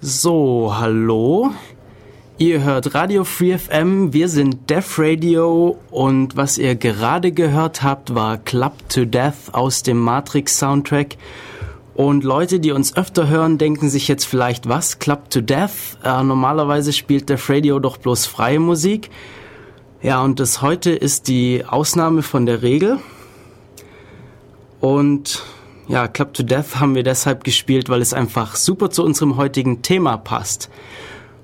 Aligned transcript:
So, 0.00 0.72
hallo. 0.78 1.50
Ihr 2.38 2.62
hört 2.62 2.94
Radio 2.94 3.24
Free 3.24 3.58
FM, 3.58 4.12
wir 4.12 4.28
sind 4.28 4.70
Def 4.70 4.96
Radio 4.96 5.76
und 5.90 6.36
was 6.36 6.56
ihr 6.56 6.76
gerade 6.76 7.32
gehört 7.32 7.82
habt, 7.82 8.14
war 8.14 8.36
Club 8.36 8.74
to 8.88 9.04
Death 9.04 9.52
aus 9.52 9.82
dem 9.82 9.98
Matrix 9.98 10.56
Soundtrack. 10.56 11.16
Und 11.96 12.22
Leute, 12.22 12.60
die 12.60 12.70
uns 12.70 12.96
öfter 12.96 13.26
hören, 13.26 13.58
denken 13.58 13.90
sich 13.90 14.06
jetzt 14.06 14.26
vielleicht, 14.26 14.68
was? 14.68 15.00
Club 15.00 15.30
to 15.30 15.40
Death? 15.40 15.98
Äh, 16.04 16.22
normalerweise 16.22 16.92
spielt 16.92 17.28
Def 17.28 17.50
Radio 17.50 17.80
doch 17.80 17.96
bloß 17.96 18.26
freie 18.26 18.60
Musik. 18.60 19.10
Ja, 20.00 20.22
und 20.22 20.38
das 20.38 20.62
heute 20.62 20.92
ist 20.92 21.26
die 21.26 21.64
Ausnahme 21.66 22.22
von 22.22 22.46
der 22.46 22.62
Regel. 22.62 23.00
Und 24.78 25.42
ja, 25.88 26.06
Club 26.06 26.34
to 26.34 26.42
Death 26.42 26.76
haben 26.76 26.94
wir 26.94 27.02
deshalb 27.02 27.44
gespielt, 27.44 27.88
weil 27.88 28.02
es 28.02 28.12
einfach 28.12 28.56
super 28.56 28.90
zu 28.90 29.04
unserem 29.04 29.36
heutigen 29.36 29.82
Thema 29.82 30.16
passt. 30.18 30.70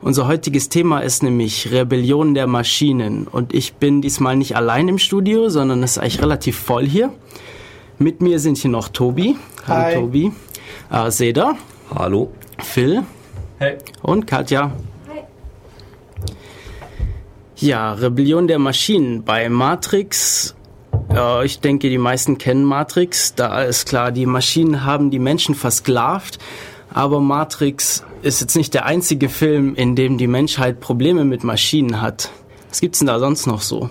Unser 0.02 0.28
heutiges 0.28 0.68
Thema 0.68 1.01
ist 1.01 1.23
nämlich 1.23 1.73
Rebellion 1.73 2.34
der 2.34 2.46
Maschinen. 2.46 3.27
Und 3.27 3.54
ich 3.54 3.74
bin 3.77 4.02
diesmal 4.02 4.37
nicht 4.37 4.54
allein 4.54 4.87
im 4.88 4.98
Studio, 4.98 5.48
sondern 5.48 5.82
es 5.82 5.92
ist 5.92 5.98
eigentlich 5.98 6.20
relativ 6.20 6.59
voll 6.59 6.87
hier. 6.87 7.10
Mit 7.98 8.20
mir 8.20 8.38
sind 8.38 8.59
hier 8.59 8.70
noch 8.70 8.88
Tobi. 8.88 9.37
Hallo 9.66 9.82
Hi. 9.82 9.95
Tobi. 9.95 10.32
Äh, 10.90 11.10
Seda. 11.10 11.54
Hallo. 11.95 12.30
Phil. 12.59 13.02
Hey. 13.59 13.79
Und 14.02 14.26
Katja. 14.26 14.73
Hi. 15.09 15.20
Ja, 17.56 17.95
Rebellion 17.95 18.46
der 18.46 18.59
Maschinen. 18.59 19.24
Bei 19.24 19.48
Matrix 19.48 20.54
ja, 21.14 21.42
ich 21.42 21.60
denke, 21.60 21.88
die 21.88 21.98
meisten 21.98 22.38
kennen 22.38 22.64
Matrix. 22.64 23.34
Da 23.34 23.62
ist 23.62 23.88
klar, 23.88 24.12
die 24.12 24.27
Maschinen 24.27 24.84
haben 24.84 25.10
die 25.10 25.18
Menschen 25.18 25.54
versklavt. 25.54 26.38
Aber 26.92 27.20
Matrix 27.20 28.04
ist 28.23 28.40
jetzt 28.40 28.56
nicht 28.56 28.74
der 28.74 28.87
einzige 28.87 29.28
Film, 29.28 29.74
in 29.74 29.96
dem 29.96 30.18
die 30.18 30.27
Menschheit 30.27 30.80
Probleme 30.80 31.24
mit 31.24 31.45
Maschinen 31.45 32.01
hat. 32.01 32.30
Was 32.68 32.80
gibt's 32.80 32.98
denn 32.98 33.09
da 33.09 33.18
sonst 33.18 33.46
noch 33.46 33.60
so? 33.60 33.90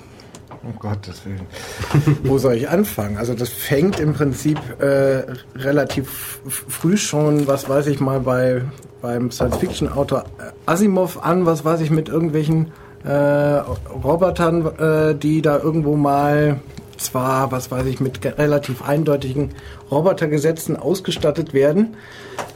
Um 0.63 0.79
Gottes 0.79 1.25
Willen. 1.25 1.45
Wo 2.23 2.37
soll 2.37 2.55
ich 2.55 2.69
anfangen? 2.69 3.17
Also 3.17 3.33
das 3.33 3.49
fängt 3.49 3.99
im 3.99 4.13
Prinzip 4.13 4.59
äh, 4.79 5.23
relativ 5.55 6.39
früh 6.47 6.95
schon, 6.95 7.47
was 7.47 7.67
weiß 7.67 7.87
ich 7.87 7.99
mal, 7.99 8.21
bei 8.21 8.61
beim 9.01 9.31
Science-Fiction-Autor 9.31 10.23
Asimov 10.65 11.21
an, 11.21 11.45
was 11.45 11.65
weiß 11.65 11.81
ich, 11.81 11.91
mit 11.91 12.07
irgendwelchen 12.07 12.71
äh, 13.03 13.11
Robotern, 13.11 14.65
äh, 14.77 15.13
die 15.13 15.41
da 15.41 15.59
irgendwo 15.59 15.97
mal 15.97 16.61
zwar, 17.03 17.51
was 17.51 17.71
weiß 17.71 17.85
ich, 17.87 17.99
mit 17.99 18.23
relativ 18.25 18.81
eindeutigen 18.81 19.49
Robotergesetzen 19.91 20.75
ausgestattet 20.75 21.53
werden. 21.53 21.95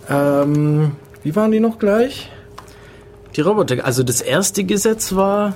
Ähm, 0.10 0.94
wie 1.24 1.36
waren 1.36 1.52
die 1.52 1.60
noch 1.60 1.80
gleich? 1.80 2.32
Die 3.36 3.42
Roboter, 3.42 3.86
also 3.86 4.04
das 4.04 4.22
erste 4.22 4.64
Gesetz 4.64 5.14
war 5.14 5.56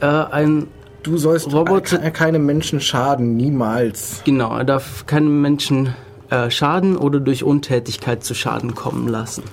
äh, 0.00 0.06
ein 0.06 0.68
Du 1.02 1.16
sollst 1.16 1.52
Roboter 1.52 2.10
keine 2.10 2.38
Menschen 2.38 2.80
schaden, 2.80 3.34
niemals. 3.36 4.20
Genau, 4.24 4.54
er 4.54 4.64
darf 4.64 5.06
keinen 5.06 5.40
Menschen 5.40 5.94
äh, 6.28 6.50
schaden 6.50 6.96
oder 6.96 7.20
durch 7.20 7.42
Untätigkeit 7.42 8.22
zu 8.22 8.34
Schaden 8.34 8.74
kommen 8.74 9.08
lassen. 9.08 9.44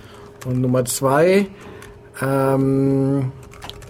Und 0.45 0.59
Nummer 0.59 0.83
zwei, 0.83 1.47
ähm, 2.21 3.31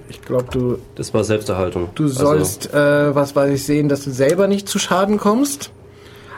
ich 0.10 0.22
glaube, 0.22 0.46
du. 0.52 0.78
Das 0.96 1.14
war 1.14 1.24
Selbsterhaltung. 1.24 1.90
Du 1.96 2.04
also 2.04 2.26
sollst, 2.26 2.74
also, 2.74 3.12
äh, 3.12 3.16
was 3.16 3.36
weiß 3.36 3.54
ich, 3.54 3.64
sehen, 3.64 3.90
dass 3.90 4.04
du 4.04 4.12
selber 4.12 4.48
nicht 4.48 4.68
zu 4.68 4.80
Schaden 4.80 5.18
kommst. 5.18 5.72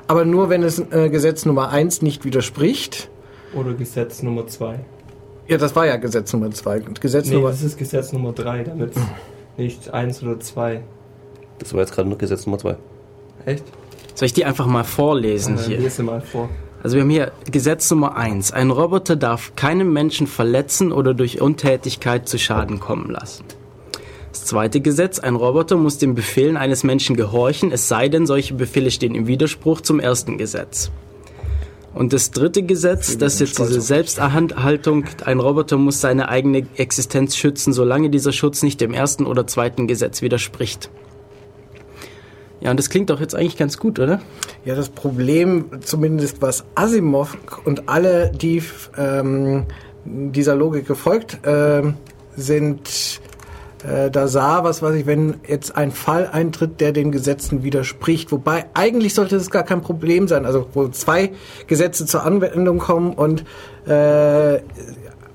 Aber 0.08 0.26
nur, 0.26 0.50
wenn 0.50 0.64
es 0.64 0.80
äh, 0.80 1.10
Gesetz 1.10 1.46
Nummer 1.46 1.70
1 1.70 2.02
nicht 2.02 2.26
widerspricht. 2.26 3.10
Oder 3.54 3.74
Gesetz 3.74 4.24
Nummer 4.24 4.48
2. 4.48 4.80
Ja, 5.48 5.58
das 5.58 5.76
war 5.76 5.86
ja 5.86 5.98
Gesetz 5.98 6.34
Nummer 6.34 6.52
2. 6.52 6.80
Gesetz 7.00 7.28
nee, 7.28 7.36
Nummer 7.36 7.50
das 7.50 7.62
ist 7.62 7.78
Gesetz 7.78 8.12
Nummer 8.12 8.34
3, 8.34 8.64
damit 8.64 8.94
nicht 9.58 9.94
1 9.94 10.24
oder 10.24 10.40
2. 10.40 10.82
Das 11.60 11.74
war 11.74 11.82
jetzt 11.82 11.94
gerade 11.94 12.10
noch 12.10 12.18
Gesetz 12.18 12.46
Nummer 12.46 12.58
2. 12.58 12.76
Echt? 13.46 13.64
Soll 14.16 14.26
ich 14.26 14.34
die 14.34 14.46
einfach 14.46 14.66
mal 14.66 14.84
vorlesen 14.84 15.58
ja, 15.58 15.64
hier? 15.64 15.80
Lese 15.80 16.04
mal 16.04 16.22
vor. 16.22 16.50
Also 16.82 16.96
wir 16.96 17.04
haben 17.04 17.10
hier 17.10 17.32
Gesetz 17.52 17.92
Nummer 17.92 18.16
1. 18.16 18.52
Ein 18.52 18.72
Roboter 18.72 19.16
darf 19.16 19.56
keinen 19.56 19.92
Menschen 19.92 20.28
verletzen 20.28 20.92
oder 20.92 21.14
durch 21.14 21.42
Untätigkeit 21.42 22.28
zu 22.28 22.38
Schaden 22.38 22.80
kommen 22.80 23.10
lassen. 23.10 23.44
Das 24.32 24.46
zweite 24.46 24.80
Gesetz, 24.80 25.20
ein 25.20 25.36
Roboter 25.36 25.76
muss 25.76 25.98
den 25.98 26.14
Befehlen 26.14 26.56
eines 26.56 26.84
Menschen 26.84 27.16
gehorchen, 27.16 27.72
es 27.72 27.88
sei 27.88 28.10
denn, 28.10 28.28
solche 28.28 28.54
Befehle 28.54 28.92
stehen 28.92 29.16
im 29.16 29.28
Widerspruch 29.28 29.82
zum 29.82 30.00
ersten 30.00 30.38
Gesetz. 30.38 30.92
Und 31.96 32.14
das 32.14 32.30
dritte 32.32 32.62
Gesetz, 32.64 33.18
das 33.18 33.34
ist 33.34 33.40
jetzt 33.40 33.60
diese 33.60 33.82
Selbsterhaltung, 33.82 35.06
ein 35.26 35.40
Roboter 35.40 35.78
muss 35.78 36.00
seine 36.00 36.30
eigene 36.30 36.68
Existenz 36.76 37.36
schützen, 37.36 37.74
solange 37.74 38.12
dieser 38.12 38.32
Schutz 38.32 38.62
nicht 38.62 38.80
dem 38.80 38.94
ersten 38.94 39.26
oder 39.26 39.48
zweiten 39.48 39.88
Gesetz 39.88 40.22
widerspricht. 40.22 40.92
Ja, 42.62 42.72
und 42.72 42.78
das 42.78 42.90
klingt 42.90 43.10
doch 43.10 43.20
jetzt 43.20 43.36
eigentlich 43.36 43.58
ganz 43.58 43.78
gut, 43.78 44.00
oder? 44.00 44.22
Ja, 44.66 44.76
das 44.76 44.90
Problem, 44.90 45.66
zumindest 45.82 46.42
was 46.42 46.66
Asimov 46.76 47.38
und 47.66 47.90
alle, 47.90 48.32
die 48.32 48.62
ähm, 48.98 49.66
dieser 50.06 50.56
Logik 50.56 50.86
gefolgt 50.86 51.46
äh, 51.46 51.82
sind, 52.36 53.22
äh, 53.84 54.12
da 54.12 54.28
sah, 54.28 54.64
was 54.64 54.82
weiß 54.82 54.96
ich, 54.96 55.06
wenn 55.06 55.36
jetzt 55.48 55.76
ein 55.76 55.92
Fall 55.92 56.30
eintritt, 56.32 56.82
der 56.82 56.92
den 56.92 57.12
Gesetzen 57.12 57.64
widerspricht. 57.64 58.32
Wobei 58.32 58.66
eigentlich 58.74 59.14
sollte 59.14 59.38
das 59.38 59.50
gar 59.50 59.64
kein 59.64 59.82
Problem 59.82 60.28
sein. 60.28 60.46
Also 60.46 60.68
wo 60.74 60.88
zwei 60.90 61.32
Gesetze 61.68 62.06
zur 62.06 62.24
Anwendung 62.24 62.80
kommen 62.80 63.14
und 63.14 63.46
äh, 63.88 64.60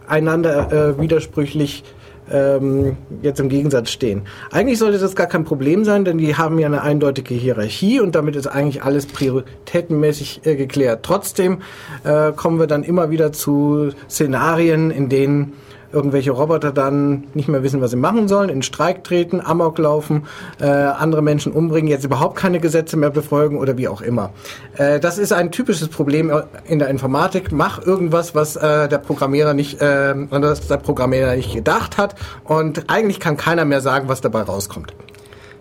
einander 0.06 0.72
äh, 0.72 1.00
widersprüchlich 1.00 1.84
ähm, 2.31 2.97
jetzt 3.22 3.41
im 3.41 3.49
Gegensatz 3.49 3.91
stehen. 3.91 4.22
Eigentlich 4.50 4.78
sollte 4.78 4.99
das 4.99 5.15
gar 5.15 5.26
kein 5.26 5.44
Problem 5.44 5.84
sein, 5.84 6.05
denn 6.05 6.19
die 6.19 6.37
haben 6.37 6.59
ja 6.59 6.66
eine 6.66 6.82
eindeutige 6.82 7.34
Hierarchie 7.34 8.00
und 8.00 8.15
damit 8.15 8.37
ist 8.37 8.47
eigentlich 8.47 8.82
alles 8.82 9.06
prioritätenmäßig 9.06 10.41
äh, 10.44 10.56
geklärt. 10.56 11.00
Trotzdem 11.03 11.59
äh, 12.05 12.32
kommen 12.32 12.59
wir 12.59 12.66
dann 12.66 12.82
immer 12.82 13.11
wieder 13.11 13.32
zu 13.32 13.91
Szenarien, 14.09 14.91
in 14.91 15.09
denen 15.09 15.53
irgendwelche 15.94 16.32
Roboter 16.32 16.72
dann 16.72 17.25
nicht 17.34 17.49
mehr 17.49 17.62
wissen, 17.62 17.81
was 17.81 17.93
sie 17.93 17.97
machen 17.97 18.28
sollen, 18.28 18.50
in 18.50 18.62
Streik 18.62 19.05
treten, 19.05 19.41
Amok 19.41 19.78
laufen, 19.78 20.25
äh, 20.60 20.66
andere 20.66 21.22
Menschen 21.22 21.53
umbringen, 21.53 21.88
jetzt 21.88 22.05
überhaupt 22.05 22.37
keine 22.37 22.60
Gesetze 22.60 22.97
mehr 22.97 23.10
befolgen 23.10 23.59
oder 23.59 23.78
wie 23.78 23.88
auch 23.88 24.03
immer. 24.03 24.31
Äh, 24.77 25.00
das 25.00 25.19
ist 25.19 25.32
ein 25.32 25.50
typisches 25.50 25.88
Problem 25.88 26.32
in 26.66 26.78
der 26.78 26.88
Informatik. 26.88 27.53
Mach 27.53 27.84
irgendwas, 27.84 28.34
was 28.34 28.56
äh, 28.56 28.88
der 28.88 28.99
Programmierer 28.99 29.55
nicht, 29.55 29.81
äh, 29.81 30.15
was 30.31 30.66
der 30.69 30.77
Programmierer 30.77 31.37
nicht 31.37 31.55
gedacht 31.55 31.97
hat 31.97 32.15
und 32.44 32.91
eigentlich 32.91 33.21
kann 33.21 33.37
keiner 33.37 33.65
mehr 33.65 33.81
sagen, 33.81 34.09
was 34.09 34.21
dabei 34.21 34.43
rauskommt. 34.43 34.93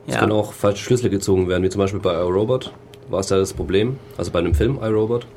Es 0.07 0.15
ja. 0.15 0.19
können 0.19 0.33
auch 0.33 0.51
falsche 0.51 0.83
Schlüssel 0.83 1.09
gezogen 1.09 1.47
werden, 1.47 1.63
wie 1.63 1.69
zum 1.69 1.79
Beispiel 1.79 2.01
bei 2.01 2.13
iRobot 2.13 2.73
war 3.09 3.19
es 3.19 3.27
da 3.27 3.37
das 3.37 3.53
Problem, 3.53 3.97
also 4.17 4.31
bei 4.31 4.39
einem 4.39 4.53
Film 4.53 4.79
iRobot. 4.81 5.27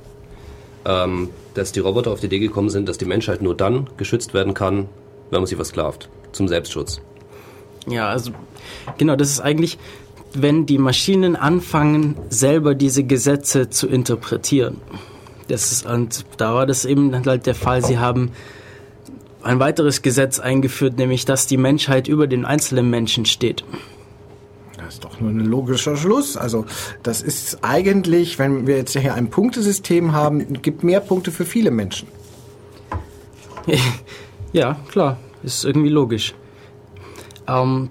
Ähm, 0.85 1.31
dass 1.57 1.73
die 1.73 1.81
Roboter 1.81 2.11
auf 2.11 2.21
die 2.21 2.27
Idee 2.27 2.39
gekommen 2.39 2.71
sind, 2.71 2.89
dass 2.89 2.99
die 2.99 3.05
Menschheit 3.05 3.43
nur 3.43 3.57
dann 3.57 3.89
geschützt 3.97 4.35
werden 4.35 4.55
kann, 4.55 4.89
wenn 5.31 5.41
man 5.41 5.47
sie 5.47 5.57
versklavt. 5.57 6.09
Zum 6.33 6.49
Selbstschutz. 6.49 7.01
Ja, 7.87 8.09
also 8.09 8.33
genau, 8.99 9.17
das 9.17 9.31
ist 9.31 9.41
eigentlich, 9.41 9.79
wenn 10.35 10.67
die 10.67 10.79
Maschinen 10.79 11.37
anfangen, 11.37 12.17
selber 12.29 12.75
diese 12.75 13.05
Gesetze 13.05 13.71
zu 13.71 13.87
interpretieren. 13.89 14.81
Das 15.49 15.73
ist, 15.73 15.87
und 15.87 16.25
da 16.37 16.55
war 16.55 16.67
das 16.67 16.85
eben 16.85 17.25
halt 17.25 17.47
der 17.47 17.55
Fall, 17.55 17.85
sie 17.85 17.99
haben 17.99 18.33
ein 19.43 19.61
weiteres 19.61 20.03
Gesetz 20.03 20.41
eingeführt, 20.41 20.99
nämlich 20.99 21.25
dass 21.25 21.47
die 21.47 21.57
Menschheit 21.57 22.09
über 22.09 22.27
den 22.27 22.45
einzelnen 22.45 22.91
Menschen 22.91 23.25
steht. 23.25 23.65
Das 24.87 24.95
ist 24.95 25.05
doch 25.05 25.21
nur 25.21 25.31
ein 25.31 25.41
logischer 25.41 25.97
Schluss. 25.97 26.37
Also 26.37 26.65
das 27.03 27.21
ist 27.21 27.59
eigentlich, 27.63 28.39
wenn 28.39 28.69
wir 28.69 28.77
jetzt 28.77 28.97
hier 28.97 29.15
ein 29.15 29.31
Punktesystem 29.31 30.13
haben, 30.13 30.63
gibt 30.63 30.85
mehr 30.85 31.01
Punkte 31.01 31.33
für 31.33 31.45
viele 31.45 31.71
Menschen. 31.71 32.09
Ja, 34.53 34.77
klar, 34.89 35.19
ist 35.43 35.65
irgendwie 35.67 35.91
logisch. 35.91 36.35
Ähm, 37.47 37.91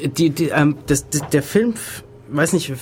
die, 0.00 0.30
die, 0.30 0.50
ähm, 0.50 0.76
das, 0.86 1.08
der 1.08 1.42
Film 1.42 1.74
weiß 2.32 2.52
nicht, 2.52 2.72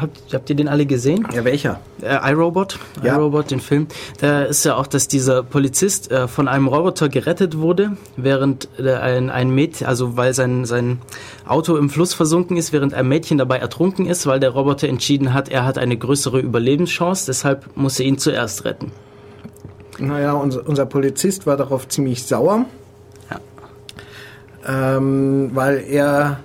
habt, 0.00 0.20
habt 0.32 0.50
ihr 0.50 0.56
den 0.56 0.68
alle 0.68 0.86
gesehen? 0.86 1.26
Ja, 1.34 1.44
welcher? 1.44 1.80
Äh, 2.00 2.32
iRobot, 2.32 2.78
ja. 3.02 3.16
iRobot, 3.16 3.50
den 3.50 3.60
Film. 3.60 3.86
Da 4.20 4.42
ist 4.42 4.64
ja 4.64 4.76
auch, 4.76 4.86
dass 4.86 5.08
dieser 5.08 5.42
Polizist 5.42 6.10
äh, 6.10 6.28
von 6.28 6.48
einem 6.48 6.68
Roboter 6.68 7.08
gerettet 7.08 7.58
wurde, 7.58 7.96
während 8.16 8.68
äh, 8.78 8.94
ein, 8.94 9.30
ein 9.30 9.50
Mädchen, 9.50 9.86
also 9.86 10.16
weil 10.16 10.34
sein, 10.34 10.64
sein 10.64 10.98
Auto 11.46 11.76
im 11.76 11.90
Fluss 11.90 12.14
versunken 12.14 12.56
ist, 12.56 12.72
während 12.72 12.94
ein 12.94 13.08
Mädchen 13.08 13.38
dabei 13.38 13.58
ertrunken 13.58 14.06
ist, 14.06 14.26
weil 14.26 14.40
der 14.40 14.50
Roboter 14.50 14.88
entschieden 14.88 15.32
hat, 15.32 15.48
er 15.48 15.64
hat 15.64 15.78
eine 15.78 15.96
größere 15.96 16.40
Überlebenschance, 16.40 17.26
deshalb 17.26 17.76
muss 17.76 17.98
er 18.00 18.06
ihn 18.06 18.18
zuerst 18.18 18.64
retten. 18.64 18.92
Naja, 19.98 20.32
unser, 20.32 20.66
unser 20.66 20.86
Polizist 20.86 21.46
war 21.46 21.56
darauf 21.56 21.88
ziemlich 21.88 22.24
sauer. 22.24 22.64
Ja. 23.30 24.96
Ähm, 24.96 25.50
weil 25.54 25.84
er 25.88 26.40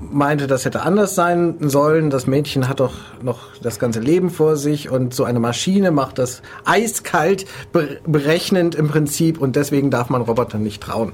meinte, 0.00 0.46
das 0.46 0.64
hätte 0.64 0.82
anders 0.82 1.14
sein 1.14 1.56
sollen. 1.60 2.10
Das 2.10 2.26
Mädchen 2.26 2.68
hat 2.68 2.80
doch 2.80 2.94
noch 3.22 3.38
das 3.62 3.78
ganze 3.78 4.00
Leben 4.00 4.30
vor 4.30 4.56
sich 4.56 4.90
und 4.90 5.14
so 5.14 5.24
eine 5.24 5.40
Maschine 5.40 5.90
macht 5.90 6.18
das 6.18 6.42
eiskalt, 6.64 7.46
berechnend 8.06 8.74
im 8.74 8.88
Prinzip 8.88 9.40
und 9.40 9.56
deswegen 9.56 9.90
darf 9.90 10.10
man 10.10 10.22
Robotern 10.22 10.62
nicht 10.62 10.82
trauen. 10.82 11.12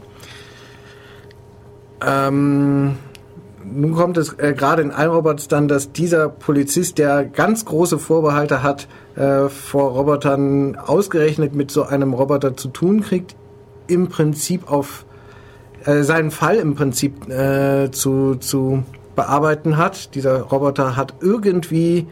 Ähm, 2.05 2.97
nun 3.65 3.95
kommt 3.95 4.17
es 4.17 4.33
äh, 4.39 4.55
gerade 4.57 4.83
in 4.83 4.91
iRobots 4.91 5.49
dann, 5.49 5.67
dass 5.67 5.93
dieser 5.93 6.29
Polizist, 6.29 6.99
der 6.99 7.25
ganz 7.25 7.65
große 7.65 7.99
Vorbehalte 7.99 8.63
hat, 8.63 8.87
äh, 9.17 9.49
vor 9.49 9.91
Robotern 9.93 10.77
ausgerechnet 10.77 11.55
mit 11.55 11.71
so 11.71 11.83
einem 11.83 12.13
Roboter 12.13 12.57
zu 12.57 12.69
tun 12.69 13.01
kriegt, 13.01 13.35
im 13.89 14.09
Prinzip 14.09 14.71
auf 14.71 15.05
äh, 15.87 16.03
seinen 16.03 16.31
Fall 16.31 16.57
im 16.57 16.75
Prinzip 16.75 17.29
äh, 17.29 17.91
zu, 17.91 18.35
zu 18.35 18.83
bearbeiten 19.15 19.77
hat. 19.77 20.15
Dieser 20.15 20.43
Roboter 20.43 20.97
hat 20.97 21.15
irgendwie 21.21 22.07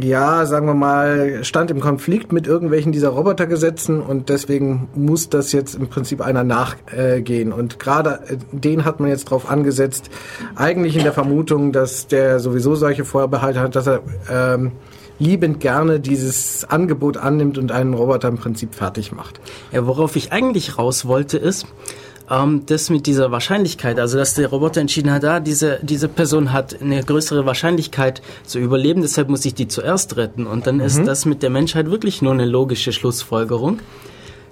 ja, 0.00 0.44
sagen 0.44 0.66
wir 0.66 0.74
mal, 0.74 1.44
stand 1.44 1.70
im 1.70 1.80
Konflikt 1.80 2.32
mit 2.32 2.46
irgendwelchen 2.46 2.92
dieser 2.92 3.10
Robotergesetzen 3.10 4.00
und 4.00 4.28
deswegen 4.28 4.88
muss 4.94 5.28
das 5.28 5.52
jetzt 5.52 5.76
im 5.76 5.88
Prinzip 5.88 6.20
einer 6.20 6.44
nachgehen. 6.44 7.52
und 7.52 7.78
gerade 7.78 8.20
äh, 8.28 8.36
den 8.52 8.84
hat 8.84 9.00
man 9.00 9.08
jetzt 9.08 9.26
drauf 9.26 9.48
angesetzt, 9.48 10.10
eigentlich 10.56 10.96
in 10.96 11.04
der 11.04 11.12
Vermutung, 11.12 11.72
dass 11.72 12.08
der 12.08 12.40
sowieso 12.40 12.74
solche 12.74 13.04
Vorbehalte 13.04 13.60
hat, 13.60 13.76
dass 13.76 13.86
er 13.86 14.02
ähm, 14.30 14.72
liebend 15.18 15.60
gerne 15.60 16.00
dieses 16.00 16.64
Angebot 16.64 17.16
annimmt 17.16 17.58
und 17.58 17.72
einen 17.72 17.94
Roboter 17.94 18.28
im 18.28 18.36
Prinzip 18.36 18.74
fertig 18.74 19.12
macht. 19.12 19.40
Ja, 19.72 19.86
worauf 19.86 20.16
ich 20.16 20.32
eigentlich 20.32 20.78
raus 20.78 21.06
wollte 21.06 21.38
ist, 21.38 21.66
ähm, 22.30 22.62
das 22.66 22.90
mit 22.90 23.06
dieser 23.06 23.30
Wahrscheinlichkeit, 23.30 23.98
also 23.98 24.18
dass 24.18 24.34
der 24.34 24.48
Roboter 24.48 24.80
entschieden 24.80 25.10
hat, 25.10 25.24
ah, 25.24 25.40
diese, 25.40 25.78
diese 25.82 26.08
Person 26.08 26.52
hat 26.52 26.80
eine 26.80 27.02
größere 27.02 27.46
Wahrscheinlichkeit 27.46 28.22
zu 28.44 28.58
überleben, 28.58 29.02
deshalb 29.02 29.28
muss 29.28 29.44
ich 29.44 29.54
die 29.54 29.68
zuerst 29.68 30.16
retten. 30.16 30.46
Und 30.46 30.66
dann 30.66 30.76
mhm. 30.76 30.82
ist 30.82 31.04
das 31.04 31.24
mit 31.24 31.42
der 31.42 31.50
Menschheit 31.50 31.90
wirklich 31.90 32.22
nur 32.22 32.32
eine 32.32 32.46
logische 32.46 32.92
Schlussfolgerung. 32.92 33.80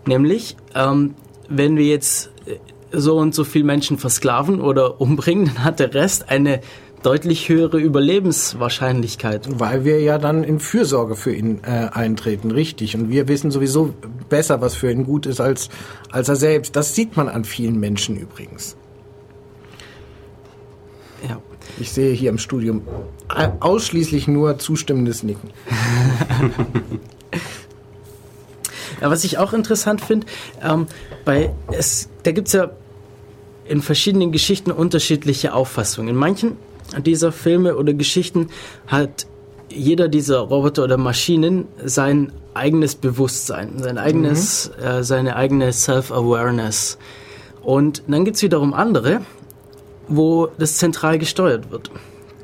Nämlich, 0.07 0.57
ähm, 0.75 1.15
wenn 1.49 1.77
wir 1.77 1.87
jetzt 1.87 2.31
äh, 2.47 2.57
so 2.93 3.19
und 3.19 3.35
so 3.35 3.45
viel 3.45 3.65
Menschen 3.65 3.99
versklaven 3.99 4.61
oder 4.61 5.01
umbringen, 5.01 5.47
dann 5.47 5.65
hat 5.65 5.81
der 5.81 5.93
Rest 5.93 6.31
eine 6.31 6.61
deutlich 7.03 7.49
höhere 7.49 7.79
Überlebenswahrscheinlichkeit. 7.79 9.49
Weil 9.61 9.85
wir 9.85 10.01
ja 10.01 10.19
dann 10.19 10.45
in 10.45 10.61
Fürsorge 10.61 11.17
für 11.17 11.35
ihn 11.35 11.61
äh, 11.63 11.89
eintreten, 11.93 12.51
richtig. 12.51 12.95
Und 12.95 13.11
wir 13.11 13.29
wissen 13.29 13.51
sowieso 13.51 13.95
besser, 14.29 14.61
was 14.61 14.75
für 14.75 14.91
ihn 14.91 15.05
gut 15.05 15.27
ist, 15.27 15.41
als, 15.41 15.69
als 16.11 16.29
er 16.29 16.37
selbst. 16.37 16.77
Das 16.77 16.95
sieht 16.95 17.17
man 17.17 17.29
an 17.29 17.45
vielen 17.45 17.79
Menschen 17.79 18.17
übrigens. 18.17 18.77
Ja. 21.29 21.41
Ich 21.79 21.93
sehe 21.93 22.13
hier 22.13 22.31
im 22.31 22.39
Studium 22.39 22.83
ausschließlich 23.61 24.29
nur 24.29 24.59
zustimmendes 24.59 25.23
Nicken. 25.23 25.51
ja, 29.01 29.11
was 29.11 29.25
ich 29.25 29.39
auch 29.39 29.53
interessant 29.53 30.01
finde, 30.01 30.27
ähm, 30.63 30.87
bei 31.25 31.53
es, 31.73 32.09
da 32.23 32.33
gibt 32.33 32.49
es 32.49 32.55
ja 32.55 32.71
in 33.65 33.83
verschiedenen 33.83 34.33
Geschichten 34.33 34.71
unterschiedliche 34.71 35.53
Auffassungen. 35.53 36.11
In 36.11 36.17
manchen 36.17 36.57
dieser 37.05 37.33
Filme 37.33 37.77
oder 37.77 37.95
Geschichten 37.95 38.49
hat 38.87 39.27
jeder 39.69 40.09
dieser 40.09 40.39
Roboter 40.39 40.85
oder 40.85 40.97
Maschinen 40.97 41.67
sein 41.85 42.33
eigenes 42.55 42.95
Bewusstsein, 42.95 43.79
sein 43.79 43.99
eigenes, 43.99 44.71
mhm. 44.79 44.85
äh, 44.85 45.05
seine 45.05 45.37
eigene 45.37 45.73
Self-Awareness. 45.73 46.99
Und 47.63 48.03
dann 48.07 48.25
gibt 48.25 48.37
es 48.37 48.43
wiederum 48.43 48.73
andere, 48.75 49.23
wo 50.09 50.49
das 50.59 50.77
zentral 50.77 51.19
gesteuert 51.19 51.71
wird. 51.71 51.91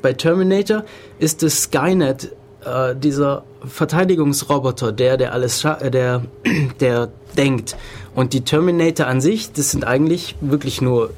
Bei 0.02 0.12
Terminator 0.12 0.84
ist 1.18 1.42
das 1.42 1.62
Skynet 1.62 2.32
äh, 2.64 2.94
dieser 2.96 3.44
Verteidigungsroboter, 3.66 4.92
der, 4.92 5.16
der 5.16 5.32
alles, 5.32 5.64
äh, 5.64 5.90
der, 5.90 6.22
der 6.80 7.08
denkt. 7.36 7.76
Und 8.14 8.32
die 8.32 8.42
Terminator 8.42 9.06
an 9.06 9.20
sich, 9.20 9.52
das 9.52 9.70
sind 9.70 9.84
eigentlich 9.84 10.36
wirklich 10.40 10.82
nur 10.82 11.10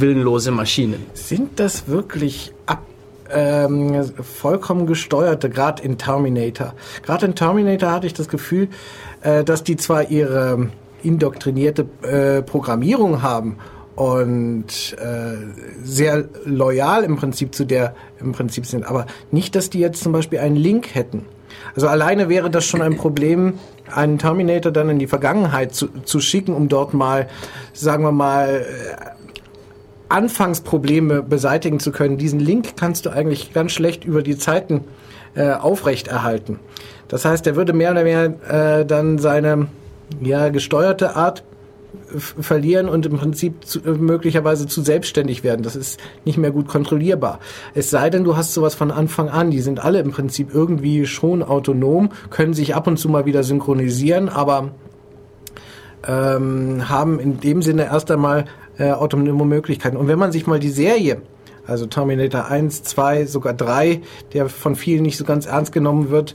willenlose 0.00 0.50
Maschinen. 0.50 1.06
Sind 1.14 1.60
das 1.60 1.88
wirklich 1.88 2.52
ab, 2.66 2.82
ähm, 3.30 4.04
vollkommen 4.22 4.86
gesteuerte, 4.86 5.50
gerade 5.50 5.82
in 5.82 5.98
Terminator? 5.98 6.74
Gerade 7.02 7.26
in 7.26 7.34
Terminator 7.34 7.90
hatte 7.90 8.06
ich 8.06 8.14
das 8.14 8.28
Gefühl, 8.28 8.68
äh, 9.22 9.44
dass 9.44 9.64
die 9.64 9.76
zwar 9.76 10.10
ihre 10.10 10.68
indoktrinierte 11.02 11.86
äh, 12.02 12.42
Programmierung 12.42 13.22
haben 13.22 13.58
und 13.96 14.96
äh, 14.98 15.36
sehr 15.84 16.24
loyal 16.44 17.04
im 17.04 17.16
Prinzip 17.16 17.54
zu 17.54 17.64
der 17.64 17.94
im 18.18 18.32
Prinzip 18.32 18.66
sind, 18.66 18.84
aber 18.84 19.06
nicht, 19.30 19.54
dass 19.54 19.70
die 19.70 19.78
jetzt 19.78 20.02
zum 20.02 20.12
Beispiel 20.12 20.40
einen 20.40 20.56
Link 20.56 20.94
hätten. 20.94 21.26
Also 21.74 21.88
alleine 21.88 22.28
wäre 22.28 22.50
das 22.50 22.64
schon 22.64 22.82
ein 22.82 22.96
Problem, 22.96 23.54
einen 23.92 24.18
Terminator 24.18 24.72
dann 24.72 24.90
in 24.90 24.98
die 24.98 25.06
Vergangenheit 25.06 25.74
zu, 25.74 25.88
zu 26.04 26.20
schicken, 26.20 26.54
um 26.54 26.68
dort 26.68 26.94
mal, 26.94 27.28
sagen 27.72 28.02
wir 28.02 28.12
mal, 28.12 28.66
Anfangsprobleme 30.14 31.22
beseitigen 31.22 31.80
zu 31.80 31.90
können, 31.90 32.18
diesen 32.18 32.38
Link 32.38 32.76
kannst 32.76 33.04
du 33.04 33.10
eigentlich 33.10 33.52
ganz 33.52 33.72
schlecht 33.72 34.04
über 34.04 34.22
die 34.22 34.38
Zeiten 34.38 34.84
äh, 35.34 35.50
aufrechterhalten. 35.50 36.60
Das 37.08 37.24
heißt, 37.24 37.46
er 37.48 37.56
würde 37.56 37.72
mehr 37.72 37.90
oder 37.90 38.04
weniger 38.04 38.78
äh, 38.80 38.86
dann 38.86 39.18
seine 39.18 39.66
ja, 40.22 40.50
gesteuerte 40.50 41.16
Art 41.16 41.42
verlieren 42.16 42.88
und 42.88 43.06
im 43.06 43.18
Prinzip 43.18 43.64
zu, 43.66 43.80
äh, 43.80 43.90
möglicherweise 43.90 44.68
zu 44.68 44.82
selbstständig 44.82 45.42
werden. 45.42 45.64
Das 45.64 45.74
ist 45.74 45.98
nicht 46.24 46.38
mehr 46.38 46.52
gut 46.52 46.68
kontrollierbar. 46.68 47.40
Es 47.74 47.90
sei 47.90 48.08
denn, 48.08 48.22
du 48.22 48.36
hast 48.36 48.54
sowas 48.54 48.76
von 48.76 48.92
Anfang 48.92 49.28
an. 49.28 49.50
Die 49.50 49.60
sind 49.60 49.84
alle 49.84 49.98
im 49.98 50.12
Prinzip 50.12 50.54
irgendwie 50.54 51.06
schon 51.06 51.42
autonom, 51.42 52.10
können 52.30 52.54
sich 52.54 52.76
ab 52.76 52.86
und 52.86 52.98
zu 52.98 53.08
mal 53.08 53.26
wieder 53.26 53.42
synchronisieren, 53.42 54.28
aber 54.28 54.70
ähm, 56.06 56.88
haben 56.88 57.18
in 57.18 57.40
dem 57.40 57.62
Sinne 57.62 57.86
erst 57.86 58.10
einmal 58.10 58.44
äh, 58.78 58.90
autonome 58.90 59.44
Möglichkeiten. 59.44 59.96
Und 59.96 60.08
wenn 60.08 60.18
man 60.18 60.32
sich 60.32 60.46
mal 60.46 60.58
die 60.58 60.70
Serie, 60.70 61.22
also 61.66 61.86
Terminator 61.86 62.46
1, 62.46 62.82
2, 62.82 63.26
sogar 63.26 63.54
3, 63.54 64.00
der 64.32 64.48
von 64.48 64.76
vielen 64.76 65.02
nicht 65.02 65.16
so 65.16 65.24
ganz 65.24 65.46
ernst 65.46 65.72
genommen 65.72 66.10
wird, 66.10 66.34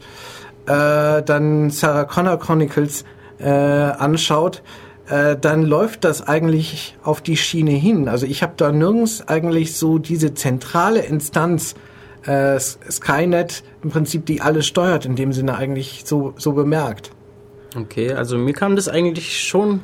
äh, 0.65 1.21
dann 1.24 1.69
Sarah 1.69 2.06
Connor 2.06 2.39
Chronicles 2.39 3.06
äh, 3.39 3.50
anschaut, 3.50 4.62
äh, 5.09 5.36
dann 5.36 5.63
läuft 5.63 6.03
das 6.03 6.27
eigentlich 6.27 6.97
auf 7.03 7.21
die 7.21 7.38
Schiene 7.38 7.71
hin. 7.71 8.07
Also 8.07 8.25
ich 8.25 8.44
habe 8.44 8.53
da 8.57 8.71
nirgends 8.71 9.27
eigentlich 9.27 9.75
so 9.75 9.97
diese 9.97 10.33
zentrale 10.33 11.01
Instanz 11.01 11.75
äh, 12.25 12.59
Skynet 12.59 13.63
im 13.83 13.89
Prinzip, 13.89 14.25
die 14.25 14.42
alles 14.42 14.68
steuert, 14.68 15.06
in 15.06 15.15
dem 15.15 15.33
Sinne 15.33 15.56
eigentlich 15.57 16.03
so, 16.06 16.33
so 16.38 16.53
bemerkt. 16.53 17.12
Okay, 17.75 18.13
also 18.13 18.38
mir 18.38 18.53
kam 18.53 18.75
das 18.75 18.87
eigentlich 18.87 19.44
schon 19.44 19.81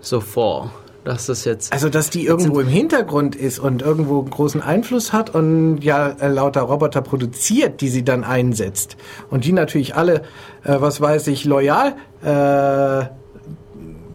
so 0.00 0.20
vor 0.20 0.72
dass 1.10 1.26
das 1.26 1.44
jetzt. 1.44 1.72
Also, 1.72 1.88
dass 1.88 2.08
die 2.08 2.24
irgendwo 2.24 2.60
im 2.60 2.68
Hintergrund 2.68 3.34
ist 3.34 3.58
und 3.58 3.82
irgendwo 3.82 4.22
großen 4.22 4.62
Einfluss 4.62 5.12
hat 5.12 5.34
und 5.34 5.80
ja 5.80 6.10
äh, 6.20 6.28
lauter 6.28 6.62
Roboter 6.62 7.02
produziert, 7.02 7.80
die 7.80 7.88
sie 7.88 8.04
dann 8.04 8.22
einsetzt. 8.22 8.96
Und 9.28 9.44
die 9.44 9.52
natürlich 9.52 9.96
alle, 9.96 10.22
äh, 10.62 10.76
was 10.80 11.00
weiß 11.00 11.26
ich, 11.26 11.44
loyal 11.44 11.96
äh, 12.22 13.06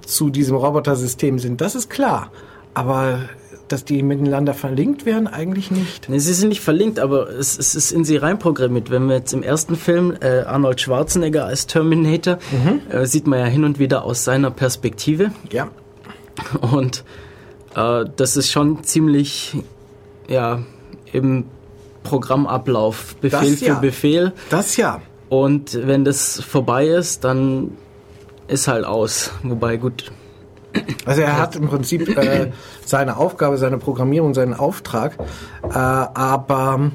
zu 0.05 0.29
diesem 0.29 0.55
Robotersystem 0.55 1.37
sind, 1.39 1.61
das 1.61 1.75
ist 1.75 1.89
klar. 1.89 2.31
Aber 2.73 3.19
dass 3.67 3.83
die 3.83 4.03
miteinander 4.03 4.53
verlinkt 4.53 5.05
werden, 5.05 5.27
eigentlich 5.27 5.71
nicht. 5.71 6.07
Nee, 6.07 6.19
sie 6.19 6.33
sind 6.33 6.49
nicht 6.49 6.61
verlinkt, 6.61 6.99
aber 6.99 7.29
es, 7.29 7.57
es 7.57 7.73
ist 7.75 7.91
in 7.91 8.05
sie 8.05 8.17
reinprogrammiert. 8.17 8.91
Wenn 8.91 9.07
wir 9.07 9.15
jetzt 9.15 9.33
im 9.33 9.43
ersten 9.43 9.75
Film 9.75 10.13
äh, 10.21 10.41
Arnold 10.41 10.79
Schwarzenegger 10.79 11.45
als 11.45 11.65
Terminator, 11.65 12.37
mhm. 12.51 12.81
äh, 12.91 13.05
sieht 13.07 13.25
man 13.25 13.39
ja 13.39 13.45
hin 13.45 13.63
und 13.63 13.79
wieder 13.79 14.03
aus 14.03 14.23
seiner 14.23 14.51
Perspektive. 14.51 15.31
Ja. 15.51 15.69
Und 16.61 17.03
äh, 17.75 18.05
das 18.15 18.37
ist 18.37 18.51
schon 18.51 18.83
ziemlich, 18.83 19.55
ja, 20.27 20.59
im 21.11 21.45
Programmablauf, 22.03 23.15
Befehl 23.17 23.51
das, 23.51 23.61
ja. 23.61 23.75
für 23.75 23.81
Befehl. 23.81 24.33
Das 24.49 24.77
ja. 24.77 25.01
Und 25.29 25.79
wenn 25.87 26.05
das 26.05 26.41
vorbei 26.41 26.87
ist, 26.87 27.23
dann 27.23 27.71
ist 28.47 28.67
halt 28.67 28.85
aus. 28.85 29.31
Wobei, 29.43 29.77
gut. 29.77 30.11
Also 31.05 31.21
er 31.21 31.39
hat 31.39 31.55
im 31.55 31.67
Prinzip 31.67 32.17
äh, 32.17 32.51
seine 32.85 33.17
Aufgabe, 33.17 33.57
seine 33.57 33.77
Programmierung, 33.77 34.33
seinen 34.33 34.53
Auftrag, 34.53 35.17
äh, 35.63 35.69
aber 35.73 36.91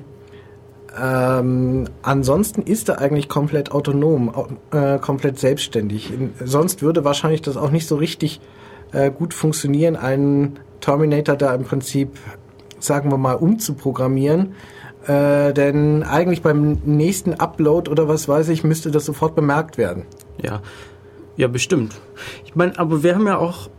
ähm, 1.01 1.89
ansonsten 2.03 2.63
ist 2.63 2.89
er 2.89 2.99
eigentlich 2.99 3.29
komplett 3.29 3.73
autonom, 3.73 4.59
äh, 4.71 4.99
komplett 4.99 5.39
selbstständig. 5.39 6.13
Sonst 6.45 6.83
würde 6.83 7.05
wahrscheinlich 7.05 7.43
das 7.43 7.57
auch 7.57 7.71
nicht 7.71 7.89
so 7.89 7.97
richtig 7.97 8.41
äh, 8.93 9.11
gut 9.11 9.35
funktionieren, 9.35 9.97
einen 9.97 10.59
Terminator 10.81 11.37
da 11.37 11.55
im 11.55 11.65
Prinzip, 11.65 12.19
sagen 12.79 13.11
wir 13.11 13.19
mal, 13.19 13.35
umzuprogrammieren. 13.35 14.55
Äh, 15.07 15.53
denn 15.55 16.03
eigentlich 16.03 16.43
beim 16.43 16.81
nächsten 16.85 17.35
Upload 17.35 17.91
oder 17.91 18.09
was 18.09 18.29
weiß 18.29 18.49
ich, 18.51 18.65
müsste 18.65 18.91
das 18.91 19.05
sofort 19.05 19.35
bemerkt 19.35 19.79
werden. 19.79 20.05
Ja, 20.43 20.61
ja, 21.37 21.49
bestimmt. 21.49 21.95
Ich 22.45 22.55
meine, 22.55 22.79
aber 22.79 23.03
wir 23.03 23.15
haben 23.15 23.27
ja 23.27 23.39
auch 23.39 23.71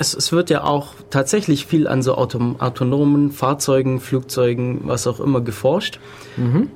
es, 0.00 0.14
es 0.14 0.32
wird 0.32 0.48
ja 0.48 0.64
auch 0.64 0.94
tatsächlich 1.10 1.66
viel 1.66 1.86
an 1.86 2.00
so 2.00 2.14
autom 2.14 2.58
autonomen 2.58 3.30
Fahrzeugen, 3.30 4.00
Flugzeugen, 4.00 4.80
was 4.84 5.06
auch 5.06 5.20
immer 5.20 5.42
geforscht. 5.42 6.00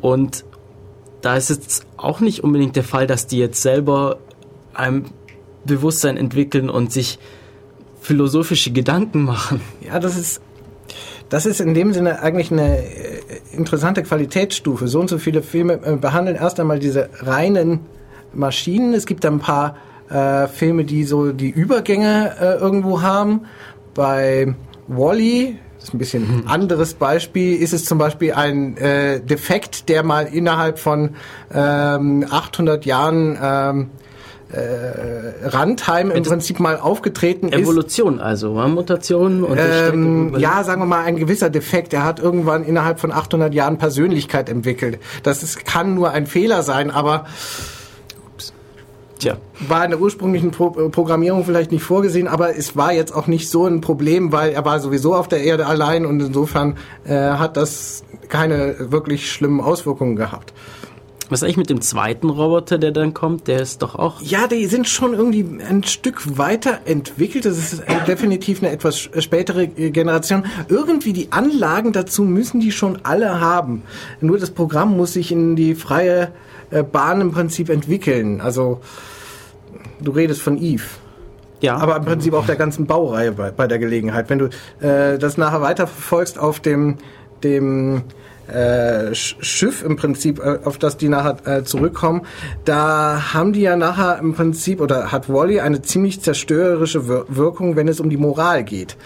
Und 0.02 0.44
da 1.22 1.36
ist 1.36 1.48
jetzt 1.48 1.86
auch 1.96 2.20
nicht 2.20 2.44
unbedingt 2.44 2.76
der 2.76 2.84
Fall, 2.84 3.06
dass 3.06 3.26
die 3.26 3.38
jetzt 3.38 3.62
selber 3.62 4.18
ein 4.74 5.06
Bewusstsein 5.64 6.18
entwickeln 6.18 6.68
und 6.68 6.92
sich 6.92 7.18
philosophische 8.04 8.70
Gedanken 8.70 9.24
machen. 9.24 9.60
Ja, 9.80 9.98
das 9.98 10.16
ist, 10.16 10.42
das 11.30 11.46
ist 11.46 11.60
in 11.60 11.72
dem 11.72 11.92
Sinne 11.94 12.20
eigentlich 12.20 12.52
eine 12.52 12.78
äh, 12.78 13.20
interessante 13.52 14.02
Qualitätsstufe. 14.02 14.88
So 14.88 15.00
und 15.00 15.08
so 15.08 15.18
viele 15.18 15.42
Filme 15.42 15.80
äh, 15.82 15.96
behandeln 15.96 16.36
erst 16.36 16.60
einmal 16.60 16.78
diese 16.78 17.08
reinen 17.20 17.80
Maschinen. 18.34 18.92
Es 18.92 19.06
gibt 19.06 19.24
ein 19.24 19.38
paar 19.38 19.76
äh, 20.10 20.46
Filme, 20.48 20.84
die 20.84 21.04
so 21.04 21.32
die 21.32 21.48
Übergänge 21.48 22.34
äh, 22.38 22.54
irgendwo 22.56 23.00
haben. 23.00 23.46
Bei 23.94 24.54
Wally, 24.86 25.58
das 25.76 25.84
ist 25.84 25.94
ein 25.94 25.98
bisschen 25.98 26.22
ein 26.24 26.46
anderes 26.46 26.94
Beispiel, 26.94 27.56
ist 27.56 27.72
es 27.72 27.86
zum 27.86 27.96
Beispiel 27.96 28.34
ein 28.34 28.76
äh, 28.76 29.20
Defekt, 29.20 29.88
der 29.88 30.02
mal 30.02 30.26
innerhalb 30.26 30.78
von 30.78 31.16
ähm, 31.52 32.26
800 32.28 32.84
Jahren 32.84 33.38
ähm, 33.40 33.90
äh, 34.54 35.48
Randheim 35.48 36.10
im 36.10 36.22
Prinzip 36.22 36.60
mal 36.60 36.78
aufgetreten 36.78 37.48
ist. 37.48 37.60
Evolution 37.60 38.20
also, 38.20 38.52
Mutationen 38.52 39.44
und 39.44 39.58
Ähm, 39.58 40.36
ja, 40.38 40.62
sagen 40.64 40.80
wir 40.80 40.86
mal, 40.86 41.04
ein 41.04 41.16
gewisser 41.16 41.50
Defekt. 41.50 41.92
Er 41.92 42.04
hat 42.04 42.20
irgendwann 42.20 42.64
innerhalb 42.64 43.00
von 43.00 43.12
800 43.12 43.52
Jahren 43.52 43.78
Persönlichkeit 43.78 44.48
entwickelt. 44.48 44.98
Das 45.22 45.42
ist, 45.42 45.64
kann 45.64 45.94
nur 45.94 46.10
ein 46.10 46.26
Fehler 46.26 46.62
sein, 46.62 46.90
aber 46.90 47.26
Tja. 49.18 49.36
war 49.68 49.84
in 49.84 49.90
der 49.90 50.00
ursprünglichen 50.00 50.50
Pro 50.50 50.70
Programmierung 50.70 51.44
vielleicht 51.44 51.72
nicht 51.72 51.82
vorgesehen, 51.82 52.28
aber 52.28 52.56
es 52.56 52.76
war 52.76 52.92
jetzt 52.92 53.14
auch 53.14 53.26
nicht 53.26 53.48
so 53.48 53.66
ein 53.66 53.80
Problem, 53.80 54.32
weil 54.32 54.52
er 54.52 54.64
war 54.64 54.80
sowieso 54.80 55.14
auf 55.14 55.28
der 55.28 55.42
Erde 55.42 55.66
allein 55.66 56.06
und 56.06 56.20
insofern 56.20 56.76
äh, 57.04 57.14
hat 57.14 57.56
das 57.56 58.04
keine 58.28 58.76
wirklich 58.90 59.30
schlimmen 59.30 59.60
Auswirkungen 59.60 60.16
gehabt. 60.16 60.52
Was 61.34 61.40
ist 61.42 61.46
eigentlich 61.46 61.56
mit 61.56 61.70
dem 61.70 61.80
zweiten 61.80 62.30
Roboter, 62.30 62.78
der 62.78 62.92
dann 62.92 63.12
kommt? 63.12 63.48
Der 63.48 63.58
ist 63.60 63.82
doch 63.82 63.96
auch. 63.96 64.22
Ja, 64.22 64.46
die 64.46 64.66
sind 64.66 64.88
schon 64.88 65.14
irgendwie 65.14 65.44
ein 65.68 65.82
Stück 65.82 66.38
weiter 66.38 66.78
entwickelt. 66.84 67.44
Das 67.44 67.58
ist 67.58 67.80
äh, 67.80 68.04
definitiv 68.06 68.62
eine 68.62 68.70
etwas 68.70 68.96
sch- 68.96 69.20
spätere 69.20 69.62
äh, 69.64 69.90
Generation. 69.90 70.44
Irgendwie 70.68 71.12
die 71.12 71.32
Anlagen 71.32 71.92
dazu 71.92 72.22
müssen 72.22 72.60
die 72.60 72.70
schon 72.70 73.00
alle 73.02 73.40
haben. 73.40 73.82
Nur 74.20 74.38
das 74.38 74.52
Programm 74.52 74.96
muss 74.96 75.14
sich 75.14 75.32
in 75.32 75.56
die 75.56 75.74
freie 75.74 76.28
äh, 76.70 76.84
Bahn 76.84 77.20
im 77.20 77.32
Prinzip 77.32 77.68
entwickeln. 77.68 78.40
Also 78.40 78.80
du 80.00 80.12
redest 80.12 80.40
von 80.40 80.56
Eve. 80.62 80.84
Ja, 81.62 81.78
Aber 81.78 81.96
im 81.96 82.04
Prinzip 82.04 82.32
auch 82.34 82.46
der 82.46 82.54
ganzen 82.54 82.86
Baureihe 82.86 83.32
bei, 83.32 83.50
bei 83.50 83.66
der 83.66 83.80
Gelegenheit. 83.80 84.30
Wenn 84.30 84.38
du 84.38 84.50
äh, 84.86 85.18
das 85.18 85.36
nachher 85.36 85.60
weiterverfolgst 85.62 86.38
auf 86.38 86.60
dem, 86.60 86.98
dem 87.42 88.02
äh, 88.48 89.10
Sch- 89.12 89.36
Schiff 89.40 89.82
im 89.82 89.96
Prinzip, 89.96 90.38
äh, 90.38 90.58
auf 90.64 90.78
das 90.78 90.96
die 90.96 91.08
nachher 91.08 91.36
äh, 91.46 91.64
zurückkommen, 91.64 92.22
da 92.64 93.32
haben 93.34 93.52
die 93.52 93.62
ja 93.62 93.76
nachher 93.76 94.18
im 94.18 94.34
Prinzip, 94.34 94.80
oder 94.80 95.12
hat 95.12 95.28
Wally 95.28 95.60
eine 95.60 95.82
ziemlich 95.82 96.20
zerstörerische 96.20 97.08
Wir 97.08 97.24
Wirkung, 97.28 97.76
wenn 97.76 97.88
es 97.88 98.00
um 98.00 98.10
die 98.10 98.16
Moral 98.16 98.64
geht. 98.64 98.96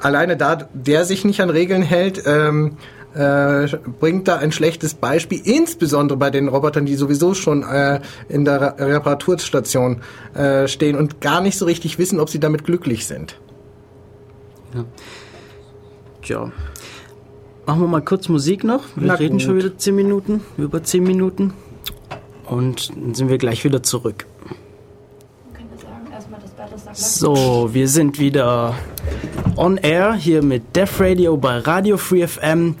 Alleine 0.00 0.36
da 0.36 0.68
der 0.72 1.04
sich 1.04 1.24
nicht 1.24 1.40
an 1.40 1.50
Regeln 1.50 1.82
hält, 1.82 2.22
ähm, 2.26 2.76
äh, 3.14 3.66
bringt 3.98 4.28
da 4.28 4.36
ein 4.36 4.52
schlechtes 4.52 4.94
Beispiel, 4.94 5.40
insbesondere 5.42 6.18
bei 6.18 6.30
den 6.30 6.48
Robotern, 6.48 6.86
die 6.86 6.94
sowieso 6.94 7.34
schon 7.34 7.62
äh, 7.62 8.00
in 8.28 8.44
der 8.44 8.60
Re- 8.60 8.74
Reparaturstation 8.78 10.02
äh, 10.34 10.68
stehen 10.68 10.96
und 10.96 11.20
gar 11.20 11.40
nicht 11.40 11.58
so 11.58 11.64
richtig 11.64 11.98
wissen, 11.98 12.20
ob 12.20 12.28
sie 12.28 12.38
damit 12.38 12.64
glücklich 12.64 13.06
sind. 13.06 13.40
Tja. 16.22 16.52
Machen 17.68 17.82
wir 17.82 17.88
mal 17.88 18.00
kurz 18.00 18.30
Musik 18.30 18.64
noch. 18.64 18.80
Wir 18.96 19.08
Na 19.08 19.14
reden 19.16 19.32
gut. 19.34 19.42
schon 19.42 19.58
wieder 19.58 19.76
10 19.76 19.94
Minuten, 19.94 20.40
über 20.56 20.82
10 20.82 21.02
Minuten. 21.02 21.52
Und 22.46 22.88
dann 22.96 23.12
sind 23.12 23.28
wir 23.28 23.36
gleich 23.36 23.62
wieder 23.62 23.82
zurück. 23.82 24.24
So, 26.94 27.68
wir 27.74 27.88
sind 27.88 28.18
wieder 28.18 28.74
on 29.56 29.76
air 29.76 30.14
hier 30.14 30.42
mit 30.42 30.74
Def 30.74 30.98
Radio 30.98 31.36
bei 31.36 31.58
Radio 31.58 31.98
Free 31.98 32.26
FM. 32.26 32.76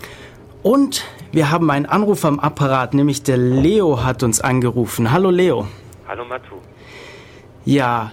Und 0.62 1.04
wir 1.32 1.50
haben 1.50 1.70
einen 1.70 1.84
Anruf 1.84 2.24
am 2.24 2.40
Apparat, 2.40 2.94
nämlich 2.94 3.22
der 3.22 3.36
Leo 3.36 4.02
hat 4.02 4.22
uns 4.22 4.40
angerufen. 4.40 5.12
Hallo 5.12 5.28
Leo. 5.28 5.68
Hallo 6.08 6.24
Matu. 6.24 6.54
Ja, 7.66 8.12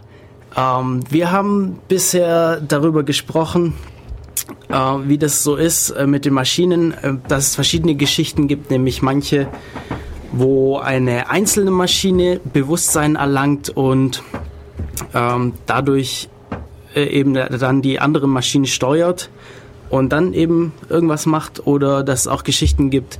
ähm, 0.57 1.05
wir 1.09 1.31
haben 1.31 1.79
bisher 1.87 2.59
darüber 2.59 3.03
gesprochen, 3.03 3.75
wie 4.69 5.17
das 5.17 5.43
so 5.43 5.55
ist 5.55 5.91
äh, 5.91 6.07
mit 6.07 6.25
den 6.25 6.33
Maschinen, 6.33 6.93
äh, 6.93 7.13
dass 7.27 7.47
es 7.47 7.55
verschiedene 7.55 7.95
Geschichten 7.95 8.47
gibt, 8.47 8.71
nämlich 8.71 9.01
manche, 9.01 9.47
wo 10.31 10.77
eine 10.77 11.29
einzelne 11.29 11.71
Maschine 11.71 12.39
Bewusstsein 12.43 13.15
erlangt 13.15 13.69
und 13.69 14.23
ähm, 15.13 15.53
dadurch 15.65 16.29
äh, 16.95 17.03
eben 17.05 17.33
dann 17.33 17.81
die 17.81 17.99
andere 17.99 18.27
Maschine 18.27 18.67
steuert 18.67 19.29
und 19.89 20.09
dann 20.09 20.33
eben 20.33 20.73
irgendwas 20.89 21.25
macht 21.25 21.65
oder 21.65 22.03
dass 22.03 22.21
es 22.21 22.27
auch 22.27 22.43
Geschichten 22.43 22.89
gibt, 22.89 23.19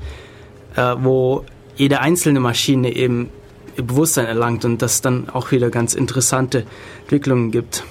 äh, 0.76 0.96
wo 1.00 1.46
jede 1.76 2.02
einzelne 2.02 2.40
Maschine 2.40 2.96
eben 2.96 3.30
Bewusstsein 3.76 4.26
erlangt 4.26 4.64
und 4.64 4.82
das 4.82 5.02
dann 5.02 5.30
auch 5.30 5.52
wieder 5.52 5.70
ganz 5.70 5.94
interessante 5.94 6.66
Entwicklungen 7.02 7.52
gibt. 7.52 7.84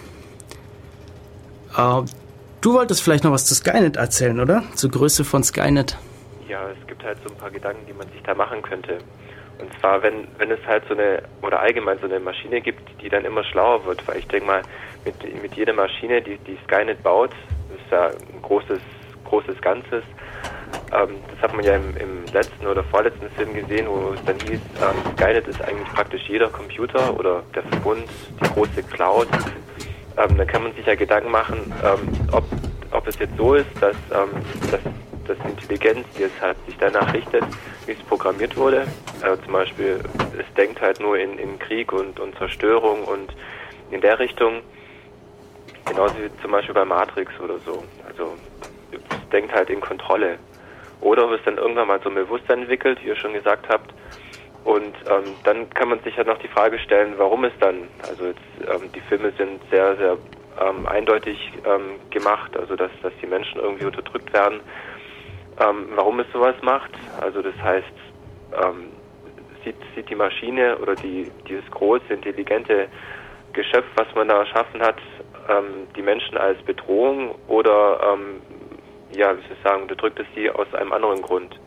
Du 2.64 2.72
wolltest 2.72 3.02
vielleicht 3.02 3.24
noch 3.24 3.32
was 3.32 3.44
zu 3.44 3.54
Skynet 3.54 3.96
erzählen, 3.96 4.40
oder? 4.40 4.62
Zur 4.74 4.90
Größe 4.90 5.22
von 5.22 5.44
Skynet. 5.44 5.98
Ja, 6.48 6.66
es 6.70 6.86
gibt 6.86 7.04
halt 7.04 7.18
so 7.22 7.28
ein 7.28 7.36
paar 7.36 7.50
Gedanken, 7.50 7.84
die 7.86 7.92
man 7.92 8.08
sich 8.08 8.22
da 8.22 8.34
machen 8.34 8.62
könnte. 8.62 9.00
Und 9.58 9.68
zwar, 9.80 10.02
wenn, 10.02 10.26
wenn 10.38 10.50
es 10.50 10.60
halt 10.66 10.82
so 10.88 10.94
eine, 10.94 11.22
oder 11.42 11.60
allgemein 11.60 11.98
so 11.98 12.06
eine 12.06 12.18
Maschine 12.18 12.62
gibt, 12.62 12.80
die 13.02 13.10
dann 13.10 13.26
immer 13.26 13.44
schlauer 13.44 13.84
wird, 13.84 14.08
weil 14.08 14.16
ich 14.16 14.26
denke 14.28 14.46
mal, 14.46 14.62
mit, 15.04 15.42
mit 15.42 15.52
jeder 15.52 15.74
Maschine, 15.74 16.22
die, 16.22 16.38
die 16.38 16.56
Skynet 16.64 17.02
baut, 17.02 17.32
ist 17.76 17.92
ja 17.92 18.06
ein 18.06 18.40
großes, 18.40 18.80
großes 19.26 19.60
Ganzes. 19.60 20.02
Ähm, 20.90 21.16
das 21.32 21.42
hat 21.42 21.54
man 21.54 21.66
ja 21.66 21.76
im, 21.76 21.94
im 21.98 22.24
letzten 22.32 22.66
oder 22.66 22.82
vorletzten 22.84 23.28
Film 23.36 23.52
gesehen, 23.52 23.86
wo 23.88 24.14
es 24.14 24.24
dann 24.24 24.38
hieß, 24.40 24.60
ähm, 24.80 25.12
Skynet 25.12 25.46
ist 25.48 25.60
eigentlich 25.60 25.88
praktisch 25.88 26.22
jeder 26.30 26.48
Computer 26.48 27.14
oder 27.14 27.42
der 27.54 27.62
Verbund, 27.64 28.04
die 28.42 28.48
große 28.54 28.82
Cloud. 28.84 29.28
Ähm, 30.16 30.36
dann 30.36 30.46
kann 30.46 30.62
man 30.62 30.74
sich 30.74 30.86
ja 30.86 30.94
Gedanken 30.94 31.30
machen, 31.30 31.72
ähm, 31.84 32.28
ob, 32.32 32.44
ob 32.92 33.06
es 33.06 33.18
jetzt 33.18 33.36
so 33.36 33.54
ist, 33.54 33.70
dass, 33.80 33.96
ähm, 34.12 34.30
dass, 34.70 34.80
dass 35.26 35.50
Intelligenz, 35.50 36.06
die 36.16 36.24
es 36.24 36.40
halt 36.40 36.56
sich 36.66 36.76
danach 36.78 37.12
richtet, 37.12 37.44
wie 37.86 37.92
es 37.92 38.02
programmiert 38.04 38.56
wurde, 38.56 38.86
äh, 39.22 39.36
zum 39.42 39.52
Beispiel, 39.52 40.00
es 40.38 40.54
denkt 40.54 40.80
halt 40.80 41.00
nur 41.00 41.18
in, 41.18 41.38
in 41.38 41.58
Krieg 41.58 41.92
und, 41.92 42.20
und 42.20 42.36
Zerstörung 42.38 43.04
und 43.04 43.34
in 43.90 44.00
der 44.00 44.18
Richtung, 44.18 44.60
genauso 45.86 46.14
wie 46.16 46.30
zum 46.42 46.52
Beispiel 46.52 46.74
bei 46.74 46.84
Matrix 46.84 47.32
oder 47.40 47.58
so. 47.64 47.82
Also 48.08 48.34
es 48.92 49.28
denkt 49.30 49.52
halt 49.52 49.70
in 49.70 49.80
Kontrolle. 49.80 50.38
Oder 51.00 51.26
ob 51.26 51.32
es 51.32 51.40
dann 51.44 51.58
irgendwann 51.58 51.88
mal 51.88 52.00
so 52.02 52.08
ein 52.08 52.14
Bewusstsein 52.14 52.60
entwickelt, 52.60 52.98
wie 53.02 53.08
ihr 53.08 53.16
schon 53.16 53.34
gesagt 53.34 53.68
habt. 53.68 53.92
Und 54.64 54.94
ähm, 55.10 55.34
dann 55.44 55.68
kann 55.70 55.90
man 55.90 56.00
sich 56.00 56.16
halt 56.16 56.26
noch 56.26 56.38
die 56.38 56.48
Frage 56.48 56.78
stellen, 56.78 57.14
warum 57.18 57.44
es 57.44 57.52
dann, 57.60 57.86
also 58.08 58.24
jetzt, 58.24 58.40
ähm, 58.66 58.90
die 58.94 59.00
Filme 59.00 59.30
sind 59.36 59.60
sehr, 59.70 59.94
sehr 59.96 60.16
ähm, 60.58 60.86
eindeutig 60.86 61.52
ähm, 61.66 62.00
gemacht, 62.08 62.56
also 62.56 62.74
dass, 62.74 62.90
dass 63.02 63.12
die 63.20 63.26
Menschen 63.26 63.60
irgendwie 63.60 63.84
unterdrückt 63.84 64.32
werden. 64.32 64.60
Ähm, 65.60 65.88
warum 65.94 66.18
es 66.20 66.26
sowas 66.32 66.54
macht, 66.62 66.90
also 67.20 67.42
das 67.42 67.54
heißt, 67.62 67.92
ähm, 68.54 68.88
sieht, 69.64 69.76
sieht 69.94 70.08
die 70.08 70.14
Maschine 70.14 70.78
oder 70.78 70.94
die, 70.94 71.30
dieses 71.46 71.70
große, 71.70 72.12
intelligente 72.12 72.88
Geschöpf, 73.52 73.86
was 73.96 74.06
man 74.14 74.28
da 74.28 74.40
erschaffen 74.40 74.80
hat, 74.80 74.96
die 75.94 76.00
Menschen 76.00 76.38
als 76.38 76.60
Bedrohung 76.62 77.34
oder, 77.48 78.16
ja, 79.12 79.36
wie 79.36 79.42
soll 79.42 79.56
ich 79.56 79.62
sagen, 79.62 79.82
unterdrückt 79.82 80.18
es 80.18 80.26
sie 80.34 80.50
aus 80.50 80.72
einem 80.72 80.90
anderen 80.92 81.20
Grund? 81.20 81.60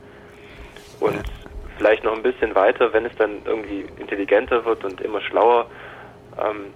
Und 1.00 1.24
vielleicht 1.78 2.04
noch 2.04 2.14
ein 2.16 2.24
bisschen 2.24 2.56
weiter, 2.56 2.92
wenn 2.94 3.06
es 3.06 3.16
dann 3.18 3.42
irgendwie 3.46 3.86
intelligenter 4.00 4.66
wird 4.66 4.84
und 4.84 5.02
immer 5.02 5.22
schlauer, 5.22 5.68
ähm, 6.38 6.74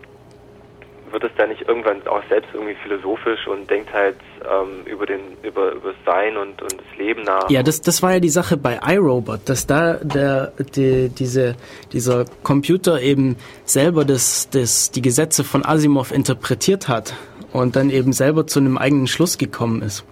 wird 1.11 1.23
es 1.25 1.31
dann 1.37 1.49
nicht 1.49 1.67
irgendwann 1.67 2.05
auch 2.07 2.23
selbst 2.29 2.49
irgendwie 2.53 2.75
philosophisch 2.75 3.47
und 3.47 3.69
denkt 3.69 3.91
halt 3.93 4.15
ähm, 4.49 4.85
über 4.85 5.05
den 5.05 5.19
über 5.43 5.73
über 5.73 5.91
das 5.91 6.05
Sein 6.05 6.37
und 6.37 6.61
und 6.61 6.73
das 6.73 6.97
Leben 6.97 7.23
nach. 7.23 7.49
Ja, 7.49 7.63
das, 7.63 7.81
das 7.81 8.01
war 8.01 8.13
ja 8.13 8.19
die 8.19 8.29
Sache 8.29 8.57
bei 8.57 8.79
iRobot, 8.81 9.41
dass 9.45 9.67
da 9.67 9.95
der, 9.95 10.53
die, 10.75 11.09
diese, 11.09 11.55
dieser 11.91 12.25
Computer 12.43 13.01
eben 13.01 13.35
selber 13.65 14.05
das, 14.05 14.49
das, 14.49 14.91
die 14.91 15.01
Gesetze 15.01 15.43
von 15.43 15.65
Asimov 15.65 16.11
interpretiert 16.11 16.87
hat 16.87 17.13
und 17.51 17.75
dann 17.75 17.89
eben 17.89 18.13
selber 18.13 18.47
zu 18.47 18.59
einem 18.59 18.77
eigenen 18.77 19.07
Schluss 19.07 19.37
gekommen 19.37 19.81
ist. 19.81 20.05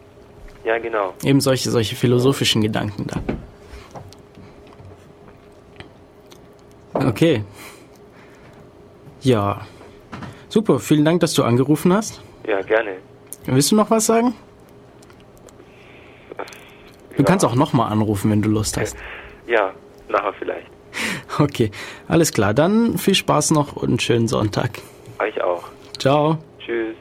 Ja, 0.65 0.77
genau. 0.77 1.13
Eben 1.24 1.41
solche, 1.41 1.69
solche 1.72 1.96
philosophischen 1.96 2.62
Gedanken 2.62 3.08
da. 3.08 3.22
Okay. 7.08 7.44
Ja. 9.22 9.62
Super, 10.48 10.79
vielen 10.79 11.06
Dank, 11.06 11.20
dass 11.22 11.34
du 11.34 11.44
angerufen 11.44 11.94
hast. 11.94 12.22
Ja, 12.48 12.62
gerne. 12.62 12.98
Willst 13.46 13.72
du 13.72 13.75
noch 13.75 13.89
was 13.89 14.06
sagen? 14.06 14.34
Du 17.15 17.24
Ja. 17.24 17.24
kannst 17.24 17.46
auch 17.46 17.56
nochmal 17.56 17.91
anrufen, 17.91 18.32
wenn 18.32 18.41
du 18.41 18.50
Lust 18.50 18.77
hast. 18.77 18.96
Ja, 19.48 19.74
nachher 20.10 20.34
vielleicht. 20.38 20.68
Okay, 21.39 21.72
alles 22.08 22.32
klar. 22.34 22.53
Dann 22.53 23.00
viel 23.00 23.15
Spaß 23.15 23.50
noch 23.51 23.75
und 23.77 23.89
einen 23.89 24.00
schönen 24.00 24.27
Sonntag. 24.27 24.79
Euch 25.18 25.41
auch. 25.41 25.63
Ciao. 25.98 26.38
Tschüss. 26.60 26.96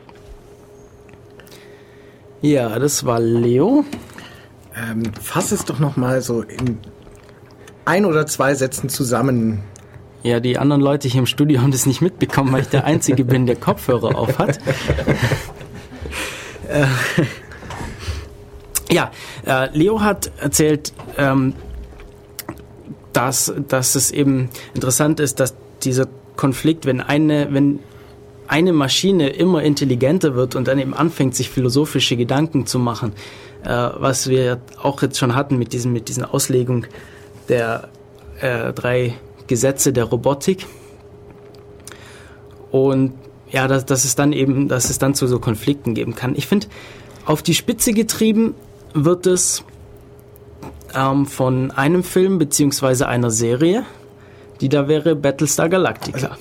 Ja, 2.41 2.79
das 2.79 3.05
war 3.05 3.21
Leo. 3.21 3.85
Ähm, 4.75 5.03
fass 5.21 5.53
es 5.53 5.67
doch 5.67 5.79
noch 5.79 5.99
mal 5.99 6.23
so 6.23 6.41
in 6.41 6.79
ein 7.85 8.07
oder 8.07 8.27
zwei 8.27 8.55
Sätzen 8.55 8.89
zusammen. 8.89 9.63
Ja, 10.23 10.41
die 10.41 10.59
anderen 10.59 10.83
Leute 10.83 11.09
hier 11.09 11.21
im 11.21 11.27
Studio 11.27 11.63
haben 11.63 11.71
das 11.71 11.87
nicht 11.87 12.01
mitbekommen, 12.01 12.53
weil 12.53 12.63
ich 12.63 12.69
der 12.69 12.85
Einzige 12.85 13.25
bin, 13.25 13.47
der 13.47 13.57
Kopfhörer 13.57 14.19
auf 14.19 14.39
hat. 14.39 14.59
äh, 16.69 16.87
ja, 18.91 19.13
äh, 19.47 19.77
Leo 19.77 20.01
hat 20.01 20.33
erzählt, 20.41 20.93
ähm, 21.17 21.55
dass, 23.13 23.53
dass 23.69 23.95
es 23.95 24.11
eben 24.11 24.49
interessant 24.75 25.21
ist, 25.21 25.41
dass 25.41 25.55
dieser 25.83 26.09
Konflikt, 26.37 26.85
wenn 26.85 27.01
eine, 27.01 27.49
wenn 27.53 27.79
eine 28.49 28.73
Maschine 28.73 29.29
immer 29.29 29.63
intelligenter 29.63 30.35
wird 30.35 30.57
und 30.57 30.69
dann 30.69 30.79
eben 30.79 30.95
anfängt, 30.95 31.35
sich 31.35 31.51
philosophische 31.51 32.17
Gedanken 32.17 32.67
zu 32.67 32.79
machen, 32.79 33.13
äh, 33.65 33.69
was 33.69 34.29
wir 34.29 34.61
auch 34.83 35.01
jetzt 35.03 35.19
schon 35.19 35.35
hatten 35.35 35.59
mit 35.59 35.73
diesem, 35.73 35.93
mit 35.93 36.09
dieser 36.09 36.35
Auslegung 36.35 36.87
der 37.49 37.89
äh, 38.41 38.73
drei 38.73 39.15
Gesetze 39.49 39.93
der 39.93 40.05
Robotik. 40.05 40.67
Und 42.71 43.15
ja, 43.51 43.67
dass, 43.67 43.85
dass 43.87 44.05
es 44.05 44.15
dann 44.15 44.33
eben, 44.33 44.69
dass 44.69 44.91
es 44.91 44.99
dann 44.99 45.15
zu 45.15 45.27
so 45.27 45.41
Konflikten 45.41 45.95
geben 45.95 46.15
kann. 46.15 46.35
Ich 46.37 46.47
finde, 46.47 46.67
auf 47.25 47.43
die 47.43 47.55
Spitze 47.55 47.93
getrieben 47.93 48.55
wird 48.95 49.27
es 49.27 49.65
ähm, 50.95 51.27
von 51.27 51.71
einem 51.71 52.03
Film 52.03 52.39
beziehungsweise 52.39 53.09
einer 53.09 53.31
Serie, 53.31 53.85
die 54.61 54.69
da 54.69 54.89
wäre 54.89 55.15
Battlestar 55.15 55.69
Galactica. 55.69 56.37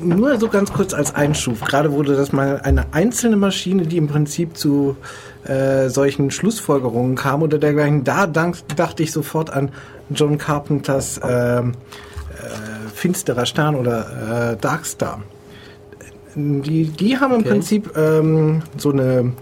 Nur 0.00 0.38
so 0.38 0.48
ganz 0.48 0.72
kurz 0.72 0.94
als 0.94 1.14
Einschub. 1.14 1.64
Gerade 1.64 1.92
wurde 1.92 2.16
das 2.16 2.32
mal 2.32 2.60
eine 2.64 2.92
einzelne 2.92 3.36
Maschine, 3.36 3.86
die 3.86 3.98
im 3.98 4.08
Prinzip 4.08 4.56
zu 4.56 4.96
äh, 5.44 5.88
solchen 5.88 6.32
Schlussfolgerungen 6.32 7.14
kam 7.14 7.42
oder 7.42 7.58
dergleichen. 7.58 8.02
Da 8.02 8.26
dachte 8.26 9.02
ich 9.02 9.12
sofort 9.12 9.50
an 9.50 9.70
John 10.10 10.38
Carpenters 10.38 11.18
äh, 11.18 11.62
Finsterer 12.94 13.46
Stern 13.46 13.74
oder 13.74 14.52
äh, 14.52 14.56
Darkstar. 14.56 15.22
Die, 16.34 16.84
die 16.86 17.18
haben 17.18 17.34
im 17.34 17.40
Okay. 17.40 17.50
Prinzip 17.50 17.96
ähm, 17.96 18.62
so 18.78 18.90
eine 18.90 19.32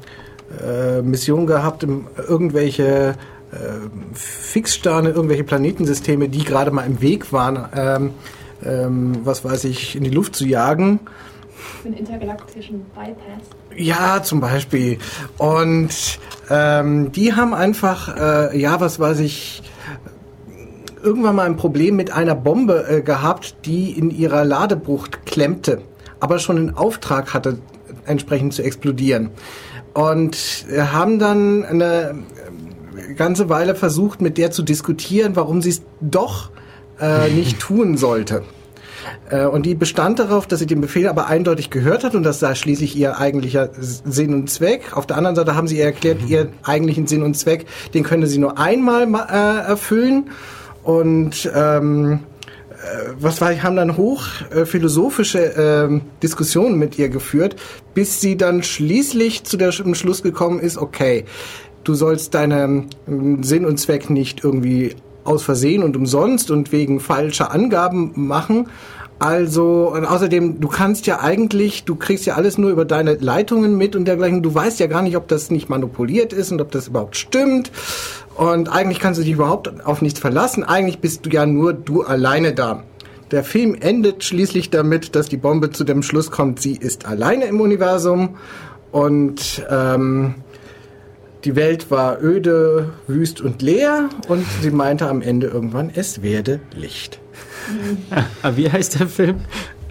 äh, 0.61 1.03
Mission 1.03 1.47
gehabt, 1.47 1.87
irgendwelche 2.29 3.15
äh, 3.53 3.57
Fixsterne, 4.13 5.11
irgendwelche 5.11 5.45
Planetensysteme, 5.45 6.29
die 6.29 6.45
gerade 6.45 6.71
mal 6.73 6.85
im 6.87 7.01
Weg 7.01 7.33
waren, 7.33 7.69
ähm, 7.77 8.11
ähm, 8.65 9.19
was 9.25 9.45
weiß 9.45 9.65
ich, 9.65 9.95
in 9.97 10.05
die 10.05 10.11
Luft 10.11 10.35
zu 10.35 10.45
jagen. 10.47 11.01
Einen 11.85 11.95
intergalaktischen 11.95 12.85
Bypass. 12.95 13.43
Ja, 13.77 14.23
zum 14.23 14.41
Beispiel. 14.41 14.99
Und 15.39 16.19
ähm, 16.51 17.13
die 17.13 17.35
haben 17.35 17.55
einfach, 17.55 18.17
äh, 18.17 18.61
ja, 18.61 18.81
was 18.81 18.99
weiß 18.99 19.21
ich, 19.21 19.63
irgendwann 21.03 21.37
mal 21.37 21.47
ein 21.47 21.57
Problem 21.57 21.97
mit 21.97 22.13
einer 22.13 22.35
Bombe 22.35 22.87
äh, 22.89 23.01
gehabt, 23.03 23.55
die 23.65 23.91
in 23.93 24.11
ihrer 24.11 24.45
Ladebrucht 24.45 25.27
klemmte, 25.27 25.81
aber 26.21 26.39
schon 26.39 26.57
einen 26.57 26.77
Auftrag 26.77 27.35
hatte, 27.35 27.59
entsprechend 28.07 28.55
zu 28.55 28.63
explodieren. 28.63 29.31
Und 29.95 30.67
äh, 30.71 30.81
haben 30.81 31.19
dann 31.19 31.65
eine 31.65 32.15
äh, 33.09 33.15
ganze 33.15 33.49
Weile 33.49 33.75
versucht, 33.75 34.21
mit 34.21 34.39
der 34.39 34.51
zu 34.51 34.63
diskutieren, 34.63 35.35
warum 35.37 35.63
sie 35.63 35.71
es 35.71 35.83
doch 36.01 36.51
äh, 37.01 37.29
nicht 37.35 37.59
tun 37.59 37.97
sollte. 37.97 38.43
Äh, 39.31 39.47
Und 39.47 39.65
die 39.67 39.75
bestand 39.75 40.19
darauf, 40.19 40.47
dass 40.47 40.61
sie 40.61 40.67
den 40.67 40.81
Befehl 40.81 41.09
aber 41.09 41.27
eindeutig 41.27 41.71
gehört 41.71 42.05
hat 42.05 42.15
und 42.15 42.23
das 42.23 42.39
sei 42.39 42.55
schließlich 42.55 42.95
ihr 42.97 43.19
eigentlicher 43.19 43.71
Sinn 43.81 44.35
und 44.35 44.51
Zweck. 44.51 44.97
Auf 44.97 45.07
der 45.07 45.17
anderen 45.17 45.35
Seite 45.37 45.57
haben 45.57 45.67
sie 45.67 45.79
ihr 45.79 45.85
erklärt, 45.87 46.19
ihren 46.29 46.51
eigentlichen 46.63 47.07
Sinn 47.07 47.23
und 47.23 47.35
Zweck, 47.35 47.67
den 47.95 48.05
könne 48.05 48.27
sie 48.27 48.39
nur 48.39 48.59
einmal 48.59 49.07
ma- 49.07 49.27
äh, 49.31 49.69
erfüllen. 49.71 50.31
Und 50.83 51.51
ähm, 51.55 52.21
äh, 52.71 53.13
was 53.19 53.41
war, 53.41 53.55
haben 53.63 53.77
dann 53.77 53.97
hoch 53.97 54.25
äh, 54.51 54.65
philosophische 54.65 55.39
ähm, 55.39 56.03
Diskussionen 56.23 56.79
mit 56.79 56.99
ihr 56.99 57.09
geführt, 57.09 57.57
bis 57.95 58.21
sie 58.21 58.37
dann 58.37 58.63
schließlich 58.63 59.45
zu 59.45 59.57
der 59.57 59.71
zum 59.71 59.95
Schluss 59.95 60.23
gekommen 60.23 60.61
ist, 60.61 60.79
okay, 60.79 61.25
du 61.85 61.95
sollst 61.95 62.35
deinen 62.35 62.89
ähm, 63.07 63.43
Sinn 63.43 63.67
und 63.67 63.79
Zweck 63.79 64.11
nicht 64.11 64.43
irgendwie 64.45 64.95
aus 65.25 65.43
Versehen 65.43 65.83
und 65.83 65.97
umsonst 65.97 66.51
und 66.51 66.73
wegen 66.73 67.01
falscher 67.01 67.53
Angaben 67.53 68.13
machen. 68.15 68.69
Also, 69.19 69.93
und 69.95 70.07
außerdem, 70.07 70.61
du 70.61 70.69
kannst 70.69 71.07
ja 71.07 71.21
eigentlich, 71.21 71.85
du 71.85 71.95
kriegst 71.95 72.25
ja 72.25 72.37
alles 72.37 72.57
nur 72.57 72.71
über 72.71 72.87
deine 72.87 73.17
Leitungen 73.17 73.77
mit 73.77 73.95
und 73.95 74.07
dergleichen. 74.07 74.43
Du 74.43 74.55
weißt 74.55 74.81
ja 74.81 74.87
gar 74.87 75.03
nicht, 75.03 75.15
ob 75.15 75.29
das 75.29 75.51
nicht 75.51 75.69
manipuliert 75.69 76.33
ist 76.33 76.53
und 76.53 76.61
ob 76.63 76.71
das 76.71 76.89
überhaupt 76.89 77.17
stimmt. 77.17 77.71
Und 78.41 78.71
eigentlich 78.71 79.01
kannst 79.01 79.21
du 79.21 79.23
dich 79.23 79.35
überhaupt 79.35 79.85
auf 79.85 80.01
nichts 80.01 80.19
verlassen. 80.19 80.65
Eigentlich 80.65 81.01
bist 81.01 81.27
du 81.27 81.31
ja 81.31 81.45
nur 81.45 81.75
du 81.75 82.05
alleine 82.05 82.55
da. 82.55 82.85
Der 83.33 83.45
Film 83.45 83.77
endet 83.79 84.25
schließlich 84.25 84.71
damit, 84.71 85.15
dass 85.15 85.29
die 85.29 85.37
Bombe 85.37 85.73
zu 85.73 85.85
dem 85.85 86.03
Schluss 86.03 86.31
kommt, 86.31 86.59
sie 86.59 86.75
ist 86.75 87.05
alleine 87.05 87.45
im 87.45 87.61
Universum 87.61 88.39
und 88.93 89.63
ähm, 89.69 90.37
die 91.45 91.55
Welt 91.55 91.91
war 91.91 92.23
öde, 92.23 92.95
wüst 93.07 93.43
und 93.43 93.61
leer 93.61 94.09
und 94.29 94.47
sie 94.63 94.71
meinte 94.71 95.11
am 95.11 95.21
Ende 95.21 95.49
irgendwann, 95.49 95.91
es 95.95 96.23
werde 96.23 96.61
Licht. 96.75 97.21
Ah, 98.43 98.53
wie 98.57 98.73
heißt 98.73 99.01
der 99.01 99.07
Film? 99.07 99.43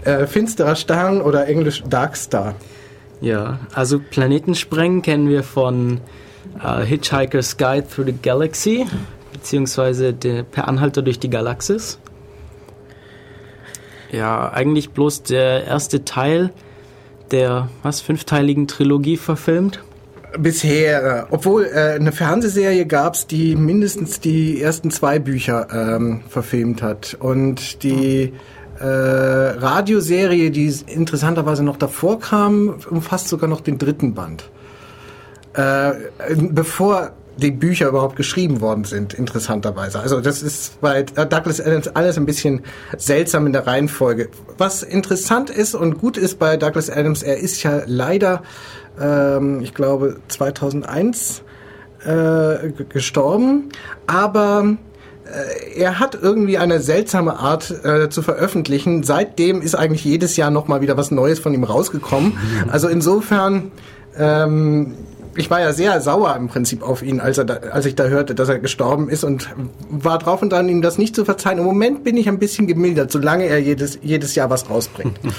Äh, 0.02 0.26
finsterer 0.26 0.74
Stern 0.74 1.22
oder 1.22 1.46
englisch 1.46 1.84
Dark 1.88 2.16
Star. 2.16 2.56
Ja, 3.20 3.60
also 3.72 4.00
Planetensprengen 4.00 5.02
kennen 5.02 5.28
wir 5.28 5.44
von 5.44 6.00
äh, 6.62 6.84
Hitchhiker's 6.84 7.56
Guide 7.56 7.86
Through 7.88 8.06
the 8.06 8.14
Galaxy, 8.22 8.86
beziehungsweise 9.32 10.12
der 10.12 10.42
Per 10.42 10.68
Anhalter 10.68 11.02
durch 11.02 11.18
die 11.18 11.30
Galaxis. 11.30 11.98
Ja, 14.12 14.50
eigentlich 14.52 14.90
bloß 14.90 15.22
der 15.22 15.64
erste 15.66 16.04
Teil 16.04 16.50
der, 17.30 17.68
was, 17.82 18.00
fünfteiligen 18.00 18.66
Trilogie 18.66 19.16
verfilmt. 19.16 19.82
Bisher, 20.38 21.04
äh, 21.04 21.24
obwohl 21.30 21.64
äh, 21.64 21.94
eine 21.94 22.12
Fernsehserie 22.12 22.86
gab's, 22.86 23.26
die 23.26 23.56
mindestens 23.56 24.20
die 24.20 24.60
ersten 24.60 24.90
zwei 24.90 25.18
Bücher 25.18 25.68
ähm, 25.72 26.22
verfilmt 26.28 26.82
hat. 26.82 27.16
Und 27.18 27.82
die 27.82 28.32
äh, 28.78 28.84
Radioserie, 28.84 30.50
die 30.50 30.72
interessanterweise 30.86 31.64
noch 31.64 31.76
davor 31.76 32.20
kam, 32.20 32.76
umfasst 32.88 33.28
sogar 33.28 33.48
noch 33.48 33.60
den 33.60 33.78
dritten 33.78 34.14
Band. 34.14 34.50
Äh, 35.54 35.92
bevor 36.50 37.12
die 37.36 37.50
Bücher 37.50 37.88
überhaupt 37.88 38.16
geschrieben 38.16 38.60
worden 38.60 38.84
sind, 38.84 39.14
interessanterweise. 39.14 40.00
Also 40.00 40.20
das 40.20 40.42
ist 40.42 40.80
bei 40.80 41.02
Douglas 41.02 41.60
Adams 41.60 41.88
alles 41.88 42.18
ein 42.18 42.26
bisschen 42.26 42.62
seltsam 42.96 43.46
in 43.46 43.52
der 43.52 43.66
Reihenfolge. 43.66 44.28
Was 44.58 44.82
interessant 44.82 45.50
ist 45.50 45.74
und 45.74 45.98
gut 45.98 46.16
ist 46.16 46.38
bei 46.38 46.56
Douglas 46.56 46.90
Adams, 46.90 47.22
er 47.22 47.38
ist 47.38 47.62
ja 47.62 47.82
leider, 47.86 48.42
ähm, 49.00 49.60
ich 49.62 49.74
glaube, 49.74 50.18
2001 50.28 51.42
äh, 52.04 52.70
gestorben, 52.88 53.70
aber 54.06 54.76
äh, 55.24 55.80
er 55.80 55.98
hat 55.98 56.18
irgendwie 56.20 56.58
eine 56.58 56.80
seltsame 56.80 57.38
Art 57.38 57.70
äh, 57.84 58.08
zu 58.10 58.22
veröffentlichen. 58.22 59.02
Seitdem 59.02 59.62
ist 59.62 59.74
eigentlich 59.74 60.04
jedes 60.04 60.36
Jahr 60.36 60.50
noch 60.50 60.68
mal 60.68 60.80
wieder 60.80 60.96
was 60.96 61.10
Neues 61.10 61.38
von 61.38 61.54
ihm 61.54 61.64
rausgekommen. 61.64 62.34
Also 62.70 62.88
insofern, 62.88 63.70
ähm, 64.18 64.94
ich 65.36 65.50
war 65.50 65.60
ja 65.60 65.72
sehr 65.72 66.00
sauer 66.00 66.34
im 66.36 66.48
Prinzip 66.48 66.82
auf 66.82 67.02
ihn, 67.02 67.20
als, 67.20 67.38
er 67.38 67.44
da, 67.44 67.54
als 67.54 67.86
ich 67.86 67.94
da 67.94 68.04
hörte, 68.04 68.34
dass 68.34 68.48
er 68.48 68.58
gestorben 68.58 69.08
ist 69.08 69.24
und 69.24 69.48
war 69.88 70.18
drauf 70.18 70.42
und 70.42 70.52
dran, 70.52 70.68
ihm 70.68 70.82
das 70.82 70.98
nicht 70.98 71.14
zu 71.14 71.24
verzeihen. 71.24 71.58
Im 71.58 71.64
Moment 71.64 72.04
bin 72.04 72.16
ich 72.16 72.28
ein 72.28 72.38
bisschen 72.38 72.66
gemildert, 72.66 73.12
solange 73.12 73.44
er 73.44 73.58
jedes, 73.58 73.98
jedes 74.02 74.34
Jahr 74.34 74.50
was 74.50 74.68
rausbringt. 74.68 75.18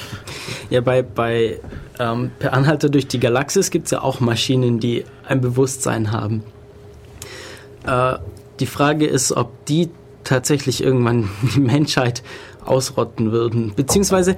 Ja, 0.69 0.80
bei, 0.80 1.01
bei 1.01 1.60
ähm, 1.99 2.32
Per 2.39 2.54
Anhalter 2.54 2.88
durch 2.88 3.06
die 3.06 3.19
Galaxis 3.19 3.71
gibt 3.71 3.88
es 3.88 3.91
ja 3.91 4.01
auch 4.01 4.21
Maschinen, 4.21 4.80
die 4.80 5.04
ein 5.27 5.41
Bewusstsein 5.41 6.13
haben. 6.13 6.43
Äh, 7.86 8.13
die 8.62 8.65
Frage 8.65 9.06
ist, 9.06 9.34
ob 9.34 9.65
die 9.65 9.89
tatsächlich 10.23 10.82
irgendwann 10.82 11.30
die 11.56 11.60
Menschheit 11.60 12.23
ausrotten 12.63 13.34
würden. 13.34 13.73
Beziehungsweise, 13.75 14.38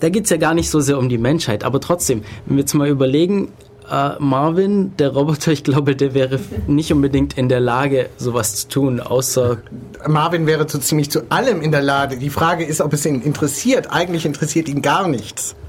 da 0.00 0.08
geht 0.08 0.24
es 0.24 0.30
ja 0.30 0.36
gar 0.36 0.54
nicht 0.54 0.68
so 0.68 0.80
sehr 0.80 0.98
um 0.98 1.08
die 1.08 1.18
Menschheit, 1.18 1.62
aber 1.62 1.80
trotzdem, 1.80 2.22
wenn 2.46 2.56
wir 2.56 2.62
jetzt 2.62 2.74
mal 2.74 2.88
überlegen, 2.88 3.52
äh, 3.90 4.10
Marvin, 4.18 4.96
der 4.96 5.10
Roboter, 5.10 5.52
ich 5.52 5.64
glaube, 5.64 5.96
der 5.96 6.14
wäre 6.14 6.38
nicht 6.66 6.92
unbedingt 6.92 7.36
in 7.38 7.48
der 7.48 7.60
Lage, 7.60 8.08
sowas 8.16 8.54
zu 8.56 8.68
tun, 8.68 9.00
außer 9.00 9.58
Marvin 10.06 10.46
wäre 10.46 10.68
so 10.68 10.78
ziemlich 10.78 11.10
zu 11.10 11.30
allem 11.30 11.60
in 11.62 11.72
der 11.72 11.82
Lage. 11.82 12.16
Die 12.16 12.30
Frage 12.30 12.64
ist, 12.64 12.80
ob 12.80 12.92
es 12.92 13.04
ihn 13.06 13.22
interessiert. 13.22 13.90
Eigentlich 13.90 14.26
interessiert 14.26 14.68
ihn 14.68 14.82
gar 14.82 15.08
nichts. 15.08 15.54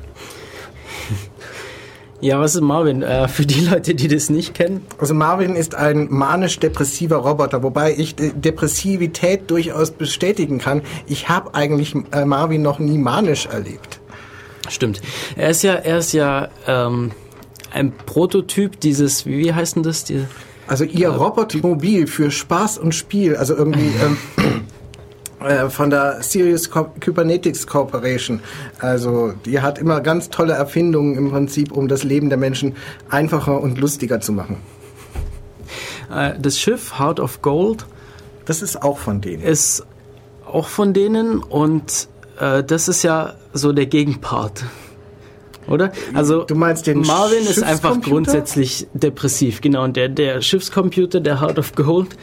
Ja, 2.21 2.38
was 2.38 2.53
ist 2.53 2.60
Marvin? 2.60 3.01
Äh, 3.01 3.29
für 3.29 3.45
die 3.45 3.62
Leute, 3.62 3.95
die 3.95 4.10
das 4.10 4.29
nicht 4.29 4.53
kennen. 4.53 4.86
Also 4.97 5.13
Marvin 5.13 5.55
ist 5.55 5.73
ein 5.73 6.08
manisch-depressiver 6.10 7.15
Roboter, 7.15 7.63
wobei 7.63 7.95
ich 7.95 8.13
De 8.13 8.34
Depressivität 8.36 9.49
durchaus 9.49 9.91
bestätigen 9.91 10.58
kann. 10.58 10.82
Ich 11.08 11.29
habe 11.29 11.55
eigentlich 11.55 11.95
äh, 12.12 12.25
Marvin 12.25 12.62
noch 12.62 12.79
nie 12.79 12.97
manisch 12.97 13.45
erlebt. 13.45 14.01
Stimmt. 14.67 15.01
Er 15.38 15.51
ist 15.51 15.63
ja, 15.63 15.75
er 15.75 15.99
ist 15.99 16.12
ja 16.12 16.49
ähm, 16.67 17.12
ein 17.73 17.91
Prototyp 17.91 18.79
dieses, 18.79 19.25
wie, 19.25 19.53
heißt 19.53 19.75
denn 19.75 19.84
das? 19.84 20.03
Die, 20.03 20.25
Also 20.67 20.84
ihr 20.84 21.10
Robotmobil 21.10 22.08
für 22.08 22.32
Spaß 22.32 22.77
und 22.77 22.93
Spiel, 22.93 23.36
also 23.36 23.55
irgendwie 23.55 23.91
ähm, 24.03 24.17
äh, 25.41 25.69
von 25.69 25.89
der 25.89 26.21
Serious 26.21 26.69
Co 26.69 26.91
Kybernetics 26.99 27.65
Corporation. 27.65 28.41
Also 28.79 29.34
die 29.45 29.62
hat 29.62 29.79
immer 29.79 30.01
ganz 30.01 30.29
tolle 30.29 30.53
Erfindungen 30.53 31.15
im 31.15 31.32
Prinzip, 31.32 31.71
um 31.71 31.88
das 31.88 32.03
Leben 32.03 32.29
der 32.29 32.38
Menschen 32.38 32.75
einfacher 33.10 33.62
und 33.62 33.79
lustiger 33.79 34.19
zu 34.19 34.34
machen. 34.34 34.58
äh, 36.13 36.34
das 36.39 36.60
Schiff 36.60 36.99
Heart 36.99 37.19
of 37.19 37.41
Gold 37.41 37.86
Das 38.45 38.62
ist 38.63 38.82
auch 38.82 38.97
von 38.97 39.21
denen. 39.21 39.43
ist 39.43 39.86
auch 40.45 40.67
von 40.67 40.93
denen 40.93 41.43
und 41.43 42.10
äh, 42.39 42.63
das 42.63 42.88
ist 42.88 43.03
ja 43.03 43.36
so 43.53 43.71
der 43.73 43.86
Gegenpart. 43.86 44.65
Oder? 45.69 45.91
Also 46.13 46.43
Du 46.43 46.55
meinst 46.55 46.88
den 46.88 47.01
Marvin 47.01 47.45
ist 47.45 47.63
einfach 47.63 47.99
grundsätzlich 48.01 48.88
depressiv, 48.93 49.62
genau. 49.62 49.84
Und 49.84 49.95
der, 49.95 50.10
der 50.10 50.41
Schiffscomputer, 50.41 51.19
der 51.19 51.41
Heart 51.41 51.60
of 51.60 51.75
Gold, 51.75 52.17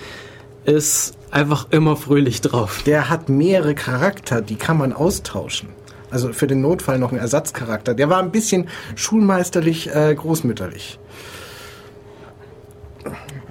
ist 0.65 1.17
einfach 1.31 1.69
immer 1.71 1.97
fröhlich 1.97 2.41
drauf. 2.41 2.83
Der 2.85 3.09
hat 3.09 3.29
mehrere 3.29 3.75
Charakter, 3.75 4.41
die 4.41 4.57
kann 4.57 4.79
man 4.79 4.93
austauschen. 4.93 5.69
Also 6.11 6.33
für 6.33 6.47
den 6.47 6.61
Notfall 6.61 6.99
noch 6.99 7.13
ein 7.13 7.19
Ersatzcharakter. 7.19 7.95
Der 7.95 8.09
war 8.09 8.21
ein 8.21 8.31
bisschen 8.31 8.69
schulmeisterlich 8.95 9.95
äh, 9.95 10.15
großmütterlich. 10.15 10.99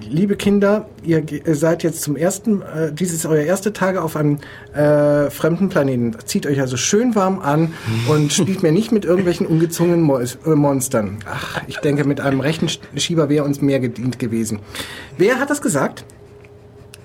Liebe 0.08 0.36
Kinder, 0.36 0.88
ihr 1.02 1.24
seid 1.54 1.82
jetzt 1.82 2.02
zum 2.02 2.16
ersten, 2.16 2.62
äh, 2.62 2.92
dieses 2.92 3.18
ist 3.18 3.26
euer 3.26 3.44
erste 3.44 3.72
Tage 3.72 4.02
auf 4.02 4.16
einem 4.16 4.38
äh, 4.72 5.30
fremden 5.30 5.68
Planeten. 5.68 6.16
Zieht 6.24 6.46
euch 6.46 6.60
also 6.60 6.76
schön 6.76 7.14
warm 7.14 7.40
an 7.40 7.74
und 8.08 8.32
spielt 8.32 8.62
mir 8.62 8.72
nicht 8.72 8.92
mit 8.92 9.04
irgendwelchen 9.04 9.46
ungezogenen 9.46 10.02
Mo 10.02 10.18
äh, 10.18 10.54
Monstern. 10.54 11.18
Ach, 11.28 11.60
ich 11.66 11.78
denke, 11.78 12.04
mit 12.04 12.20
einem 12.20 12.40
rechten 12.40 12.68
Schieber 12.96 13.28
wäre 13.28 13.44
uns 13.44 13.60
mehr 13.60 13.80
gedient 13.80 14.18
gewesen. 14.18 14.60
Wer 15.18 15.40
hat 15.40 15.50
das 15.50 15.60
gesagt? 15.60 16.04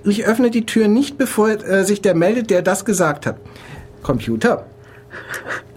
Ich 0.04 0.26
öffne 0.26 0.52
die 0.52 0.66
Tür 0.66 0.88
nicht, 0.88 1.18
bevor 1.18 1.50
äh, 1.50 1.84
sich 1.86 2.02
der 2.02 2.16
meldet, 2.16 2.50
der 2.50 2.62
das 2.62 2.86
gesagt 2.86 3.26
hat. 3.26 3.38
Computer. 4.04 4.66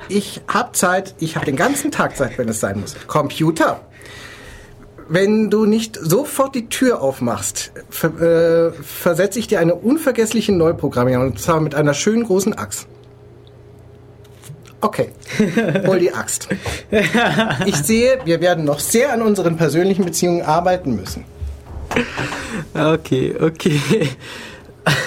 Ich 0.08 0.42
hab 0.48 0.76
Zeit, 0.76 1.14
ich 1.18 1.36
habe 1.36 1.46
den 1.46 1.56
ganzen 1.56 1.90
Tag 1.90 2.16
Zeit, 2.16 2.36
wenn 2.38 2.48
es 2.48 2.60
sein 2.60 2.80
muss. 2.80 2.94
Computer. 3.06 3.80
Wenn 5.08 5.50
du 5.50 5.66
nicht 5.66 5.98
sofort 6.00 6.54
die 6.54 6.68
Tür 6.68 7.02
aufmachst, 7.02 7.72
ver 7.90 8.20
äh, 8.20 8.72
versetze 8.72 9.38
ich 9.38 9.46
dir 9.46 9.60
eine 9.60 9.74
unvergessliche 9.74 10.52
Neuprogrammierung, 10.52 11.26
und 11.28 11.38
zwar 11.38 11.60
mit 11.60 11.74
einer 11.74 11.94
schönen 11.94 12.24
großen 12.24 12.54
Axt. 12.54 12.86
Okay, 14.80 15.10
hol 15.86 15.98
die 15.98 16.12
Axt. 16.12 16.48
Ich 17.64 17.76
sehe, 17.76 18.18
wir 18.24 18.40
werden 18.40 18.64
noch 18.64 18.80
sehr 18.80 19.12
an 19.12 19.22
unseren 19.22 19.56
persönlichen 19.56 20.04
Beziehungen 20.04 20.42
arbeiten 20.42 20.96
müssen. 20.96 21.24
Okay, 22.74 23.34
okay. 23.40 23.80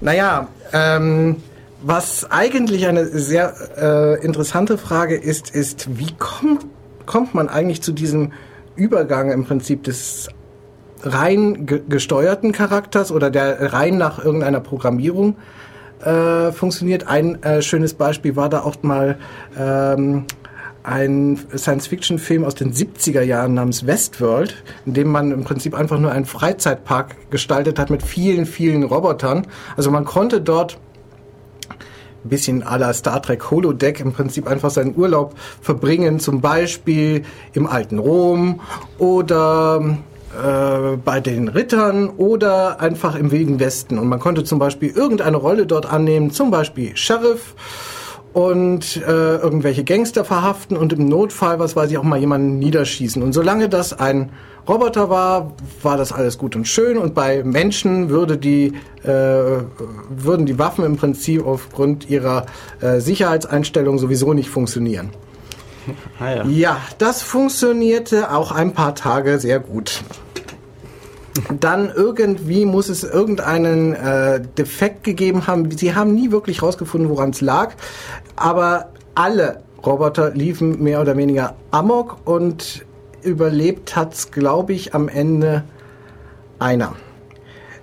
Naja, 0.00 0.48
ähm, 0.72 1.36
was 1.82 2.30
eigentlich 2.30 2.86
eine 2.86 3.06
sehr 3.06 3.54
äh, 3.76 4.24
interessante 4.24 4.78
Frage 4.78 5.16
ist, 5.16 5.54
ist, 5.54 5.98
wie 5.98 6.12
kommt, 6.18 6.64
kommt 7.06 7.34
man 7.34 7.48
eigentlich 7.48 7.82
zu 7.82 7.92
diesem 7.92 8.32
Übergang 8.80 9.30
im 9.30 9.44
Prinzip 9.44 9.84
des 9.84 10.28
rein 11.02 11.66
ge 11.66 11.82
gesteuerten 11.86 12.52
Charakters 12.52 13.12
oder 13.12 13.30
der 13.30 13.72
rein 13.74 13.98
nach 13.98 14.24
irgendeiner 14.24 14.60
Programmierung 14.60 15.36
äh, 16.02 16.50
funktioniert. 16.50 17.06
Ein 17.06 17.42
äh, 17.42 17.60
schönes 17.60 17.92
Beispiel 17.94 18.36
war 18.36 18.48
da 18.48 18.62
auch 18.62 18.82
mal 18.82 19.18
ähm, 19.58 20.24
ein 20.82 21.38
Science-Fiction-Film 21.54 22.42
aus 22.42 22.54
den 22.54 22.72
70er 22.72 23.20
Jahren 23.20 23.52
namens 23.52 23.86
Westworld, 23.86 24.62
in 24.86 24.94
dem 24.94 25.08
man 25.08 25.30
im 25.30 25.44
Prinzip 25.44 25.74
einfach 25.74 25.98
nur 25.98 26.10
einen 26.10 26.24
Freizeitpark 26.24 27.30
gestaltet 27.30 27.78
hat 27.78 27.90
mit 27.90 28.02
vielen, 28.02 28.46
vielen 28.46 28.84
Robotern. 28.84 29.46
Also 29.76 29.90
man 29.90 30.06
konnte 30.06 30.40
dort 30.40 30.78
ein 32.24 32.28
bisschen 32.28 32.62
à 32.62 32.78
la 32.78 32.92
Star 32.92 33.22
Trek 33.22 33.50
Holodeck 33.50 34.00
im 34.00 34.12
Prinzip 34.12 34.46
einfach 34.46 34.70
seinen 34.70 34.96
Urlaub 34.96 35.34
verbringen, 35.60 36.20
zum 36.20 36.40
Beispiel 36.40 37.24
im 37.52 37.66
alten 37.66 37.98
Rom 37.98 38.60
oder 38.98 39.98
äh, 40.32 40.96
bei 40.96 41.20
den 41.20 41.48
Rittern 41.48 42.08
oder 42.08 42.80
einfach 42.80 43.14
im 43.16 43.32
Wilden 43.32 43.58
Westen. 43.58 43.98
Und 43.98 44.08
man 44.08 44.20
konnte 44.20 44.44
zum 44.44 44.58
Beispiel 44.58 44.90
irgendeine 44.90 45.36
Rolle 45.36 45.66
dort 45.66 45.86
annehmen, 45.86 46.30
zum 46.30 46.50
Beispiel 46.50 46.96
Sheriff 46.96 47.54
und 48.32 48.96
äh, 48.96 49.36
irgendwelche 49.36 49.84
Gangster 49.84 50.24
verhaften 50.24 50.76
und 50.76 50.92
im 50.92 51.06
Notfall, 51.08 51.58
was 51.58 51.74
weiß 51.74 51.90
ich, 51.90 51.98
auch 51.98 52.04
mal 52.04 52.18
jemanden 52.18 52.58
niederschießen. 52.58 53.22
Und 53.22 53.32
solange 53.32 53.68
das 53.68 53.92
ein 53.92 54.30
Roboter 54.68 55.10
war, 55.10 55.52
war 55.82 55.96
das 55.96 56.12
alles 56.12 56.38
gut 56.38 56.54
und 56.54 56.68
schön. 56.68 56.96
Und 56.96 57.14
bei 57.14 57.42
Menschen 57.42 58.08
würde 58.08 58.36
die, 58.36 58.72
äh, 59.02 59.08
würden 59.08 60.46
die 60.46 60.58
Waffen 60.58 60.84
im 60.84 60.96
Prinzip 60.96 61.44
aufgrund 61.44 62.08
ihrer 62.08 62.46
äh, 62.80 63.00
Sicherheitseinstellung 63.00 63.98
sowieso 63.98 64.32
nicht 64.32 64.50
funktionieren. 64.50 65.10
Ah, 66.20 66.34
ja. 66.34 66.44
Ja, 66.44 66.80
das 66.98 67.22
funktionierte 67.22 68.32
auch 68.32 68.52
ein 68.52 68.74
paar 68.74 68.94
Tage 68.94 69.40
sehr 69.40 69.58
gut. 69.58 70.04
Dann 71.60 71.90
irgendwie 71.94 72.64
muss 72.64 72.88
es 72.88 73.04
irgendeinen 73.04 73.94
äh, 73.94 74.40
Defekt 74.58 75.04
gegeben 75.04 75.46
haben. 75.46 75.70
Sie 75.70 75.94
haben 75.94 76.14
nie 76.14 76.30
wirklich 76.30 76.62
rausgefunden, 76.62 77.08
woran 77.08 77.30
es 77.30 77.40
lag. 77.40 77.74
Aber 78.36 78.90
alle 79.14 79.62
Roboter 79.84 80.30
liefen 80.30 80.82
mehr 80.82 81.00
oder 81.00 81.16
weniger 81.16 81.54
amok 81.70 82.18
und 82.24 82.84
überlebt 83.22 83.96
hat's, 83.96 84.30
glaube 84.30 84.72
ich, 84.72 84.94
am 84.94 85.08
Ende 85.08 85.64
einer. 86.58 86.94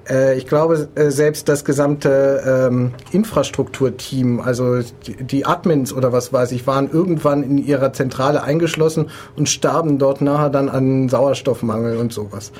Äh, 0.09 0.37
ich 0.37 0.47
glaube, 0.47 0.87
äh, 0.95 1.09
selbst 1.09 1.49
das 1.49 1.65
gesamte 1.65 2.67
ähm, 2.69 2.93
Infrastrukturteam, 3.11 4.39
also 4.39 4.81
die, 4.81 5.15
die 5.23 5.45
Admins 5.45 5.93
oder 5.93 6.11
was 6.11 6.31
weiß 6.31 6.51
ich, 6.51 6.67
waren 6.67 6.89
irgendwann 6.89 7.43
in 7.43 7.57
ihrer 7.57 7.93
Zentrale 7.93 8.43
eingeschlossen 8.43 9.09
und 9.35 9.49
starben 9.49 9.97
dort 9.97 10.21
nachher 10.21 10.49
dann 10.49 10.69
an 10.69 11.09
Sauerstoffmangel 11.09 11.97
und 11.97 12.13
sowas. 12.13 12.51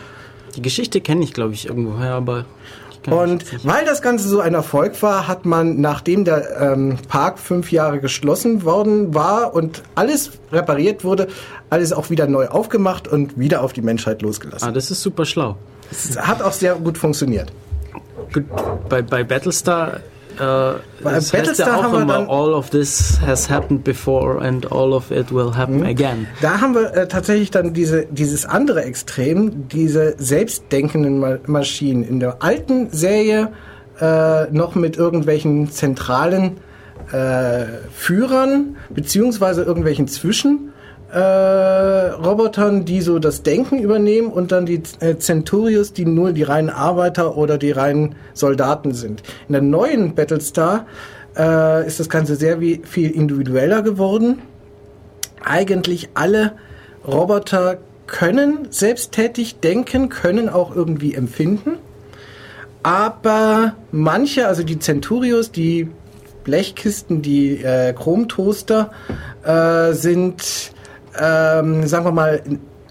Die 0.58 0.62
Geschichte 0.62 1.00
kenne 1.02 1.24
ich, 1.24 1.34
glaube 1.34 1.54
ich, 1.54 1.68
irgendwoher, 1.68 2.12
aber. 2.14 2.46
Und 3.10 3.46
weil 3.66 3.86
das 3.86 4.02
Ganze 4.02 4.28
so 4.28 4.42
ein 4.42 4.54
Erfolg 4.54 5.02
war, 5.02 5.30
hat 5.30 5.46
man, 5.46 5.80
nachdem 5.80 6.26
der 6.26 6.60
ähm, 6.60 6.98
Park 7.08 7.40
fünf 7.40 7.72
Jahre 7.72 8.02
geschlossen 8.02 8.66
worden 8.66 9.14
war 9.14 9.54
und 9.54 9.82
alles 9.96 10.32
repariert 10.52 11.06
wurde, 11.06 11.28
alles 11.70 11.94
auch 11.94 12.10
wieder 12.10 12.28
neu 12.28 12.48
aufgemacht 12.48 13.08
und 13.08 13.38
wieder 13.40 13.62
auf 13.62 13.72
die 13.72 13.82
Menschheit 13.82 14.18
Ah, 14.20 14.26
losgelassen. 14.26 14.74
das 14.74 14.92
ist 14.92 15.02
super 15.02 15.24
schlau. 15.24 15.56
Es 15.90 16.18
hat 16.18 16.42
auch 16.42 16.52
sehr 16.52 16.76
gut 16.76 16.98
funktioniert. 16.98 17.50
Gut, 18.34 18.44
bei, 18.90 19.02
bei 19.02 19.24
Battlestar. 19.24 20.02
Äh, 20.40 21.08
es 21.10 21.34
heißt 21.34 21.60
ja 21.60 21.76
auch 21.76 21.94
immer, 21.94 22.30
all 22.30 22.54
of 22.54 22.70
this 22.70 23.20
has 23.26 23.50
happened 23.50 23.84
before 23.84 24.40
and 24.42 24.72
all 24.72 24.94
of 24.94 25.12
it 25.12 25.32
will 25.32 25.56
happen 25.56 25.86
again. 25.86 26.28
Da 26.42 26.62
haben 26.62 26.76
wir 26.76 26.94
äh, 26.94 27.08
tatsächlich 27.08 27.52
dann 27.52 27.74
diese, 27.74 28.06
dieses 28.06 28.46
andere 28.46 28.84
Extrem, 28.84 29.68
diese 29.68 30.16
selbstdenkenden 30.18 31.20
Ma 31.20 31.38
Maschinen. 31.48 32.04
In 32.04 32.20
der 32.20 32.44
alten 32.44 32.90
Serie 32.92 33.52
äh, 34.00 34.46
noch 34.52 34.76
mit 34.76 34.98
irgendwelchen 34.98 35.72
zentralen 35.72 36.58
äh, 37.12 37.66
Führern, 37.92 38.78
beziehungsweise 38.90 39.64
irgendwelchen 39.64 40.08
Zwischen. 40.08 40.74
Äh, 41.12 41.20
Robotern, 41.20 42.84
die 42.84 43.02
so 43.02 43.18
das 43.20 43.44
Denken 43.44 43.80
übernehmen 43.80 44.28
und 44.28 44.52
dann 44.52 44.66
die 44.66 44.82
äh, 45.00 45.18
Centurios, 45.18 45.94
die 45.94 46.06
nur 46.06 46.34
die 46.34 46.44
reinen 46.44 46.70
Arbeiter 46.70 47.38
oder 47.38 47.58
die 47.58 47.72
reinen 47.72 48.16
Soldaten 48.34 48.94
sind. 48.94 49.24
In 49.48 49.54
der 49.54 49.62
neuen 49.62 50.16
Battlestar 50.16 50.86
äh, 51.38 51.88
ist 51.88 52.00
das 52.00 52.10
Ganze 52.10 52.36
sehr 52.36 52.60
wie, 52.60 52.82
viel 52.84 53.12
individueller 53.12 53.82
geworden 53.84 54.42
eigentlich 55.48 56.10
alle 56.14 56.54
Roboter 57.06 57.80
können 58.06 58.68
selbsttätig 58.70 59.60
denken, 59.60 60.10
können 60.10 60.50
auch 60.50 60.76
irgendwie 60.76 61.14
empfinden. 61.14 61.78
Aber 62.84 63.76
manche, 63.92 64.48
also 64.48 64.64
die 64.64 64.80
Centurios, 64.80 65.52
die 65.52 65.90
Blechkisten, 66.44 67.22
die 67.22 67.62
äh, 67.62 67.94
Chromtoaster, 67.94 68.92
äh, 69.44 69.94
sind, 69.94 70.72
ähm, 71.20 71.88
sagen 71.88 72.06
wir 72.06 72.12
mal, 72.12 72.42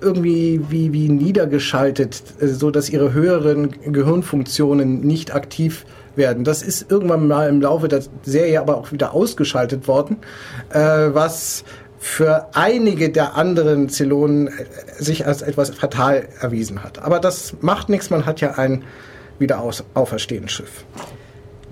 irgendwie 0.01 0.61
wie, 0.69 0.93
wie 0.93 1.09
niedergeschaltet, 1.09 2.23
äh, 2.41 2.49
so 2.49 2.71
dass 2.71 2.91
ihre 2.91 3.13
höheren 3.13 3.71
Gehirnfunktionen 3.93 5.01
nicht 5.01 5.35
aktiv 5.35 5.85
werden. 6.15 6.45
Das 6.45 6.63
ist 6.63 6.91
irgendwann 6.91 7.29
mal 7.29 7.49
im 7.49 7.61
Laufe 7.61 7.89
der 7.89 8.03
Serie 8.23 8.61
aber 8.61 8.77
auch 8.77 8.93
wieder 8.93 9.15
ausgeschaltet 9.15 9.89
worden, 9.89 10.19
äh, 10.71 10.79
was 10.79 11.65
für 11.99 12.55
einige 12.55 13.11
der 13.11 13.35
anderen 13.37 13.89
Zylonen 13.89 14.49
äh, 14.49 14.53
sich 14.99 15.27
als 15.27 15.43
etwas 15.43 15.71
fatal 15.71 16.29
erwiesen 16.41 16.83
hat. 16.83 17.03
Aber 17.03 17.19
das 17.19 17.55
macht 17.61 17.89
nichts, 17.89 18.11
man 18.11 18.27
hat 18.27 18.41
ja 18.41 18.53
ein 18.53 18.85
wieder 19.39 19.63
auferstehendes 19.95 20.53
Schiff. 20.53 20.85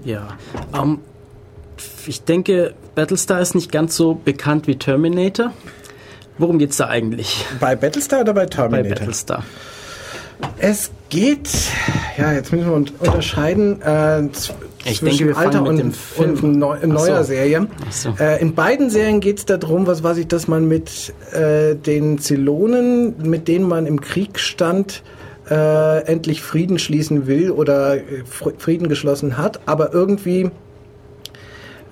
Ja. 0.04 0.36
Ähm, 0.74 0.98
ich 2.06 2.22
denke, 2.24 2.74
Battlestar 2.94 3.40
ist 3.40 3.54
nicht 3.54 3.72
ganz 3.72 3.96
so 3.96 4.14
bekannt 4.14 4.66
wie 4.66 4.76
Terminator. 4.76 5.52
Worum 6.38 6.58
geht's 6.58 6.76
da 6.76 6.88
eigentlich? 6.88 7.44
Bei 7.60 7.76
Battlestar 7.76 8.20
oder 8.22 8.34
bei 8.34 8.42
Bei 8.42 8.46
Terminator? 8.46 8.88
Battlestar. 8.96 9.44
Es 10.58 10.90
geht, 11.10 11.48
ja, 12.18 12.32
jetzt 12.32 12.52
müssen 12.52 12.66
wir 12.66 12.74
un- 12.74 12.90
unterscheiden 12.98 13.80
äh, 13.82 14.22
Ich 14.84 14.98
zwischen 14.98 15.26
denke, 15.28 15.36
alter 15.36 15.62
und, 15.62 15.94
und 16.18 16.42
neu, 16.58 16.76
neuer 16.84 17.18
so. 17.22 17.28
Serie. 17.32 17.68
So. 17.90 18.14
Äh, 18.18 18.40
in 18.42 18.54
beiden 18.54 18.90
Serien 18.90 19.20
geht 19.20 19.38
es 19.38 19.44
darum, 19.46 19.86
was 19.86 20.02
weiß 20.02 20.16
ich, 20.18 20.26
dass 20.26 20.48
man 20.48 20.66
mit 20.66 21.14
äh, 21.32 21.76
den 21.76 22.18
Zylonen, 22.18 23.14
mit 23.28 23.46
denen 23.46 23.68
man 23.68 23.86
im 23.86 24.00
Krieg 24.00 24.40
stand, 24.40 25.02
äh, 25.48 26.00
endlich 26.04 26.42
Frieden 26.42 26.80
schließen 26.80 27.28
will 27.28 27.52
oder 27.52 27.96
äh, 27.98 28.00
Fr- 28.28 28.54
Frieden 28.58 28.88
geschlossen 28.88 29.38
hat, 29.38 29.60
aber 29.66 29.94
irgendwie 29.94 30.50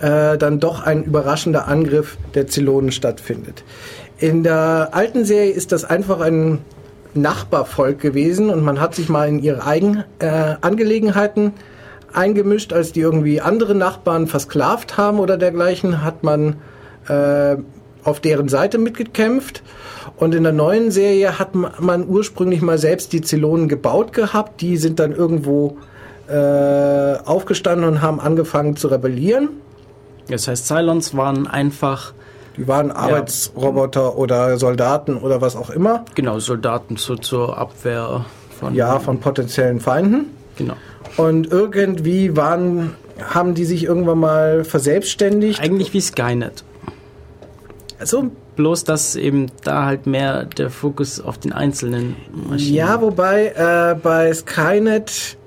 äh, 0.00 0.36
dann 0.36 0.58
doch 0.58 0.82
ein 0.82 1.04
überraschender 1.04 1.68
Angriff 1.68 2.16
der 2.34 2.48
Zylonen 2.48 2.90
stattfindet. 2.90 3.62
In 4.22 4.44
der 4.44 4.90
alten 4.92 5.24
Serie 5.24 5.50
ist 5.50 5.72
das 5.72 5.84
einfach 5.84 6.20
ein 6.20 6.58
Nachbarvolk 7.12 7.98
gewesen 7.98 8.50
und 8.50 8.62
man 8.62 8.80
hat 8.80 8.94
sich 8.94 9.08
mal 9.08 9.28
in 9.28 9.42
ihre 9.42 9.66
eigenen 9.66 10.04
äh, 10.20 10.54
Angelegenheiten 10.60 11.54
eingemischt, 12.12 12.72
als 12.72 12.92
die 12.92 13.00
irgendwie 13.00 13.40
andere 13.40 13.74
Nachbarn 13.74 14.28
versklavt 14.28 14.96
haben 14.96 15.18
oder 15.18 15.36
dergleichen, 15.36 16.04
hat 16.04 16.22
man 16.22 16.54
äh, 17.08 17.56
auf 18.04 18.20
deren 18.20 18.48
Seite 18.48 18.78
mitgekämpft. 18.78 19.64
Und 20.16 20.36
in 20.36 20.44
der 20.44 20.52
neuen 20.52 20.92
Serie 20.92 21.40
hat 21.40 21.56
ma- 21.56 21.72
man 21.80 22.08
ursprünglich 22.08 22.62
mal 22.62 22.78
selbst 22.78 23.12
die 23.12 23.22
Zylonen 23.22 23.66
gebaut 23.66 24.12
gehabt. 24.12 24.60
Die 24.60 24.76
sind 24.76 25.00
dann 25.00 25.10
irgendwo 25.10 25.78
äh, 26.28 27.16
aufgestanden 27.24 27.88
und 27.88 28.02
haben 28.02 28.20
angefangen 28.20 28.76
zu 28.76 28.86
rebellieren. 28.86 29.48
Das 30.28 30.46
heißt, 30.46 30.68
Cylons 30.68 31.16
waren 31.16 31.48
einfach, 31.48 32.14
Die 32.56 32.68
waren 32.68 32.90
Arbeitsroboter 32.90 34.16
oder 34.16 34.58
Soldaten 34.58 35.16
oder 35.16 35.40
was 35.40 35.56
auch 35.56 35.70
immer. 35.70 36.04
genau, 36.14 36.38
Soldaten 36.38 36.96
zu, 36.96 37.16
zur 37.16 37.56
Abwehr 37.56 38.24
von. 38.58 38.74
Ja, 38.74 38.98
von 38.98 39.20
potenziellen 39.20 39.80
Feinden. 39.80 40.26
Genau. 40.56 40.74
Und 41.16 41.50
irgendwie 41.50 42.36
waren, 42.36 42.94
haben 43.22 43.54
die 43.54 43.64
sich 43.64 43.84
irgendwann 43.84 44.18
mal 44.18 44.64
verselbstständigt. 44.64 45.60
Eigentlich 45.60 45.92
wie 45.92 46.00
Skynet. 46.00 46.64
So, 48.04 48.30
Bloß, 48.56 48.84
dass 48.84 49.16
eben 49.16 49.46
da 49.64 49.86
halt 49.86 50.06
mehr 50.06 50.44
der 50.44 50.68
Fokus 50.68 51.20
auf 51.20 51.38
den 51.38 51.52
einzelnen 51.52 52.16
Maschinen. 52.48 52.74
ja, 52.74 53.00
wobei 53.00 53.46
äh, 53.56 53.94
bei 53.94 54.32
Skynet, 54.34 55.38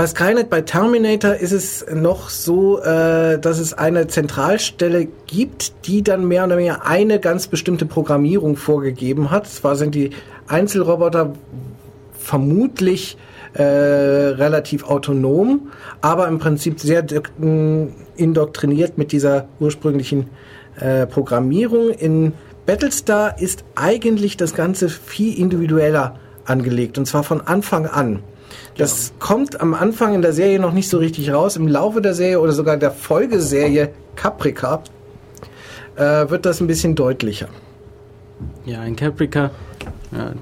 bei 0.00 0.06
Skynet, 0.06 0.48
bei 0.48 0.62
Terminator 0.62 1.34
ist 1.34 1.52
es 1.52 1.84
noch 1.92 2.30
so, 2.30 2.80
äh, 2.80 3.38
dass 3.38 3.58
es 3.58 3.74
eine 3.74 4.06
Zentralstelle 4.06 5.08
gibt, 5.26 5.86
die 5.86 6.02
dann 6.02 6.26
mehr 6.26 6.46
oder 6.46 6.56
weniger 6.56 6.86
eine 6.86 7.20
ganz 7.20 7.48
bestimmte 7.48 7.84
Programmierung 7.84 8.56
vorgegeben 8.56 9.30
hat. 9.30 9.46
Zwar 9.46 9.76
sind 9.76 9.94
die 9.94 10.08
Einzelroboter 10.48 11.34
vermutlich 12.18 13.18
äh, 13.52 13.62
relativ 13.62 14.84
autonom, 14.84 15.70
aber 16.00 16.28
im 16.28 16.38
Prinzip 16.38 16.80
sehr 16.80 17.04
mh, 17.36 17.88
indoktriniert 18.16 18.96
mit 18.96 19.12
dieser 19.12 19.48
ursprünglichen 19.58 20.30
äh, 20.80 21.04
Programmierung. 21.04 21.90
In 21.90 22.32
Battlestar 22.64 23.38
ist 23.38 23.64
eigentlich 23.74 24.38
das 24.38 24.54
Ganze 24.54 24.88
viel 24.88 25.38
individueller 25.38 26.18
angelegt 26.46 26.96
und 26.96 27.04
zwar 27.04 27.22
von 27.22 27.42
Anfang 27.42 27.84
an. 27.84 28.20
Das 28.76 29.12
kommt 29.18 29.60
am 29.60 29.74
Anfang 29.74 30.14
in 30.14 30.22
der 30.22 30.32
Serie 30.32 30.58
noch 30.58 30.72
nicht 30.72 30.88
so 30.88 30.98
richtig 30.98 31.32
raus. 31.32 31.56
Im 31.56 31.68
Laufe 31.68 32.00
der 32.00 32.14
Serie 32.14 32.40
oder 32.40 32.52
sogar 32.52 32.76
der 32.76 32.90
Folgeserie 32.90 33.90
Caprica 34.16 34.82
äh, 35.96 36.28
wird 36.28 36.46
das 36.46 36.60
ein 36.60 36.66
bisschen 36.66 36.94
deutlicher. 36.94 37.48
Ja, 38.64 38.84
in 38.84 38.96
Caprica. 38.96 39.50
Ja. 40.12 40.32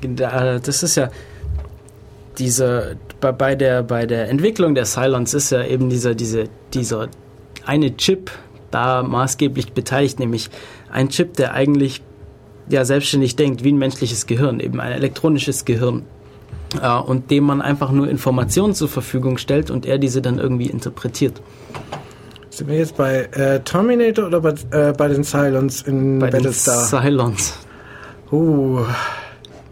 Da, 0.00 0.58
das 0.58 0.82
ist 0.82 0.96
ja 0.96 1.10
diese 2.38 2.96
bei, 3.20 3.32
bei 3.32 3.54
der 3.56 3.82
bei 3.82 4.06
der 4.06 4.28
Entwicklung 4.28 4.74
der 4.74 4.84
Cylons 4.84 5.34
ist 5.34 5.50
ja 5.50 5.64
eben 5.64 5.90
dieser 5.90 6.14
diese 6.14 6.44
dieser 6.72 7.08
eine 7.66 7.96
Chip 7.96 8.30
da 8.70 9.02
maßgeblich 9.02 9.72
beteiligt, 9.72 10.18
nämlich 10.20 10.50
ein 10.90 11.08
Chip, 11.08 11.34
der 11.34 11.54
eigentlich 11.54 12.02
ja 12.70 12.84
selbstständig 12.84 13.36
denkt 13.36 13.64
wie 13.64 13.72
ein 13.72 13.78
menschliches 13.78 14.26
Gehirn, 14.26 14.60
eben 14.60 14.80
ein 14.80 14.92
elektronisches 14.92 15.64
Gehirn. 15.64 16.04
Äh, 16.82 16.98
und 16.98 17.30
dem 17.30 17.44
man 17.44 17.62
einfach 17.62 17.90
nur 17.90 18.08
Informationen 18.08 18.74
zur 18.74 18.88
Verfügung 18.88 19.38
stellt 19.38 19.70
und 19.70 19.86
er 19.86 19.98
diese 19.98 20.20
dann 20.20 20.38
irgendwie 20.38 20.66
interpretiert. 20.66 21.40
Sind 22.50 22.68
wir 22.68 22.78
jetzt 22.78 22.96
bei 22.96 23.28
äh, 23.32 23.60
Terminator 23.60 24.26
oder 24.26 24.40
bei, 24.40 24.54
äh, 24.70 24.92
bei 24.92 25.08
den 25.08 25.24
Cylons 25.24 25.82
in 25.82 26.18
Bei 26.18 26.26
den 26.26 26.42
Battlestar? 26.42 26.86
Cylons. 26.86 27.54
Uh, 28.30 28.80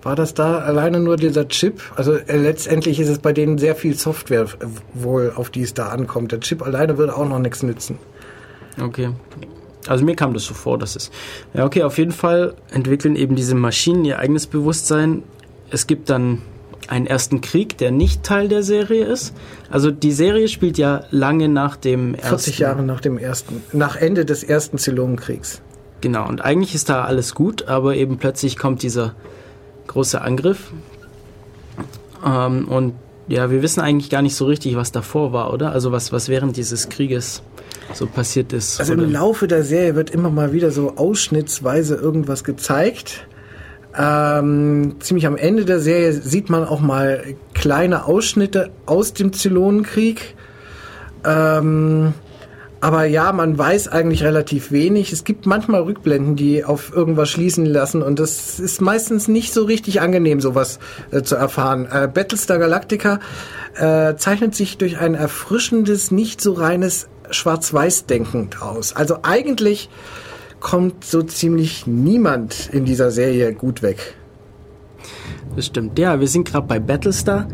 war 0.03 0.15
das 0.15 0.35
da 0.35 0.59
alleine 0.59 1.01
nur 1.01 1.17
dieser 1.17 1.49
Chip? 1.49 1.83
Also 1.97 2.15
äh, 2.15 2.37
letztendlich 2.37 3.01
ist 3.01 3.09
es 3.09 3.19
bei 3.19 3.33
denen 3.33 3.59
sehr 3.59 3.75
viel 3.75 3.95
Software 3.95 4.47
wohl, 4.95 5.33
auf 5.35 5.51
die 5.51 5.63
es 5.63 5.75
da 5.75 5.89
ankommt. 5.89 6.31
Der 6.31 6.41
Chip 6.41 6.63
alleine 6.63 6.97
würde 6.97 7.17
auch 7.17 7.29
noch 7.29 7.41
nichts 7.41 7.63
nützen. 7.65 7.99
Okay. 8.81 9.11
Also 9.89 10.05
mir 10.05 10.17
kam 10.17 10.35
das 10.35 10.45
so 10.45 10.55
vor, 10.55 10.79
dass 10.79 10.97
es. 10.97 11.11
Ja, 11.55 11.65
okay, 11.65 11.83
auf 11.83 11.99
jeden 11.99 12.13
Fall 12.13 12.55
entwickeln 12.71 13.17
eben 13.17 13.37
diese 13.37 13.55
Maschinen 13.55 14.05
ihr 14.05 14.19
eigenes 14.19 14.47
Bewusstsein. 14.47 15.23
Es 15.71 15.87
gibt 15.87 16.11
dann 16.11 16.43
einen 16.89 17.07
ersten 17.07 17.41
Krieg, 17.41 17.79
der 17.79 17.91
nicht 17.91 18.23
Teil 18.23 18.49
der 18.49 18.63
Serie 18.63 19.05
ist. 19.05 19.35
Also 19.71 19.91
die 19.91 20.13
Serie 20.13 20.49
spielt 20.49 20.79
ja 20.79 21.05
lange 21.11 21.49
nach 21.49 21.77
dem 21.77 22.15
ersten. 22.15 22.29
40 22.29 22.59
Jahre 22.59 22.83
nach 22.83 23.01
dem 23.01 23.19
ersten, 23.19 23.63
nach 23.73 23.97
Ende 23.97 24.25
des 24.25 24.45
ersten 24.45 24.79
Zylonenkriegs. 24.79 25.63
Genau, 26.01 26.29
und 26.29 26.43
eigentlich 26.43 26.75
ist 26.75 26.89
da 26.89 27.05
alles 27.05 27.35
gut, 27.35 27.69
aber 27.69 27.97
eben 27.97 28.19
plötzlich 28.19 28.57
kommt 28.57 28.83
dieser 28.83 29.15
große 29.87 30.21
Angriff. 30.21 30.73
Ähm, 32.25 32.69
und 32.69 32.95
ja, 33.29 33.51
wir 33.51 33.63
wissen 33.63 33.81
eigentlich 33.81 34.11
gar 34.11 34.23
nicht 34.23 34.37
so 34.37 34.47
richtig, 34.47 34.77
was 34.77 34.93
davor 34.93 35.33
war, 35.33 35.53
oder? 35.53 35.73
Also 35.73 35.93
was, 35.93 36.13
was 36.13 36.29
während 36.29 36.57
dieses 36.57 36.89
Krieges 36.89 37.43
so 37.93 38.07
passiert 38.07 38.53
ist. 38.53 38.81
Also 38.81 38.95
im 38.95 39.11
Laufe 39.11 39.47
der 39.47 39.63
Serie 39.63 39.95
wird 39.95 40.11
immer 40.11 40.31
mal 40.31 40.53
wieder 40.53 40.71
so 40.71 40.97
ausschnittsweise 40.97 41.95
irgendwas 41.95 42.45
gezeigt. 42.45 43.27
Ähm, 43.99 44.97
ziemlich 45.01 45.27
am 45.27 45.37
Ende 45.37 45.65
der 45.65 45.81
Serie 45.81 46.13
sieht 46.13 46.51
man 46.51 46.65
auch 46.65 46.81
mal 46.81 47.25
kleine 47.55 48.05
Ausschnitte 48.05 48.71
aus 48.85 49.15
dem 49.15 49.33
Zylonenkrieg. 49.33 50.35
Ähm, 51.25 52.13
aber 52.81 53.05
ja, 53.07 53.33
man 53.33 53.57
weiß 53.57 53.89
eigentlich 53.89 54.23
relativ 54.23 54.71
wenig. 54.71 55.13
Es 55.13 55.25
gibt 55.25 55.47
manchmal 55.47 55.83
Rückblenden, 55.83 56.37
die 56.37 56.63
auf 56.63 56.95
irgendwas 56.95 57.31
schließen 57.31 57.65
lassen 57.65 58.03
und 58.03 58.19
das 58.19 58.61
ist 58.61 58.83
meistens 58.83 59.29
nicht 59.29 59.55
so 59.55 59.65
richtig 59.65 60.03
angenehm, 60.03 60.41
sowas 60.41 60.79
äh, 61.11 61.23
zu 61.23 61.37
erfahren. 61.37 61.89
Äh, 61.91 62.07
Battlestar 62.07 62.59
Galactica 62.59 63.19
äh, 63.77 64.15
zeichnet 64.17 64.55
sich 64.55 64.77
durch 64.77 64.99
ein 64.99 65.15
erfrischendes, 65.15 66.11
nicht 66.11 66.41
so 66.43 66.53
reines 66.53 67.09
Schwarz-Weiß-Denken 67.31 68.51
aus. 68.61 68.95
Also 68.95 69.19
eigentlich 69.23 69.89
kommt 70.61 71.05
so 71.05 71.23
ziemlich 71.23 71.87
niemand 71.87 72.71
in 72.73 72.85
dieser 72.85 73.11
Serie 73.11 73.53
gut 73.53 73.83
weg. 73.83 74.15
Das 75.55 75.67
stimmt. 75.67 75.99
Ja, 75.99 76.21
wir 76.21 76.29
sind 76.29 76.49
gerade 76.49 76.67
bei 76.67 76.79
Battlestar. 76.79 77.47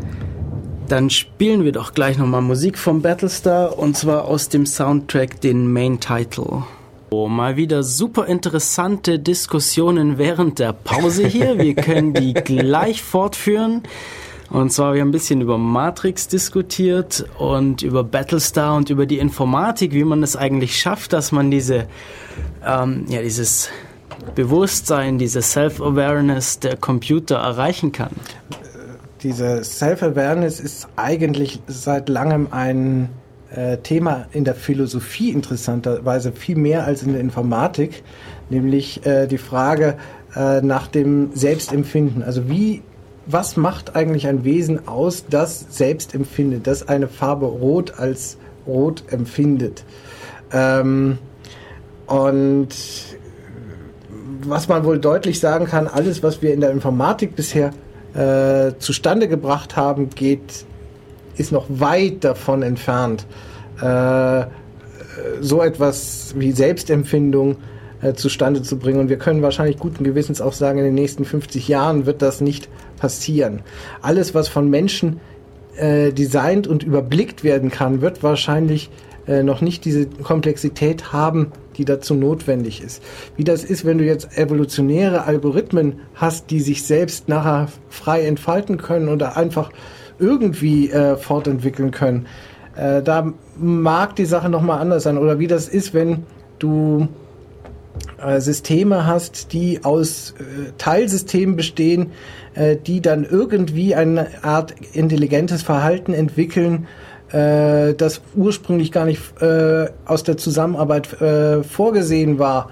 Dann 0.87 1.09
spielen 1.09 1.63
wir 1.63 1.71
doch 1.71 1.93
gleich 1.93 2.17
nochmal 2.17 2.41
Musik 2.41 2.77
vom 2.77 3.01
Battlestar 3.01 3.77
und 3.77 3.95
zwar 3.95 4.25
aus 4.25 4.49
dem 4.49 4.65
Soundtrack 4.65 5.41
den 5.41 5.71
Main 5.71 5.99
Title. 5.99 6.63
Oh, 7.09 7.27
mal 7.27 7.55
wieder 7.55 7.83
super 7.83 8.25
interessante 8.25 9.19
Diskussionen 9.19 10.17
während 10.17 10.59
der 10.59 10.73
Pause 10.73 11.27
hier. 11.27 11.59
Wir 11.59 11.75
können 11.75 12.13
die 12.13 12.33
gleich 12.33 13.03
fortführen. 13.03 13.83
Und 14.53 14.71
zwar, 14.71 14.93
wir 14.93 15.01
haben 15.01 15.09
ein 15.09 15.11
bisschen 15.11 15.41
über 15.41 15.57
Matrix 15.57 16.27
diskutiert 16.27 17.25
und 17.39 17.81
über 17.81 18.03
Battlestar 18.03 18.75
und 18.75 18.91
über 18.91 19.07
die 19.07 19.17
Informatik, 19.17 19.93
wie 19.93 20.03
man 20.03 20.21
es 20.21 20.35
eigentlich 20.35 20.77
schafft, 20.77 21.11
dass 21.11 21.31
man 21.31 21.49
diese, 21.49 21.87
ähm, 22.63 23.05
ja, 23.09 23.23
dieses 23.23 23.69
Bewusstsein, 24.35 25.17
diese 25.17 25.41
Self-Awareness 25.41 26.59
der 26.59 26.77
Computer 26.77 27.37
erreichen 27.37 27.91
kann. 27.91 28.11
Diese 29.23 29.63
Self-Awareness 29.63 30.59
ist 30.59 30.87
eigentlich 30.97 31.59
seit 31.65 32.07
langem 32.07 32.49
ein 32.51 33.09
äh, 33.55 33.77
Thema 33.77 34.27
in 34.33 34.43
der 34.43 34.53
Philosophie 34.53 35.31
interessanterweise 35.31 36.31
viel 36.31 36.57
mehr 36.57 36.85
als 36.85 37.01
in 37.01 37.13
der 37.13 37.21
Informatik, 37.21 38.03
nämlich 38.51 39.03
äh, 39.03 39.25
die 39.25 39.39
Frage 39.39 39.97
äh, 40.35 40.61
nach 40.61 40.85
dem 40.85 41.31
Selbstempfinden. 41.33 42.21
Also 42.21 42.47
wie, 42.47 42.83
was 43.25 43.57
macht 43.57 43.95
eigentlich 43.95 44.27
ein 44.27 44.43
Wesen 44.43 44.87
aus, 44.87 45.25
das 45.29 45.65
selbst 45.69 46.13
empfindet, 46.13 46.67
das 46.67 46.87
eine 46.87 47.07
Farbe 47.07 47.45
rot 47.45 47.93
als 47.97 48.37
rot 48.67 49.03
empfindet? 49.09 49.83
Ähm, 50.51 51.17
und 52.07 52.69
was 54.41 54.67
man 54.67 54.83
wohl 54.83 54.99
deutlich 54.99 55.39
sagen 55.39 55.65
kann, 55.65 55.87
alles, 55.87 56.21
was 56.21 56.41
wir 56.41 56.53
in 56.53 56.61
der 56.61 56.71
Informatik 56.71 57.35
bisher 57.35 57.71
äh, 58.13 58.73
zustande 58.77 59.27
gebracht 59.27 59.75
haben, 59.75 60.09
geht, 60.09 60.65
ist 61.37 61.51
noch 61.51 61.65
weit 61.69 62.23
davon 62.23 62.61
entfernt, 62.61 63.25
äh, 63.81 64.45
so 65.41 65.61
etwas 65.61 66.33
wie 66.37 66.51
Selbstempfindung 66.51 67.57
äh, 68.01 68.13
zustande 68.13 68.61
zu 68.61 68.77
bringen. 68.77 68.99
Und 68.99 69.09
wir 69.09 69.17
können 69.17 69.41
wahrscheinlich 69.41 69.77
guten 69.77 70.03
Gewissens 70.03 70.41
auch 70.41 70.53
sagen, 70.53 70.79
in 70.79 70.85
den 70.85 70.95
nächsten 70.95 71.25
50 71.25 71.67
Jahren 71.67 72.05
wird 72.05 72.21
das 72.21 72.41
nicht 72.41 72.69
passieren. 73.03 73.63
Alles, 74.01 74.33
was 74.33 74.47
von 74.47 74.69
Menschen 74.69 75.19
äh, 75.75 76.13
designt 76.13 76.67
und 76.67 76.83
überblickt 76.83 77.43
werden 77.43 77.69
kann, 77.69 77.99
wird 77.99 78.23
wahrscheinlich 78.23 78.89
äh, 79.27 79.43
noch 79.43 79.59
nicht 79.59 79.83
diese 79.83 80.05
Komplexität 80.05 81.11
haben, 81.11 81.51
die 81.75 81.83
dazu 81.83 82.13
notwendig 82.13 82.81
ist. 82.81 83.03
Wie 83.35 83.43
das 83.43 83.65
ist, 83.65 83.83
wenn 83.83 83.97
du 83.97 84.05
jetzt 84.05 84.37
evolutionäre 84.37 85.25
Algorithmen 85.25 85.99
hast, 86.13 86.49
die 86.49 86.61
sich 86.61 86.83
selbst 86.83 87.27
nachher 87.27 87.67
frei 87.89 88.25
entfalten 88.25 88.77
können 88.77 89.09
oder 89.09 89.35
einfach 89.35 89.71
irgendwie 90.17 90.89
äh, 90.89 91.17
fortentwickeln 91.17 91.91
können, 91.91 92.27
äh, 92.77 93.03
da 93.03 93.33
mag 93.57 94.15
die 94.15 94.23
Sache 94.25 94.47
nochmal 94.47 94.79
anders 94.79 95.03
sein. 95.03 95.17
Oder 95.17 95.39
wie 95.39 95.47
das 95.47 95.67
ist, 95.67 95.93
wenn 95.93 96.23
du 96.59 97.09
äh, 98.17 98.39
Systeme 98.39 99.05
hast, 99.05 99.53
die 99.53 99.83
aus 99.83 100.35
äh, 100.39 100.71
Teilsystemen 100.77 101.55
bestehen, 101.55 102.11
äh, 102.55 102.75
die 102.75 103.01
dann 103.01 103.25
irgendwie 103.25 103.95
eine 103.95 104.27
Art 104.43 104.73
intelligentes 104.93 105.63
Verhalten 105.63 106.13
entwickeln, 106.13 106.87
äh, 107.31 107.93
das 107.93 108.21
ursprünglich 108.35 108.91
gar 108.91 109.05
nicht 109.05 109.21
äh, 109.41 109.87
aus 110.05 110.23
der 110.23 110.37
Zusammenarbeit 110.37 111.21
äh, 111.21 111.63
vorgesehen 111.63 112.39
war, 112.39 112.69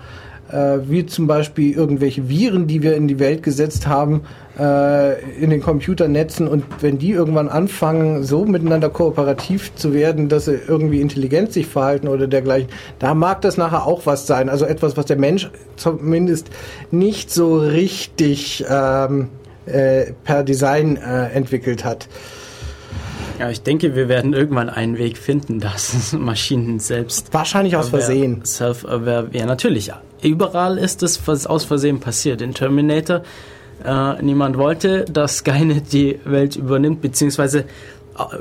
äh, 0.52 0.80
wie 0.88 1.06
zum 1.06 1.28
Beispiel 1.28 1.74
irgendwelche 1.74 2.30
Viren, 2.30 2.68
die 2.68 2.84
wir 2.84 2.96
in 2.96 3.08
die 3.08 3.20
Welt 3.20 3.42
gesetzt 3.42 3.88
haben, 3.88 4.22
äh, 4.60 5.20
in 5.42 5.50
den 5.50 5.62
Computernetzen 5.62 6.48
und 6.48 6.64
wenn 6.82 6.98
die 6.98 7.12
irgendwann 7.12 7.50
anfangen, 7.50 8.24
so 8.24 8.46
miteinander 8.46 8.90
kooperativ 8.90 9.74
zu 9.76 9.94
werden, 9.94 10.30
dass 10.30 10.46
sie 10.46 10.60
irgendwie 10.68 11.02
intelligent 11.02 11.54
sich 11.54 11.68
verhalten 11.68 12.08
oder 12.08 12.28
dergleichen, 12.28 12.70
da 13.00 13.14
mag 13.14 13.42
das 13.42 13.58
nachher 13.58 13.88
auch 13.88 14.06
was 14.06 14.28
sein. 14.28 14.50
Also 14.50 14.66
etwas, 14.66 14.98
was 14.98 15.06
der 15.06 15.18
Mensch 15.18 15.50
zumindest 15.76 16.50
nicht 16.92 17.32
so 17.32 17.58
richtig 17.58 18.66
ähm, 18.70 19.30
äh, 19.66 20.14
per 20.24 20.44
Design 20.44 20.98
äh, 20.98 21.30
entwickelt 21.30 21.84
hat. 21.86 22.08
Ja, 23.40 23.50
ich 23.50 23.64
denke, 23.64 23.96
wir 23.96 24.08
werden 24.08 24.34
irgendwann 24.34 24.70
einen 24.70 24.98
Weg 24.98 25.18
finden, 25.18 25.60
dass 25.60 26.14
Maschinen 26.18 26.80
selbst. 26.80 27.34
Wahrscheinlich 27.34 27.76
aus 27.76 27.90
Versehen. 27.90 28.46
Self-aware. 28.46 29.30
Ja, 29.32 29.46
natürlich. 29.46 29.92
Überall 30.22 30.78
ist 30.78 31.02
es 31.02 31.48
aus 31.48 31.64
Versehen 31.66 32.00
passiert. 32.00 32.42
In 32.42 32.54
Terminator, 32.54 33.24
äh, 33.84 34.22
niemand 34.22 34.58
wollte, 34.58 35.06
dass 35.06 35.38
Skynet 35.38 35.92
die 35.92 36.20
Welt 36.24 36.56
übernimmt, 36.56 37.02
beziehungsweise 37.02 37.62
äh, 37.62 37.66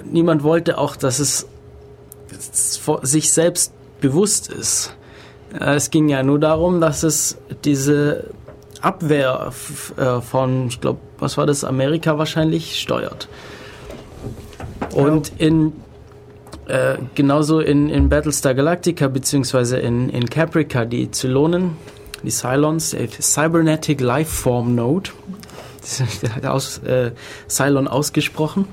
niemand 0.04 0.42
wollte 0.42 0.76
auch, 0.76 0.96
dass 0.96 1.18
es 1.18 1.46
sich 3.02 3.32
selbst 3.32 3.72
bewusst 4.00 4.50
ist. 4.50 4.94
Äh, 5.58 5.76
es 5.76 5.90
ging 5.90 6.08
ja 6.08 6.22
nur 6.22 6.38
darum, 6.38 6.80
dass 6.80 7.02
es 7.02 7.38
diese 7.64 8.24
Abwehr 8.80 9.52
äh, 9.96 10.20
von, 10.20 10.68
ich 10.68 10.80
glaube, 10.80 11.00
was 11.18 11.36
war 11.36 11.46
das, 11.46 11.64
Amerika 11.64 12.18
wahrscheinlich 12.18 12.80
steuert. 12.80 13.28
Und 14.94 15.32
in 15.38 15.72
äh, 16.66 16.98
genauso 17.14 17.60
in, 17.60 17.90
in 17.90 18.08
Battlestar 18.08 18.54
Galactica 18.54 19.08
beziehungsweise 19.08 19.78
in, 19.78 20.08
in 20.08 20.30
Caprica 20.30 20.84
die 20.84 21.10
Zylonen, 21.10 21.76
die 22.22 22.30
Cylons, 22.30 22.94
äh, 22.94 23.08
Cybernetic 23.20 24.00
Lifeform 24.00 24.74
Node, 24.74 25.10
hat 26.34 26.46
aus, 26.46 26.78
äh, 26.78 27.10
Cylon 27.48 27.88
ausgesprochen. 27.88 28.66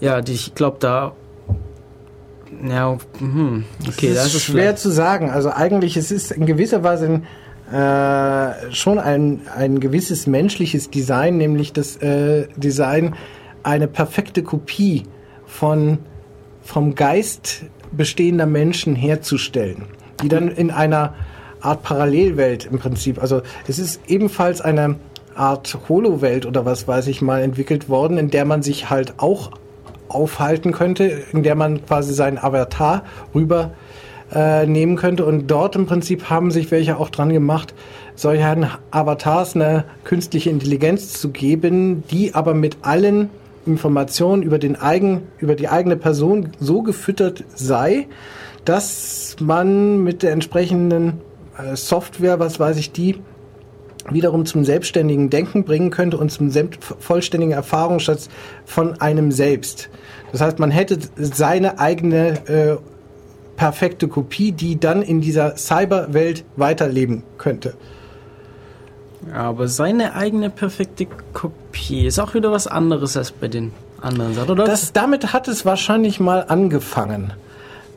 Ja, 0.00 0.22
die, 0.22 0.32
ich 0.32 0.54
glaube 0.54 0.78
da 0.80 1.12
ja, 2.66 2.98
hm, 3.18 3.64
okay, 3.86 4.14
das 4.14 4.26
ist, 4.26 4.34
das 4.34 4.34
ist 4.34 4.44
schwer 4.44 4.76
zu 4.76 4.90
sagen. 4.90 5.30
Also 5.30 5.50
eigentlich 5.50 5.96
es 5.96 6.10
ist 6.10 6.32
in 6.32 6.46
gewisser 6.46 6.82
Weise 6.82 7.06
ein, 7.06 7.26
äh, 7.72 8.72
schon 8.72 8.98
ein, 8.98 9.42
ein 9.54 9.80
gewisses 9.80 10.26
menschliches 10.26 10.90
Design, 10.90 11.36
nämlich 11.36 11.72
das 11.72 11.96
äh, 11.96 12.48
Design 12.56 13.14
eine 13.62 13.86
perfekte 13.86 14.42
Kopie 14.42 15.04
von 15.46 15.98
vom 16.62 16.94
Geist 16.94 17.64
bestehender 17.92 18.46
Menschen 18.46 18.94
herzustellen, 18.94 19.84
die 20.22 20.28
dann 20.28 20.48
in 20.48 20.70
einer 20.70 21.14
Art 21.60 21.82
Parallelwelt 21.82 22.66
im 22.66 22.78
Prinzip, 22.78 23.20
also 23.20 23.42
es 23.66 23.78
ist 23.78 24.00
ebenfalls 24.06 24.60
eine 24.60 24.96
Art 25.34 25.78
Holo-Welt 25.88 26.46
oder 26.46 26.64
was 26.64 26.88
weiß 26.88 27.06
ich 27.06 27.22
mal 27.22 27.42
entwickelt 27.42 27.88
worden, 27.88 28.18
in 28.18 28.30
der 28.30 28.44
man 28.44 28.62
sich 28.62 28.90
halt 28.90 29.14
auch 29.18 29.52
aufhalten 30.08 30.72
könnte, 30.72 31.04
in 31.32 31.42
der 31.42 31.54
man 31.54 31.84
quasi 31.86 32.14
seinen 32.14 32.38
Avatar 32.38 33.04
rüber 33.34 33.72
äh, 34.34 34.66
nehmen 34.66 34.96
könnte. 34.96 35.24
Und 35.24 35.48
dort 35.50 35.76
im 35.76 35.86
Prinzip 35.86 36.30
haben 36.30 36.50
sich 36.50 36.70
welche 36.70 36.98
auch 36.98 37.10
dran 37.10 37.32
gemacht, 37.32 37.74
solchen 38.14 38.66
Avatars 38.90 39.54
eine 39.54 39.84
künstliche 40.04 40.50
Intelligenz 40.50 41.14
zu 41.14 41.30
geben, 41.30 42.04
die 42.10 42.34
aber 42.34 42.54
mit 42.54 42.78
allen 42.82 43.30
Informationen 43.66 44.42
über 44.42 44.58
den 44.58 44.76
eigen, 44.76 45.22
über 45.38 45.54
die 45.54 45.68
eigene 45.68 45.96
Person 45.96 46.50
so 46.58 46.82
gefüttert 46.82 47.44
sei, 47.54 48.06
dass 48.64 49.36
man 49.40 50.02
mit 50.02 50.22
der 50.22 50.32
entsprechenden 50.32 51.20
äh, 51.58 51.76
Software, 51.76 52.38
was 52.38 52.60
weiß 52.60 52.76
ich, 52.78 52.92
die 52.92 53.16
wiederum 54.10 54.46
zum 54.46 54.64
selbstständigen 54.64 55.30
Denken 55.30 55.64
bringen 55.64 55.90
könnte 55.90 56.16
und 56.16 56.30
zum 56.30 56.50
vollständigen 56.98 57.52
Erfahrungsschatz 57.52 58.28
von 58.64 59.00
einem 59.00 59.30
selbst. 59.30 59.90
Das 60.32 60.40
heißt, 60.40 60.58
man 60.58 60.70
hätte 60.70 60.98
seine 61.16 61.78
eigene 61.78 62.48
äh, 62.48 62.76
perfekte 63.60 64.08
Kopie, 64.08 64.52
die 64.52 64.80
dann 64.80 65.02
in 65.02 65.20
dieser 65.20 65.58
Cyberwelt 65.58 66.44
weiterleben 66.56 67.24
könnte. 67.36 67.74
Aber 69.34 69.68
seine 69.68 70.14
eigene 70.14 70.48
perfekte 70.48 71.06
Kopie 71.34 72.06
ist 72.06 72.18
auch 72.18 72.32
wieder 72.32 72.50
was 72.52 72.66
anderes 72.66 73.18
als 73.18 73.32
bei 73.32 73.48
den 73.48 73.72
anderen 74.00 74.32
Sachen, 74.32 74.52
oder? 74.52 74.64
Das, 74.64 74.94
damit 74.94 75.34
hat 75.34 75.46
es 75.46 75.66
wahrscheinlich 75.66 76.20
mal 76.20 76.46
angefangen. 76.48 77.34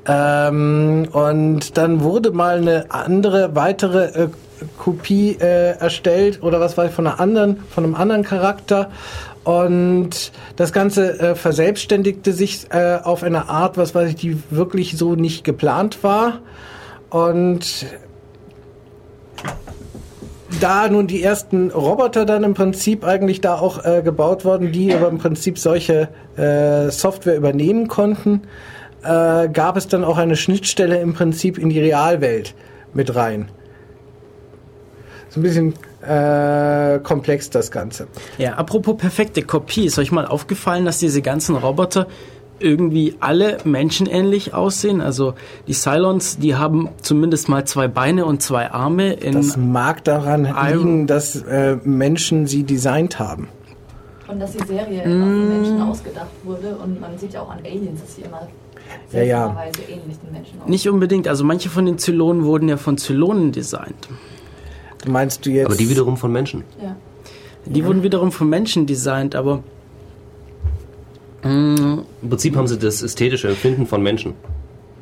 Ähm, 0.06 1.08
und 1.13 1.78
dann 1.78 2.02
wurde 2.02 2.32
mal 2.32 2.58
eine 2.58 2.88
andere, 2.89 3.56
weitere 3.56 4.23
äh, 4.23 4.28
Kopie 4.78 5.38
äh, 5.39 5.78
erstellt 5.78 6.43
oder 6.43 6.60
was 6.60 6.78
weiß 6.78 6.89
ich, 6.89 6.93
von 6.93 7.08
einer 7.08 7.21
anderen, 7.21 7.63
von 7.69 7.86
einem 7.86 7.95
anderen 7.95 8.23
Charakter. 8.23 8.91
Und 9.43 10.32
das 10.56 10.71
Ganze 10.71 11.19
äh, 11.19 11.36
verselbstständigte 11.36 12.32
sich 12.32 12.67
äh, 12.69 12.99
auf 13.03 13.23
eine 13.23 13.49
Art, 13.49 13.77
was 13.77 13.93
weiß 13.93 14.10
ich, 14.10 14.15
die 14.15 14.41
wirklich 14.49 14.97
so 14.97 15.15
nicht 15.15 15.43
geplant 15.43 16.03
war. 16.03 16.39
Und 17.10 17.86
da 20.62 20.88
nun 20.88 21.08
die 21.08 21.21
ersten 21.21 21.71
Roboter 21.71 22.25
dann 22.25 22.43
im 22.43 22.53
Prinzip 22.53 23.03
eigentlich 23.03 23.41
da 23.41 23.56
auch 23.56 23.84
äh, 23.84 24.01
gebaut 24.01 24.45
worden, 24.45 24.71
die 24.71 24.93
aber 24.93 25.10
im 25.10 25.17
Prinzip 25.17 25.60
solche 25.60 26.08
äh, 26.38 26.89
Software 26.89 27.36
übernehmen 27.36 27.89
konnten, 27.89 28.43
äh, 29.03 29.49
gab 29.49 29.75
es 29.75 29.89
dann 29.89 30.06
auch 30.06 30.17
eine 30.17 30.38
Schnittstelle 30.38 30.99
im 30.99 31.13
Prinzip 31.13 31.58
in 31.58 31.69
die 31.69 31.82
Realwelt 31.82 32.56
mit 32.93 33.13
rein. 33.13 33.49
So 35.29 35.41
ein 35.41 35.43
bisschen 35.43 35.73
äh, 36.07 36.99
komplex 36.99 37.49
das 37.49 37.71
Ganze. 37.71 38.07
Ja, 38.37 38.53
apropos 38.53 38.97
perfekte 38.97 39.41
Kopie, 39.41 39.85
ist 39.85 39.97
euch 39.97 40.11
mal 40.11 40.25
aufgefallen, 40.25 40.85
dass 40.85 40.99
diese 40.99 41.21
ganzen 41.21 41.55
Roboter 41.55 42.07
irgendwie 42.59 43.15
alle 43.19 43.57
menschenähnlich 43.65 44.53
aussehen. 44.53 45.01
Also 45.01 45.33
die 45.67 45.73
Cylons, 45.73 46.37
die 46.37 46.55
haben 46.55 46.89
zumindest 47.01 47.49
mal 47.49 47.65
zwei 47.65 47.87
Beine 47.87 48.25
und 48.25 48.41
zwei 48.41 48.71
Arme. 48.71 49.17
das 49.17 49.57
mag 49.57 50.03
daran 50.03 50.45
liegen, 50.45 51.07
dass 51.07 51.35
äh, 51.35 51.77
Menschen 51.83 52.47
sie 52.47 52.63
designt 52.63 53.19
haben. 53.19 53.49
Und 54.28 54.39
dass 54.39 54.53
die 54.53 54.65
Serie 54.65 55.05
mm. 55.05 55.21
auf 55.21 55.49
Menschen 55.49 55.82
ausgedacht 55.82 56.32
wurde. 56.43 56.78
Und 56.82 57.01
man 57.01 57.17
sieht 57.17 57.34
ja 57.34 57.41
auch 57.41 57.51
an 57.51 57.59
Aliens, 57.59 58.01
dass 58.01 58.15
sie 58.15 58.21
immer 58.21 58.47
ja, 59.11 59.23
ja. 59.23 59.45
ähnlich 59.89 60.17
den 60.19 60.32
Menschen 60.32 60.59
aussehen. 60.59 60.69
Nicht 60.69 60.89
unbedingt. 60.89 61.28
Also 61.28 61.43
manche 61.43 61.69
von 61.69 61.86
den 61.86 61.97
Zylonen 61.97 62.45
wurden 62.45 62.69
ja 62.69 62.78
von 62.78 62.97
Zylonen 62.97 63.51
designt. 63.51 64.07
Meinst 65.08 65.45
du 65.45 65.51
jetzt? 65.51 65.68
Aber 65.68 65.76
die 65.76 65.89
wiederum 65.89 66.18
von 66.18 66.32
Menschen. 66.32 66.64
Ja. 66.82 66.95
Die 67.66 67.80
ja. 67.80 67.86
wurden 67.86 68.04
wiederum 68.04 68.32
von 68.32 68.49
Menschen 68.49 68.86
designt, 68.86 69.36
aber 69.36 69.64
im 71.43 72.06
Prinzip 72.30 72.56
haben 72.56 72.68
sie 72.68 72.80
das 72.80 73.01
ästhetische 73.01 73.49
Empfinden 73.49 73.86
von 73.86 74.01
Menschen. 74.01 74.34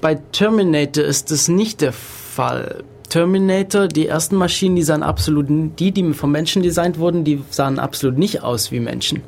Bei 0.02 0.16
Terminator 0.32 1.04
ist 1.04 1.30
das 1.30 1.48
nicht 1.48 1.82
der 1.82 1.94
Fall. 1.94 2.84
Terminator, 3.10 3.88
die 3.88 4.08
ersten 4.08 4.38
Maschinen, 4.38 4.76
die 4.76 4.82
sahen 4.82 5.04
absolut, 5.04 5.46
die, 5.50 5.92
die 5.92 6.14
von 6.14 6.32
Menschen 6.32 6.64
designt 6.64 6.98
wurden, 6.98 7.24
die 7.24 7.44
sahen 7.52 7.78
absolut 7.78 8.18
nicht 8.18 8.42
aus 8.42 8.72
wie 8.72 8.80
Menschen. 8.80 9.22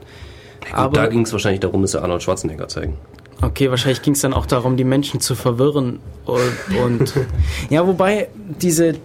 Gut, 0.62 0.74
Aber 0.74 0.96
da 0.96 1.08
ging 1.08 1.22
es 1.22 1.32
wahrscheinlich 1.34 1.60
darum, 1.60 1.82
dass 1.82 1.92
sie 1.92 2.02
Arnold 2.02 2.24
Schwarzenegger 2.24 2.68
zeigen. 2.68 2.98
Okay, 3.42 3.70
wahrscheinlich 3.70 4.02
ging 4.02 4.14
es 4.14 4.22
dann 4.22 4.34
auch 4.34 4.46
darum, 4.46 4.78
die 4.78 4.86
Menschen 4.86 5.20
zu 5.20 5.36
verwirren 5.36 6.00
und, 6.26 6.82
und 6.84 7.14
ja, 7.70 7.86
wobei 7.86 8.30
diese, 8.62 8.96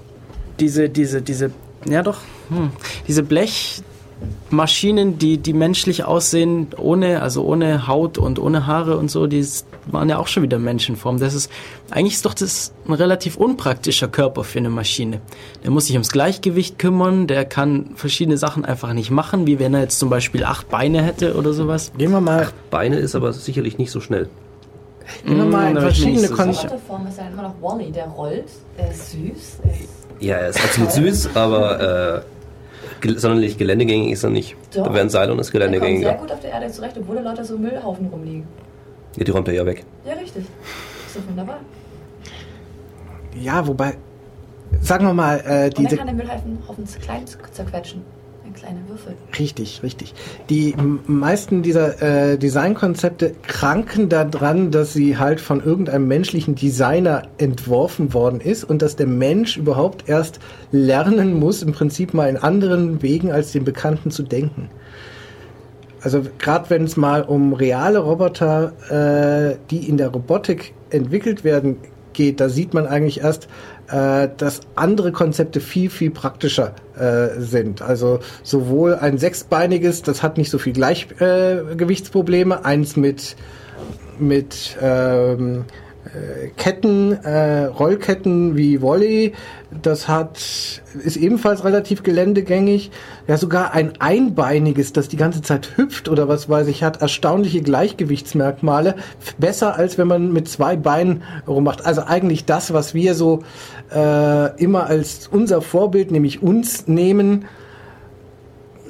diese, 0.61 0.88
diese, 0.88 1.22
diese, 1.22 1.50
ja 1.88 2.02
doch, 2.02 2.18
hm, 2.48 2.70
diese 3.06 3.22
Blechmaschinen, 3.22 5.18
die, 5.18 5.38
die 5.38 5.52
menschlich 5.52 6.04
aussehen, 6.04 6.68
ohne, 6.76 7.22
also 7.22 7.44
ohne 7.44 7.86
Haut 7.86 8.18
und 8.18 8.38
ohne 8.38 8.66
Haare 8.66 8.96
und 8.96 9.11
so, 9.11 9.26
die 9.26 9.46
waren 9.86 10.09
ja 10.09 10.18
auch 10.18 10.26
schon 10.26 10.42
wieder 10.42 10.59
Menschenform. 10.59 11.18
Das 11.18 11.34
ist, 11.34 11.50
eigentlich 11.90 12.14
ist 12.14 12.26
doch 12.26 12.34
das 12.34 12.72
ein 12.86 12.92
relativ 12.92 13.36
unpraktischer 13.36 14.09
Körper 14.09 14.44
für 14.44 14.59
eine 14.59 14.70
Maschine. 14.70 15.20
Der 15.64 15.70
muss 15.70 15.86
sich 15.86 15.94
ums 15.94 16.11
Gleichgewicht 16.11 16.78
kümmern, 16.78 17.26
der 17.26 17.44
kann 17.44 17.90
verschiedene 17.94 18.36
Sachen 18.36 18.64
einfach 18.64 18.92
nicht 18.92 19.11
machen, 19.11 19.46
wie 19.46 19.59
wenn 19.59 19.74
er 19.74 19.80
jetzt 19.80 19.98
zum 19.98 20.11
Beispiel 20.11 20.44
acht 20.44 20.68
Beine 20.68 21.02
hätte 21.02 21.36
oder 21.36 21.52
sowas. 21.52 21.92
Gehen 21.96 22.11
wir 22.11 22.20
mal, 22.20 22.48
Beine 22.70 22.96
ist 22.96 23.14
aber 23.14 23.32
sicherlich 23.32 23.78
nicht 23.78 23.90
so 23.90 24.00
schnell. 24.00 24.28
gehen 25.24 25.38
wir 25.38 25.44
mal 25.44 25.62
in 25.62 25.68
ich 25.68 25.74
mir 25.74 25.80
verschiedene 25.80 26.16
nicht 26.16 26.28
so 26.28 26.34
Kon 26.36 26.52
sicher. 26.52 26.68
Roboterform 26.68 27.06
ist 27.06 27.18
ja 27.18 27.28
immer 27.28 27.42
noch 27.42 27.54
Wally, 27.62 27.90
der 27.90 28.09
rollt, 28.09 28.48
der 28.78 28.90
ist 28.90 29.12
süß, 29.12 29.61
der 29.64 29.72
ist 29.72 29.97
Ja, 30.21 30.37
er 30.37 30.49
ist 30.49 30.62
absolut 30.62 30.91
süß, 30.93 31.37
aber 31.37 31.81
äh, 32.21 32.21
gel- 33.01 33.19
sonderlich 33.19 33.57
geländegängig 33.59 34.12
ist 34.12 34.25
er 34.25 34.31
nicht. 34.31 34.57
Doch. 34.75 34.85
Da 34.85 34.95
wären 34.95 35.09
Seil 35.09 35.31
und 35.31 35.39
ist 35.39 35.53
der 35.53 35.61
kommt 35.61 35.71
sehr 35.71 35.79
geländegängiger. 35.79 36.14
gut 36.14 36.33
auf 36.33 36.41
der 36.41 36.51
Erde 36.51 36.71
zurecht, 36.73 36.97
obwohl 36.99 37.16
da 37.16 37.23
lauter 37.23 37.45
so 37.45 37.57
Müllhaufen 37.57 38.07
rumliegen. 38.09 38.47
Ja, 39.16 39.25
die 39.25 39.31
räumt 39.31 39.49
er 39.49 39.55
ja 39.55 39.64
weg. 39.66 39.85
Ja, 40.05 40.14
richtig. 40.14 40.45
Ist 41.07 41.16
doch 41.16 41.29
wunderbar. 41.29 41.61
Ja, 43.41 43.66
wobei, 43.66 43.95
sagen 44.81 45.07
wir 45.07 45.14
mal, 45.14 45.41
äh, 45.47 45.64
Und 45.66 45.79
diese 45.79 45.91
er 45.93 45.97
kann 45.99 46.07
den 46.09 46.16
Müllhaufen 46.16 46.59
Haufen 46.66 46.85
klein 47.01 47.23
zerquetschen. 47.53 48.03
Ein 48.59 48.74
kleiner 48.74 48.88
Würfel. 48.88 49.14
Richtig, 49.38 49.82
richtig. 49.82 50.14
Die 50.50 50.74
meisten 51.06 51.62
dieser 51.62 52.02
äh, 52.02 52.38
Designkonzepte 52.38 53.32
kranken 53.46 54.09
daran, 54.09 54.70
dass 54.70 54.92
sie 54.92 55.16
halt 55.18 55.40
von 55.40 55.62
irgendeinem 55.62 56.09
menschlichen 56.09 56.54
Designer 56.54 57.22
entworfen 57.38 58.12
worden 58.14 58.40
ist 58.40 58.64
und 58.64 58.82
dass 58.82 58.96
der 58.96 59.06
Mensch 59.06 59.56
überhaupt 59.56 60.09
erst 60.09 60.40
lernen 60.72 61.38
muss, 61.38 61.62
im 61.62 61.72
Prinzip 61.72 62.14
mal 62.14 62.28
in 62.28 62.36
anderen 62.36 63.02
Wegen 63.02 63.30
als 63.30 63.52
den 63.52 63.64
Bekannten 63.64 64.11
zu 64.11 64.22
denken. 64.22 64.70
Also 66.00 66.22
gerade 66.38 66.70
wenn 66.70 66.84
es 66.84 66.96
mal 66.96 67.22
um 67.22 67.52
reale 67.52 67.98
Roboter, 67.98 68.72
äh, 68.90 69.56
die 69.70 69.88
in 69.88 69.96
der 69.96 70.09
Robotik 70.09 70.74
entwickelt 70.90 71.44
werden, 71.44 71.76
geht, 72.12 72.40
da 72.40 72.48
sieht 72.48 72.74
man 72.74 72.86
eigentlich 72.86 73.20
erst, 73.20 73.48
äh, 73.91 74.28
dass 74.36 74.61
andere 74.74 75.12
Konzepte 75.12 75.61
viel, 75.61 75.91
viel 75.91 76.11
praktischer 76.11 76.74
äh, 76.97 77.41
sind. 77.41 77.82
Also 77.82 78.20
sowohl 78.43 78.95
ein 78.95 79.18
sechsbeiniges, 79.18 80.03
das 80.03 80.22
hat 80.22 80.36
nicht 80.39 80.51
so 80.51 80.59
viel 80.59 80.72
Gleichgewichtsprobleme, 80.72 81.76
Gewichtsprobleme, 81.76 82.64
eins 82.64 82.97
mit, 82.97 83.36
mit 84.18 84.76
ähm, 84.80 85.64
äh, 85.68 85.88
Ketten, 86.57 87.12
äh, 87.12 87.64
Rollketten 87.64 88.57
wie 88.57 88.80
Volley, 88.80 89.34
das 89.82 90.09
hat, 90.09 90.38
ist 90.38 91.16
ebenfalls 91.16 91.64
relativ 91.64 92.03
geländegängig. 92.03 92.90
Ja, 93.26 93.36
sogar 93.36 93.74
ein 93.74 93.92
einbeiniges, 94.01 94.92
das 94.92 95.09
die 95.09 95.18
ganze 95.18 95.42
Zeit 95.42 95.76
hüpft 95.76 96.09
oder 96.09 96.26
was 96.26 96.49
weiß 96.49 96.68
ich, 96.68 96.82
hat 96.82 97.03
erstaunliche 97.03 97.61
Gleichgewichtsmerkmale. 97.61 98.94
Besser 99.38 99.76
als 99.76 99.99
wenn 99.99 100.09
man 100.09 100.32
mit 100.32 100.49
zwei 100.49 100.76
Beinen 100.76 101.22
rummacht. 101.46 101.84
Also 101.84 102.03
eigentlich 102.03 102.46
das, 102.46 102.72
was 102.72 102.94
wir 102.94 103.14
so 103.14 103.42
äh, 103.94 104.62
immer 104.62 104.86
als 104.86 105.28
unser 105.30 105.61
Vorbild, 105.61 106.11
nämlich 106.11 106.42
uns 106.42 106.86
nehmen, 106.86 107.44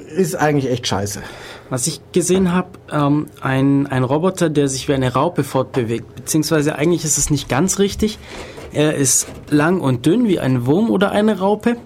ist 0.09 0.35
eigentlich 0.35 0.71
echt 0.71 0.87
scheiße. 0.87 1.21
Was 1.69 1.87
ich 1.87 2.01
gesehen 2.11 2.53
habe, 2.53 2.69
ähm, 2.91 3.27
ein, 3.41 3.87
ein 3.87 4.03
Roboter, 4.03 4.49
der 4.49 4.67
sich 4.67 4.87
wie 4.87 4.93
eine 4.93 5.13
Raupe 5.13 5.43
fortbewegt. 5.43 6.15
Beziehungsweise 6.15 6.75
eigentlich 6.75 7.03
ist 7.03 7.17
es 7.17 7.29
nicht 7.29 7.47
ganz 7.47 7.79
richtig. 7.79 8.17
Er 8.71 8.95
ist 8.95 9.27
lang 9.49 9.81
und 9.81 10.05
dünn 10.05 10.27
wie 10.27 10.39
ein 10.39 10.65
Wurm 10.65 10.89
oder 10.89 11.11
eine 11.11 11.39
Raupe. 11.39 11.77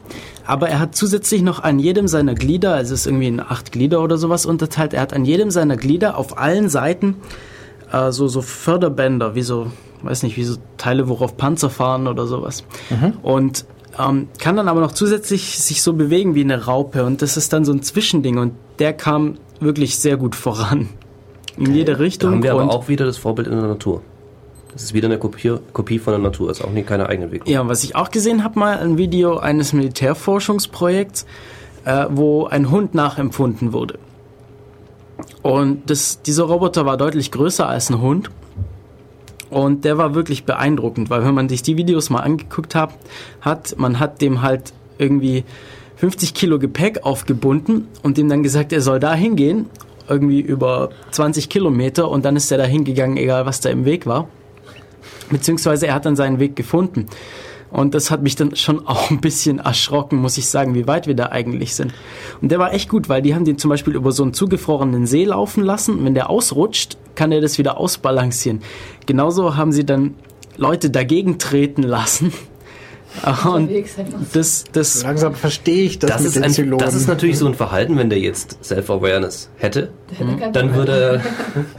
Aber 0.46 0.70
er 0.70 0.80
hat 0.80 0.96
zusätzlich 0.96 1.42
noch 1.42 1.64
an 1.64 1.80
jedem 1.80 2.08
seiner 2.08 2.36
Glieder, 2.36 2.74
also 2.74 2.94
es 2.94 3.02
ist 3.02 3.08
irgendwie 3.08 3.28
in 3.28 3.40
acht 3.40 3.72
Glieder 3.72 4.02
oder 4.02 4.18
sowas 4.18 4.46
unterteilt, 4.46 4.94
er 4.94 5.02
hat 5.02 5.14
an 5.14 5.24
jedem 5.24 5.52
seiner 5.52 5.78
Glieder 5.78 6.18
auf 6.18 6.38
allen 6.38 6.68
Seiten 6.68 7.16
äh, 7.92 8.12
so, 8.12 8.28
so 8.28 8.42
Förderbänder, 8.42 9.36
wie 9.36 9.42
so, 9.42 9.68
weiß 10.02 10.24
nicht, 10.24 10.36
wie 10.36 10.44
so 10.44 10.58
Teile, 10.78 11.08
worauf 11.08 11.38
Panzer 11.38 11.70
fahren 11.70 12.08
oder 12.08 12.28
sowas. 12.28 12.66
Und 13.22 13.66
ähm, 14.00 14.28
kann 14.40 14.56
dann 14.56 14.68
aber 14.68 14.82
noch 14.82 14.92
zusätzlich 14.92 15.60
sich 15.60 15.82
so 15.82 15.94
bewegen 15.94 16.36
wie 16.36 16.42
eine 16.42 16.66
Raupe. 16.66 17.04
Und 17.06 17.22
das 17.22 17.38
ist 17.38 17.54
dann 17.54 17.66
so 17.66 17.72
ein 17.72 17.82
Zwischending. 17.82 18.38
Und 18.38 18.54
der 18.80 18.94
kam 18.94 19.36
wirklich 19.60 19.98
sehr 19.98 20.18
gut 20.18 20.36
voran. 20.36 20.90
In 21.58 21.74
jede 21.74 21.94
Da 21.94 21.98
Richtung. 22.00 22.32
haben 22.32 22.44
wir 22.44 22.54
aber 22.54 22.70
auch 22.72 22.88
wieder 22.88 23.06
das 23.06 23.18
Vorbild 23.18 23.48
in 23.48 23.54
der 23.54 23.68
Natur. 23.68 24.02
Das 24.72 24.82
ist 24.82 24.96
wieder 24.96 25.08
eine 25.08 25.20
Kopie, 25.20 25.58
Kopie 25.72 26.00
von 26.00 26.14
der 26.14 26.20
Natur, 26.20 26.50
ist 26.50 26.64
auch 26.64 26.72
nicht 26.72 26.88
keine 26.88 27.08
Eigenentwicklung. 27.08 27.52
Ja, 27.52 27.62
und 27.62 27.70
was 27.70 27.84
ich 27.84 27.96
auch 27.96 28.10
gesehen 28.10 28.44
habe, 28.44 28.58
mal 28.58 28.80
ein 28.80 28.98
Video 28.98 29.38
eines 29.38 29.72
Militärforschungsprojekts, 29.72 31.28
äh, 31.86 32.08
wo 32.10 32.48
ein 32.48 32.72
Hund 32.72 32.96
nachempfunden 32.96 33.72
wurde. 33.72 34.00
Und 35.44 35.90
das, 35.92 36.24
dieser 36.24 36.46
Roboter 36.46 36.88
war 36.88 36.98
deutlich 36.98 37.32
größer 37.32 37.68
als 37.70 37.92
ein 37.92 38.02
Hund. 38.02 38.32
Und 39.54 39.86
der 39.86 40.00
war 40.00 40.16
wirklich 40.16 40.46
beeindruckend, 40.46 41.12
weil 41.12 41.24
wenn 41.24 41.36
man 41.36 41.48
sich 41.48 41.62
die 41.62 41.78
Videos 41.78 42.10
mal 42.10 42.22
angeguckt 42.22 42.74
hat, 42.74 42.90
hat 43.40 43.76
man 43.78 44.00
hat 44.00 44.20
dem 44.20 44.42
halt 44.42 44.74
irgendwie 44.98 45.44
50 45.98 46.34
Kilo 46.34 46.58
Gepäck 46.58 47.04
aufgebunden 47.04 47.88
und 48.02 48.18
dem 48.18 48.30
dann 48.30 48.42
gesagt, 48.42 48.74
er 48.74 48.82
soll 48.82 49.00
da 49.00 49.14
hingehen, 49.14 49.68
irgendwie 50.10 50.42
über 50.42 50.90
20 51.12 51.50
Kilometer 51.50 52.10
und 52.10 52.26
dann 52.26 52.36
ist 52.36 52.52
er 52.52 52.58
da 52.58 52.64
hingegangen, 52.64 53.16
egal 53.16 53.46
was 53.46 53.60
da 53.60 53.70
im 53.70 53.86
Weg 53.86 54.08
war. 54.08 54.28
Beziehungsweise 55.30 55.86
er 55.86 55.94
hat 55.94 56.08
dann 56.08 56.16
seinen 56.16 56.40
Weg 56.40 56.56
gefunden. 56.56 57.06
Und 57.74 57.96
das 57.96 58.12
hat 58.12 58.22
mich 58.22 58.36
dann 58.36 58.56
schon 58.56 58.88
auch 58.88 59.10
ein 59.10 59.20
bisschen 59.20 59.60
erschrocken, 59.60 60.18
muss 60.20 60.38
ich 60.38 60.48
sagen, 60.48 60.76
wie 60.76 60.88
weit 60.88 61.08
wir 61.08 61.16
da 61.16 61.26
eigentlich 61.28 61.76
sind. 61.76 61.94
Und 62.42 62.52
der 62.52 62.60
war 62.60 62.74
echt 62.74 62.88
gut, 62.88 63.10
weil 63.10 63.22
die 63.22 63.36
haben 63.36 63.46
den 63.46 63.58
zum 63.58 63.70
Beispiel 63.70 63.96
über 63.96 64.12
so 64.12 64.24
einen 64.24 64.34
zugefrorenen 64.34 65.08
See 65.08 65.26
laufen 65.26 65.64
lassen. 65.64 65.98
Und 65.98 66.06
wenn 66.06 66.14
der 66.14 66.30
ausrutscht, 66.30 66.98
kann 67.16 67.32
er 67.32 67.42
das 67.42 67.58
wieder 67.58 67.78
ausbalancieren. 67.78 68.62
Genauso 69.08 69.58
haben 69.58 69.72
sie 69.72 69.86
dann 69.86 70.14
Leute 70.56 70.92
dagegen 70.92 71.40
treten 71.40 71.84
lassen. 71.84 72.32
Und 73.46 73.70
so. 73.70 74.04
das, 74.34 74.64
das, 74.72 75.04
Langsam 75.04 75.36
verstehe 75.36 75.84
ich 75.84 76.00
das, 76.00 76.10
Das 76.10 76.22
mit 76.22 76.28
ist, 76.30 76.36
den 76.36 76.44
ein, 76.44 76.52
Zylonen. 76.52 76.80
das 76.80 76.96
ist 76.96 77.08
natürlich 77.08 77.38
so 77.38 77.46
ein 77.46 77.54
Verhalten, 77.54 77.98
wenn 77.98 78.10
der 78.10 78.20
jetzt 78.20 78.58
Self-Awareness 78.64 79.50
hätte, 79.58 79.92
keinen 80.18 80.52
dann 80.52 80.74
würde 80.74 81.22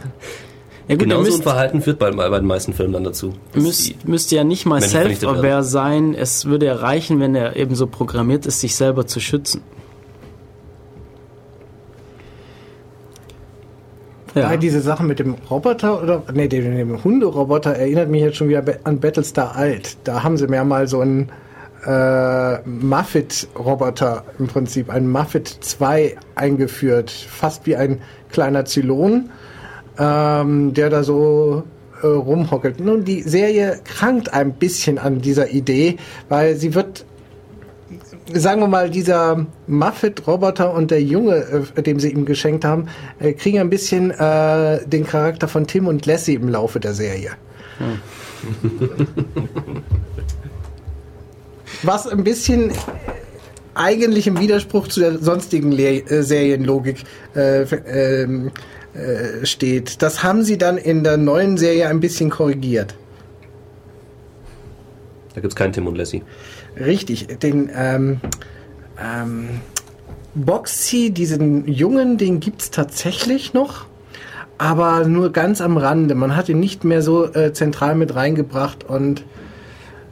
ja 0.88 0.96
gut, 0.96 1.04
genau 1.04 1.20
ihr 1.20 1.30
so 1.30 1.38
ein 1.38 1.42
Verhalten 1.42 1.80
führt 1.80 1.98
bei, 1.98 2.10
bei 2.10 2.38
den 2.38 2.46
meisten 2.46 2.72
Filmen 2.72 2.92
dann 2.92 3.04
dazu. 3.04 3.34
müsst, 3.54 4.06
müsste 4.06 4.36
ja 4.36 4.44
nicht 4.44 4.66
mal 4.66 4.82
self-aware 4.82 5.62
sein. 5.62 6.14
Es 6.14 6.44
würde 6.44 6.66
ja 6.66 6.74
reichen, 6.74 7.20
wenn 7.20 7.34
er 7.34 7.56
eben 7.56 7.74
so 7.74 7.86
programmiert 7.86 8.46
ist, 8.46 8.60
sich 8.60 8.76
selber 8.76 9.06
zu 9.06 9.20
schützen. 9.20 9.62
Ja. 14.34 14.50
Ja. 14.50 14.56
diese 14.56 14.80
Sache 14.80 15.04
mit 15.04 15.20
dem 15.20 15.36
Roboter 15.48 16.02
oder 16.02 16.22
nee, 16.32 16.48
dem, 16.48 16.76
dem 16.76 17.04
Hunderoboter 17.04 17.70
erinnert 17.70 18.08
mich 18.08 18.22
jetzt 18.22 18.36
schon 18.36 18.48
wieder 18.48 18.64
an 18.82 18.98
Battlestar 18.98 19.54
Alt. 19.54 19.96
Da 20.04 20.22
haben 20.24 20.36
sie 20.36 20.48
mir 20.48 20.64
mal 20.64 20.88
so 20.88 21.00
einen 21.00 21.30
äh, 21.86 22.58
Muffet-Roboter 22.68 24.24
im 24.38 24.48
Prinzip, 24.48 24.90
einen 24.90 25.10
Muffet 25.10 25.44
2 25.60 26.16
eingeführt, 26.34 27.10
fast 27.10 27.66
wie 27.66 27.76
ein 27.76 28.00
kleiner 28.30 28.64
Zylon, 28.64 29.30
ähm, 29.98 30.74
der 30.74 30.90
da 30.90 31.02
so 31.02 31.62
äh, 32.02 32.06
rumhockelt. 32.06 32.80
Nun, 32.80 33.04
die 33.04 33.22
Serie 33.22 33.80
krankt 33.84 34.32
ein 34.32 34.54
bisschen 34.54 34.98
an 34.98 35.20
dieser 35.20 35.50
Idee, 35.50 35.96
weil 36.28 36.56
sie 36.56 36.74
wird 36.74 37.04
sagen 38.32 38.60
wir 38.60 38.68
mal, 38.68 38.90
dieser 38.90 39.46
Muffet-Roboter 39.66 40.72
und 40.72 40.90
der 40.90 41.02
Junge, 41.02 41.64
äh, 41.74 41.82
dem 41.82 42.00
sie 42.00 42.10
ihm 42.10 42.24
geschenkt 42.24 42.64
haben, 42.64 42.88
äh, 43.20 43.32
kriegen 43.32 43.58
ein 43.58 43.70
bisschen 43.70 44.10
äh, 44.10 44.86
den 44.86 45.06
Charakter 45.06 45.48
von 45.48 45.66
Tim 45.66 45.86
und 45.86 46.06
Lassie 46.06 46.34
im 46.34 46.48
Laufe 46.48 46.80
der 46.80 46.94
Serie. 46.94 47.32
Was 51.82 52.06
ein 52.06 52.24
bisschen 52.24 52.72
eigentlich 53.74 54.26
im 54.26 54.38
Widerspruch 54.38 54.88
zu 54.88 55.00
der 55.00 55.18
sonstigen 55.18 55.72
Le 55.72 55.98
äh, 55.98 56.22
Serienlogik 56.22 57.04
äh, 58.94 59.44
steht. 59.44 60.02
Das 60.02 60.22
haben 60.22 60.42
sie 60.44 60.58
dann 60.58 60.78
in 60.78 61.04
der 61.04 61.16
neuen 61.16 61.56
Serie 61.56 61.88
ein 61.88 62.00
bisschen 62.00 62.30
korrigiert. 62.30 62.94
Da 65.34 65.40
gibt 65.40 65.52
es 65.52 65.56
keinen 65.56 65.72
Tim 65.72 65.86
und 65.86 65.96
Lassie. 65.96 66.22
Richtig, 66.78 67.26
den 67.40 67.70
ähm, 67.74 68.20
ähm, 69.02 69.48
Boxy, 70.34 71.10
diesen 71.10 71.66
Jungen, 71.68 72.18
den 72.18 72.40
gibt's 72.40 72.70
tatsächlich 72.70 73.52
noch, 73.52 73.86
aber 74.58 75.06
nur 75.06 75.32
ganz 75.32 75.60
am 75.60 75.76
Rande. 75.76 76.14
Man 76.14 76.36
hat 76.36 76.48
ihn 76.48 76.60
nicht 76.60 76.84
mehr 76.84 77.02
so 77.02 77.32
äh, 77.34 77.52
zentral 77.52 77.94
mit 77.94 78.14
reingebracht 78.14 78.84
und 78.84 79.24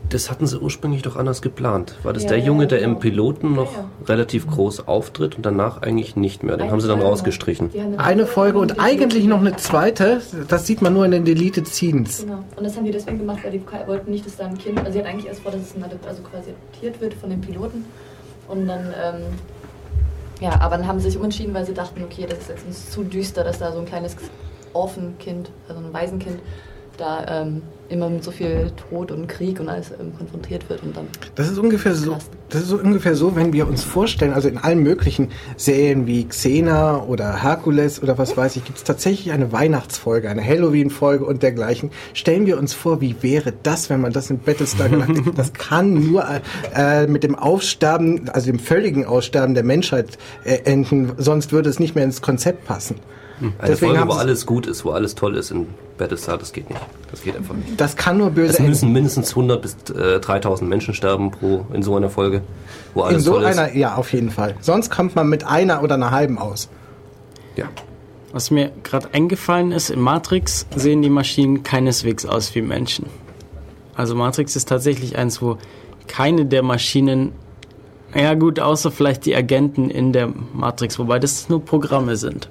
Das 0.09 0.31
hatten 0.31 0.47
sie 0.47 0.61
ursprünglich 0.61 1.03
doch 1.03 1.17
anders 1.17 1.41
geplant. 1.41 1.97
War 2.03 2.13
das 2.13 2.25
Ja, 2.25 2.31
der 2.31 2.39
ja, 2.39 2.45
Junge, 2.47 2.67
der 2.67 2.81
genau. 2.81 2.93
im 2.93 2.99
Piloten 2.99 3.55
noch 3.55 3.73
Ja, 3.73 3.79
ja. 3.79 4.07
relativ 4.09 4.47
groß 4.47 4.87
auftritt 4.87 5.37
und 5.37 5.47
danach 5.47 5.81
eigentlich 5.83 6.17
nicht 6.17 6.43
mehr? 6.43 6.57
Den 6.57 6.65
Eine 6.65 6.73
haben 6.73 6.81
sie 6.81 6.89
dann 6.89 6.99
Folge 6.99 7.11
rausgestrichen. 7.11 7.71
Eine 7.97 8.27
Folge 8.27 8.59
und 8.59 8.79
eigentlich 8.79 9.25
noch 9.25 9.41
eine 9.41 9.57
zweite. 9.57 10.21
Das 10.49 10.67
sieht 10.67 10.83
man 10.83 10.93
nur 10.93 11.05
in 11.05 11.13
den 11.13 11.25
Deleted 11.25 11.67
Scenes. 11.67 12.23
Genau. 12.25 12.45
Und 12.57 12.65
das 12.65 12.77
haben 12.77 12.85
die 12.85 12.91
deswegen 12.91 13.19
gemacht, 13.19 13.39
weil 13.43 13.53
die 13.53 13.63
wollten 13.87 14.11
nicht, 14.11 14.27
dass 14.27 14.37
da 14.37 14.47
ein 14.47 14.59
Kind, 14.59 14.79
also 14.79 14.93
sie 14.93 14.99
hatten 14.99 15.09
eigentlich 15.09 15.27
erst 15.27 15.41
vor, 15.41 15.53
dass 15.53 15.61
es 15.63 15.75
also 16.07 16.23
quasi 16.23 16.51
adoptiert 16.51 17.01
wird 17.01 17.15
von 17.15 17.31
den 17.31 17.41
Piloten. 17.41 17.85
Und 18.49 18.67
dann, 18.67 18.87
ähm, 19.03 19.23
ja, 20.41 20.61
aber 20.61 20.77
dann 20.77 20.87
haben 20.87 20.99
sie 20.99 21.09
sich 21.11 21.19
umentschieden, 21.19 21.55
weil 21.55 21.65
sie 21.65 21.75
dachten, 21.75 22.03
okay, 22.05 22.27
das 22.29 22.39
ist 22.41 22.49
jetzt 22.67 22.93
zu 22.93 23.05
düster, 23.05 23.45
dass 23.45 23.61
da 23.61 23.73
so 23.73 23.79
ein 23.79 23.87
kleines 23.87 24.17
Orphenkind, 24.73 25.51
also 25.69 25.81
ein 25.81 25.93
Waisenkind, 25.93 26.41
da 27.03 27.43
ähm, 27.43 27.63
immer 27.89 28.09
mit 28.09 28.25
so 28.25 28.31
viel 28.31 28.71
Tod 28.89 29.11
und 29.11 29.27
Krieg 29.27 29.61
und 29.61 29.69
alles 29.69 29.91
ähm, 29.91 30.17
konfrontiert 30.17 30.69
wird 30.71 30.83
und 30.83 30.97
dann 30.97 31.07
Das 31.35 31.51
ist 31.51 31.59
ungefähr 31.59 31.95
so. 31.95 32.17
Das 32.49 32.63
ist 32.63 32.69
so 32.69 32.77
ungefähr 32.77 33.15
so, 33.15 33.35
wenn 33.35 33.53
wir 33.53 33.67
uns 33.67 33.83
vorstellen, 33.83 34.33
also 34.33 34.49
in 34.49 34.59
allen 34.59 34.83
möglichen 34.83 35.31
Serien 35.57 36.07
wie 36.07 36.25
Xena 36.25 37.03
oder 37.03 37.43
Herkules 37.43 38.03
oder 38.03 38.19
was 38.19 38.37
weiß 38.37 38.57
ich, 38.57 38.65
gibt 38.65 38.79
es 38.79 38.85
tatsächlich 38.85 39.33
eine 39.33 39.53
Weihnachtsfolge, 39.53 40.29
eine 40.29 40.47
Halloween-Folge 40.47 41.25
und 41.25 41.43
dergleichen. 41.43 41.91
Stellen 42.15 42.47
wir 42.47 42.59
uns 42.59 42.75
vor, 42.75 43.01
wie 43.01 43.17
wäre 43.23 43.53
das, 43.63 43.91
wenn 43.91 44.01
man 44.01 44.13
das 44.13 44.31
in 44.31 44.39
Battlestar 44.39 44.89
Galactica, 44.89 45.31
das 45.35 45.53
kann 45.55 45.95
nur 45.95 46.25
äh, 46.75 47.07
mit 47.07 47.25
dem 47.25 47.35
Aussterben, 47.35 48.29
also 48.29 48.47
dem 48.47 48.59
völligen 48.59 49.07
Aussterben 49.07 49.55
der 49.55 49.65
Menschheit 49.65 50.19
äh, 50.45 50.59
enden, 50.65 51.13
sonst 51.17 51.53
würde 51.53 51.71
es 51.71 51.81
nicht 51.81 51.95
mehr 51.95 52.05
ins 52.05 52.21
Konzept 52.23 52.67
passen. 52.67 52.97
Eine 53.59 53.71
Deswegen 53.71 53.97
Folge, 53.97 54.09
wo 54.09 54.15
alles 54.15 54.47
gut 54.47 54.67
ist, 54.67 54.85
wo 54.85 54.91
alles 54.91 55.15
toll 55.15 55.37
ist 55.37 55.51
in 55.51 55.67
Battlestar, 55.99 56.39
das 56.39 56.53
geht 56.53 56.69
nicht. 56.71 56.81
Das 57.11 57.23
geht 57.23 57.37
einfach 57.37 57.55
nicht. 57.55 57.81
Das 57.81 57.97
kann 57.97 58.19
nur 58.19 58.31
böse 58.31 58.51
Es 58.53 58.57
enden. 58.59 58.71
müssen 58.71 58.93
mindestens 58.93 59.31
100 59.31 59.63
bis 59.63 59.77
äh, 59.95 60.21
3000 60.21 60.69
Menschen 60.69 60.95
sterben 60.95 61.31
pro 61.31 61.67
in 61.73 61.83
so 61.83 61.97
einer 61.97 62.11
Folge, 62.11 62.43
wo 62.95 63.03
alles 63.03 63.19
In 63.19 63.21
so 63.23 63.33
toll 63.33 63.45
ist. 63.45 63.59
einer, 63.59 63.75
ja, 63.77 63.95
auf 63.95 64.13
jeden 64.13 64.31
Fall. 64.31 64.55
Sonst 64.61 64.91
kommt 64.91 65.15
man 65.17 65.29
mit 65.29 65.45
einer 65.47 65.83
oder 65.83 65.95
einer 65.97 66.11
halben 66.11 66.39
aus. 66.39 66.69
Ja. 67.57 67.67
Was 68.33 68.51
mir 68.51 68.71
gerade 68.83 69.09
eingefallen 69.13 69.73
ist, 69.73 69.91
in 69.91 70.01
Matrix 70.01 70.67
sehen 70.75 71.03
die 71.03 71.11
Maschinen 71.11 71.63
keineswegs 71.63 72.25
aus 72.25 72.55
wie 72.55 72.63
Menschen. 72.63 73.07
Also 73.95 74.15
Matrix 74.15 74.57
ist 74.57 74.69
tatsächlich 74.69 75.19
eins, 75.19 75.43
wo 75.43 75.59
keine 76.09 76.47
der 76.47 76.63
Maschinen, 76.63 77.33
ja 78.15 78.33
gut, 78.35 78.59
außer 78.59 78.91
vielleicht 78.91 79.27
die 79.27 79.37
Agenten 79.37 79.91
in 79.91 80.13
der 80.15 80.33
Matrix, 80.55 80.99
wobei 80.99 81.19
das 81.19 81.49
nur 81.51 81.63
Programme 81.63 82.17
sind. 82.17 82.49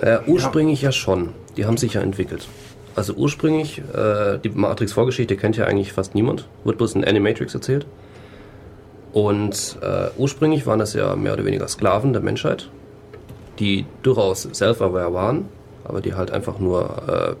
Äh, 0.00 0.18
ursprünglich 0.26 0.82
ja. 0.82 0.92
schon. 0.92 1.30
Die 1.56 1.66
haben 1.66 1.76
sich 1.76 1.94
ja 1.94 2.00
entwickelt. 2.00 2.48
Also 2.94 3.14
ursprünglich, 3.14 3.78
äh, 3.78 4.38
die 4.38 4.50
Matrix-Vorgeschichte 4.50 5.36
kennt 5.36 5.56
ja 5.56 5.66
eigentlich 5.66 5.92
fast 5.92 6.14
niemand. 6.14 6.48
Wird 6.64 6.78
bloß 6.78 6.94
in 6.94 7.04
Animatrix 7.04 7.54
erzählt. 7.54 7.86
Und 9.12 9.78
äh, 9.82 10.08
ursprünglich 10.16 10.66
waren 10.66 10.78
das 10.78 10.94
ja 10.94 11.14
mehr 11.16 11.34
oder 11.34 11.44
weniger 11.44 11.68
Sklaven 11.68 12.12
der 12.12 12.22
Menschheit, 12.22 12.70
die 13.58 13.84
durchaus 14.02 14.48
self-aware 14.52 15.12
waren, 15.12 15.46
aber 15.84 16.00
die 16.00 16.14
halt 16.14 16.30
einfach 16.30 16.58
nur 16.58 17.02
äh, 17.08 17.34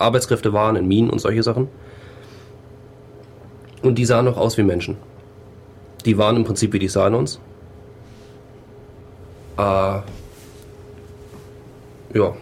Arbeitskräfte 0.00 0.52
waren 0.52 0.76
in 0.76 0.86
Minen 0.86 1.10
und 1.10 1.20
solche 1.20 1.42
Sachen. 1.42 1.68
Und 3.82 3.96
die 3.96 4.04
sahen 4.04 4.24
noch 4.24 4.36
aus 4.36 4.56
wie 4.56 4.62
Menschen. 4.62 4.96
Die 6.04 6.16
waren 6.16 6.36
im 6.36 6.44
Prinzip 6.44 6.72
wie 6.72 6.78
die 6.78 6.88
Cylons. 6.88 7.40
Äh, 9.56 9.98
ja. 12.14 12.34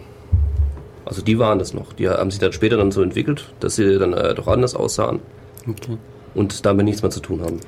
Also 1.05 1.21
die 1.23 1.39
waren 1.39 1.57
das 1.59 1.73
noch. 1.73 1.93
Die 1.93 2.07
haben 2.07 2.29
sich 2.29 2.39
dann 2.39 2.53
später 2.53 2.77
dann 2.77 2.91
so 2.91 3.01
entwickelt, 3.01 3.51
dass 3.59 3.75
sie 3.75 3.97
dann 3.97 4.13
äh, 4.13 4.35
doch 4.35 4.47
anders 4.47 4.75
aussahen 4.75 5.19
Okay. 5.67 5.97
und 6.35 6.65
damit 6.65 6.85
nichts 6.85 7.01
mehr 7.01 7.09
zu 7.11 7.19
tun 7.19 7.41
haben. 7.41 7.59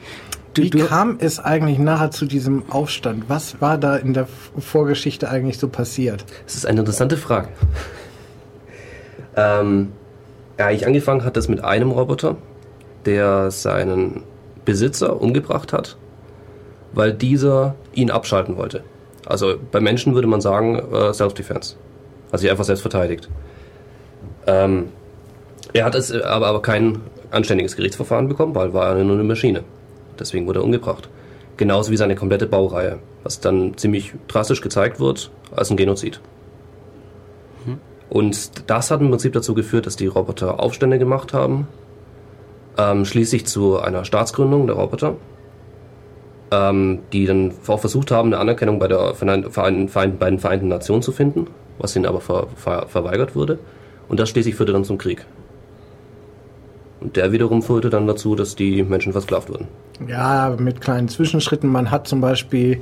Du, 0.53 0.63
Wie 0.63 0.69
du, 0.69 0.85
kam 0.85 1.15
es 1.19 1.39
eigentlich 1.39 1.79
nachher 1.79 2.11
zu 2.11 2.25
diesem 2.25 2.69
Aufstand? 2.69 3.25
Was 3.29 3.61
war 3.61 3.77
da 3.77 3.95
in 3.95 4.13
der 4.13 4.27
Vorgeschichte 4.59 5.29
eigentlich 5.29 5.57
so 5.57 5.69
passiert? 5.69 6.25
Das 6.45 6.55
ist 6.55 6.65
eine 6.65 6.81
interessante 6.81 7.17
Frage. 7.17 7.47
ähm, 9.35 9.91
ja, 10.59 10.67
eigentlich 10.67 10.85
angefangen 10.85 11.23
hat 11.23 11.37
das 11.37 11.47
mit 11.47 11.63
einem 11.63 11.91
Roboter, 11.91 12.35
der 13.05 13.49
seinen 13.51 14.23
Besitzer 14.65 15.19
umgebracht 15.21 15.73
hat, 15.73 15.97
weil 16.93 17.13
dieser 17.13 17.75
ihn 17.93 18.11
abschalten 18.11 18.57
wollte. 18.57 18.83
Also 19.25 19.55
bei 19.71 19.79
Menschen 19.79 20.13
würde 20.15 20.27
man 20.27 20.41
sagen 20.41 20.75
äh, 20.93 21.13
Self-Defense. 21.13 21.75
Also 22.31 22.41
sich 22.41 22.51
einfach 22.51 22.63
selbst 22.63 22.81
verteidigt. 22.81 23.29
Ähm, 24.47 24.89
er 25.73 25.85
hat 25.85 25.95
es 25.95 26.11
aber, 26.11 26.47
aber 26.47 26.61
kein 26.61 27.01
anständiges 27.31 27.75
Gerichtsverfahren 27.75 28.27
bekommen, 28.27 28.55
weil 28.55 28.73
war 28.73 28.95
er 28.95 29.03
nur 29.03 29.15
eine 29.15 29.23
Maschine. 29.23 29.63
Deswegen 30.19 30.47
wurde 30.47 30.59
er 30.59 30.63
umgebracht. 30.63 31.09
Genauso 31.57 31.91
wie 31.91 31.97
seine 31.97 32.15
komplette 32.15 32.47
Baureihe, 32.47 32.99
was 33.23 33.39
dann 33.39 33.77
ziemlich 33.77 34.13
drastisch 34.27 34.61
gezeigt 34.61 34.99
wird 34.99 35.31
als 35.55 35.69
ein 35.69 35.77
Genozid. 35.77 36.21
Und 38.11 38.69
das 38.69 38.91
hat 38.91 38.99
im 38.99 39.09
Prinzip 39.09 39.31
dazu 39.31 39.53
geführt, 39.53 39.85
dass 39.85 39.95
die 39.95 40.07
Roboter 40.07 40.59
Aufstände 40.59 40.99
gemacht 40.99 41.33
haben, 41.33 41.69
ähm, 42.77 43.05
schließlich 43.05 43.45
zu 43.45 43.79
einer 43.79 44.03
Staatsgründung 44.03 44.67
der 44.67 44.75
Roboter, 44.75 45.15
ähm, 46.51 46.99
die 47.13 47.25
dann 47.25 47.53
auch 47.67 47.79
versucht 47.79 48.11
haben, 48.11 48.27
eine 48.27 48.39
Anerkennung 48.39 48.79
bei, 48.79 48.89
der 48.89 49.15
Verein, 49.15 49.49
Verein, 49.49 50.17
bei 50.17 50.29
den 50.29 50.39
Vereinten 50.39 50.67
Nationen 50.67 51.01
zu 51.01 51.13
finden, 51.13 51.47
was 51.81 51.95
ihnen 51.95 52.05
aber 52.05 52.21
ver, 52.21 52.47
ver, 52.55 52.85
verweigert 52.87 53.35
wurde. 53.35 53.59
Und 54.07 54.19
das 54.19 54.29
schließlich 54.29 54.55
führte 54.55 54.73
dann 54.73 54.83
zum 54.83 54.97
Krieg. 54.97 55.25
Und 56.99 57.15
der 57.15 57.31
wiederum 57.31 57.63
führte 57.63 57.89
dann 57.89 58.07
dazu, 58.07 58.35
dass 58.35 58.55
die 58.55 58.83
Menschen 58.83 59.11
versklavt 59.11 59.49
wurden. 59.49 59.67
Ja, 60.07 60.55
mit 60.57 60.81
kleinen 60.81 61.07
Zwischenschritten. 61.07 61.69
Man 61.69 61.89
hat 61.89 62.07
zum 62.07 62.21
Beispiel 62.21 62.81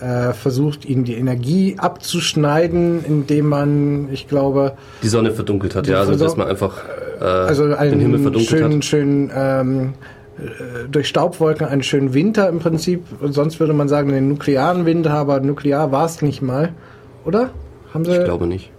äh, 0.00 0.32
versucht, 0.32 0.84
ihnen 0.84 1.04
die 1.04 1.14
Energie 1.14 1.76
abzuschneiden, 1.78 3.04
indem 3.04 3.48
man, 3.48 4.08
ich 4.12 4.28
glaube, 4.28 4.76
Die 5.02 5.08
Sonne 5.08 5.30
verdunkelt 5.30 5.74
hat, 5.74 5.86
ja, 5.86 6.00
also 6.00 6.16
dass 6.16 6.36
man 6.36 6.48
einfach 6.48 6.82
äh, 7.20 7.24
also 7.24 7.68
den 7.68 8.00
Himmel 8.00 8.20
verdunkelt 8.20 8.48
schönen, 8.48 8.76
hat. 8.76 8.84
schönen 8.84 9.30
ähm, 9.34 9.94
äh, 10.36 10.88
durch 10.90 11.08
Staubwolken 11.08 11.66
einen 11.66 11.82
schönen 11.82 12.12
Winter 12.12 12.48
im 12.48 12.58
Prinzip. 12.58 13.04
Und 13.20 13.32
sonst 13.32 13.60
würde 13.60 13.72
man 13.72 13.88
sagen, 13.88 14.10
den 14.10 14.28
nuklearen 14.28 14.84
Winter, 14.84 15.12
aber 15.12 15.40
nuklear 15.40 15.92
war 15.92 16.06
es 16.06 16.22
nicht 16.22 16.42
mal, 16.42 16.72
oder? 17.24 17.50
Haben 17.94 18.04
sie? 18.04 18.18
Ich 18.18 18.24
glaube 18.24 18.46
nicht. 18.46 18.70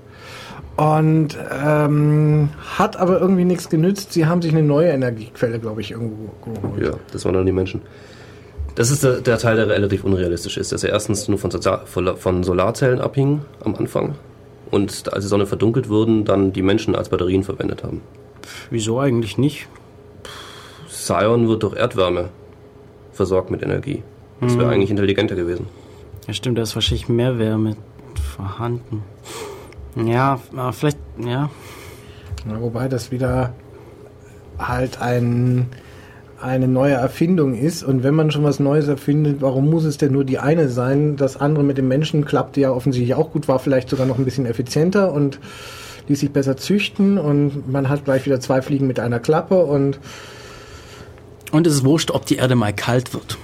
Und 0.75 1.37
ähm, 1.63 2.49
hat 2.77 2.97
aber 2.97 3.21
irgendwie 3.21 3.45
nichts 3.45 3.69
genützt. 3.69 4.11
Sie 4.11 4.25
haben 4.25 4.41
sich 4.41 4.51
eine 4.51 4.61
neue 4.61 4.89
Energiequelle, 4.89 5.57
glaube 5.57 5.79
ich, 5.79 5.91
irgendwo 5.91 6.31
geholt. 6.43 6.83
Ja, 6.83 6.91
das 7.13 7.23
waren 7.23 7.33
dann 7.33 7.45
die 7.45 7.53
Menschen. 7.53 7.81
Das 8.75 8.91
ist 8.91 9.03
der, 9.05 9.21
der 9.21 9.37
Teil, 9.37 9.55
der 9.55 9.69
relativ 9.69 10.03
unrealistisch 10.03 10.57
ist, 10.57 10.73
dass 10.73 10.83
er 10.83 10.89
erstens 10.89 11.29
nur 11.29 11.37
von, 11.37 11.49
von 12.17 12.43
Solarzellen 12.43 12.99
abhing 12.99 13.41
am 13.63 13.73
Anfang 13.75 14.15
und 14.69 15.13
als 15.13 15.23
die 15.23 15.29
Sonne 15.29 15.45
verdunkelt 15.45 15.87
wurden, 15.87 16.25
dann 16.25 16.51
die 16.51 16.61
Menschen 16.61 16.93
als 16.93 17.07
Batterien 17.07 17.43
verwendet 17.43 17.83
haben. 17.83 18.01
wieso 18.69 18.99
eigentlich 18.99 19.37
nicht? 19.37 19.67
Sion 20.89 21.47
wird 21.47 21.63
durch 21.63 21.77
Erdwärme 21.77 22.29
versorgt 23.13 23.49
mit 23.49 23.63
Energie. 23.63 24.03
Das 24.41 24.57
wäre 24.57 24.69
eigentlich 24.69 24.91
intelligenter 24.91 25.35
gewesen. 25.35 25.67
Ja, 26.27 26.33
stimmt, 26.33 26.57
da 26.57 26.63
ist 26.63 26.75
wahrscheinlich 26.75 27.07
mehr 27.07 27.39
Wärme 27.39 27.77
vorhanden. 28.19 29.03
Ja, 29.95 30.39
vielleicht, 30.71 30.97
ja. 31.17 31.49
Ja, 32.47 32.61
wobei 32.61 32.87
das 32.87 33.11
wieder 33.11 33.53
halt 34.59 35.01
ein, 35.01 35.67
eine 36.41 36.67
neue 36.67 36.93
Erfindung 36.93 37.55
ist. 37.55 37.83
Und 37.83 38.03
wenn 38.03 38.13
man 38.13 38.31
schon 38.31 38.43
was 38.43 38.59
Neues 38.59 38.87
erfindet, 38.87 39.41
warum 39.41 39.69
muss 39.69 39.83
es 39.83 39.97
denn 39.97 40.11
nur 40.11 40.25
die 40.25 40.39
eine 40.39 40.69
sein? 40.69 41.15
Das 41.15 41.37
andere 41.37 41.63
mit 41.63 41.77
dem 41.77 41.87
Menschen 41.87 42.25
klappte 42.25 42.61
ja 42.61 42.71
offensichtlich 42.71 43.15
auch 43.15 43.31
gut, 43.31 43.47
war 43.47 43.59
vielleicht 43.59 43.89
sogar 43.89 44.05
noch 44.05 44.17
ein 44.17 44.25
bisschen 44.25 44.45
effizienter 44.45 45.11
und 45.11 45.39
ließ 46.07 46.19
sich 46.19 46.31
besser 46.31 46.57
züchten. 46.57 47.17
Und 47.17 47.71
man 47.71 47.89
hat 47.89 48.05
gleich 48.05 48.25
wieder 48.25 48.39
zwei 48.39 48.61
Fliegen 48.61 48.87
mit 48.87 48.99
einer 48.99 49.19
Klappe. 49.19 49.63
Und 49.63 49.99
Und 51.51 51.65
es 51.67 51.73
ist 51.73 51.85
wurscht, 51.85 52.11
ob 52.11 52.25
die 52.25 52.35
Erde 52.35 52.55
mal 52.55 52.73
kalt 52.73 53.13
wird. 53.13 53.37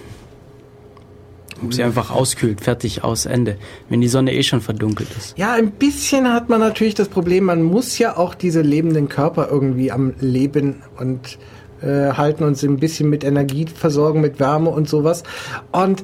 Ob 1.64 1.74
sie 1.74 1.84
einfach 1.84 2.12
auskühlt, 2.12 2.62
fertig, 2.62 3.04
aus, 3.04 3.26
Ende. 3.26 3.58
Wenn 3.90 4.02
die 4.02 4.08
Sonne 4.08 4.34
eh 4.34 4.44
schon 4.44 4.62
verdunkelt 4.62 5.10
ist. 5.18 5.38
ja, 5.38 5.54
ein 5.54 5.72
bisschen 5.72 6.32
hat 6.34 6.50
man 6.50 6.60
natürlich 6.60 6.96
das 6.96 7.08
Problem, 7.08 7.46
man 7.46 7.62
muss 7.64 7.98
ja 7.98 8.18
auch 8.18 8.34
diese 8.36 8.62
lebenden 8.62 9.10
Körper 9.10 9.48
irgendwie 9.52 9.92
am 9.92 10.14
Leben 10.20 10.82
und 10.98 11.38
äh, 11.82 12.14
halten 12.14 12.44
uns 12.44 12.64
ein 12.64 12.78
bisschen 12.78 13.10
mit 13.10 13.24
Energie 13.24 13.66
versorgen, 13.68 14.22
mit 14.22 14.40
Wärme 14.40 14.70
und 14.70 14.88
sowas. 14.90 15.24
Und 15.72 16.04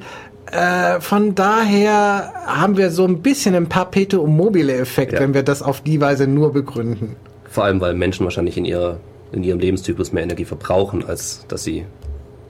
äh, 0.51 0.99
von 1.01 1.35
daher 1.35 2.33
haben 2.45 2.77
wir 2.77 2.89
so 2.89 3.05
ein 3.05 3.21
bisschen 3.21 3.53
einen 3.55 3.67
Perpetuum 3.67 4.35
mobile 4.35 4.73
Effekt, 4.73 5.13
Ja. 5.13 5.19
wenn 5.19 5.33
wir 5.33 5.43
das 5.43 5.61
auf 5.61 5.81
die 5.81 5.99
Weise 6.01 6.25
nur 6.27 6.53
begründen. 6.53 7.15
Vor 7.49 7.63
allem, 7.65 7.81
weil 7.81 7.93
Menschen 7.95 8.23
wahrscheinlich 8.23 8.57
in, 8.57 8.65
ihrer, 8.65 8.99
in 9.31 9.43
ihrem 9.43 9.59
Lebenszyklus 9.59 10.13
mehr 10.13 10.23
Energie 10.23 10.45
verbrauchen, 10.45 11.03
als 11.05 11.45
dass 11.47 11.63
sie 11.63 11.85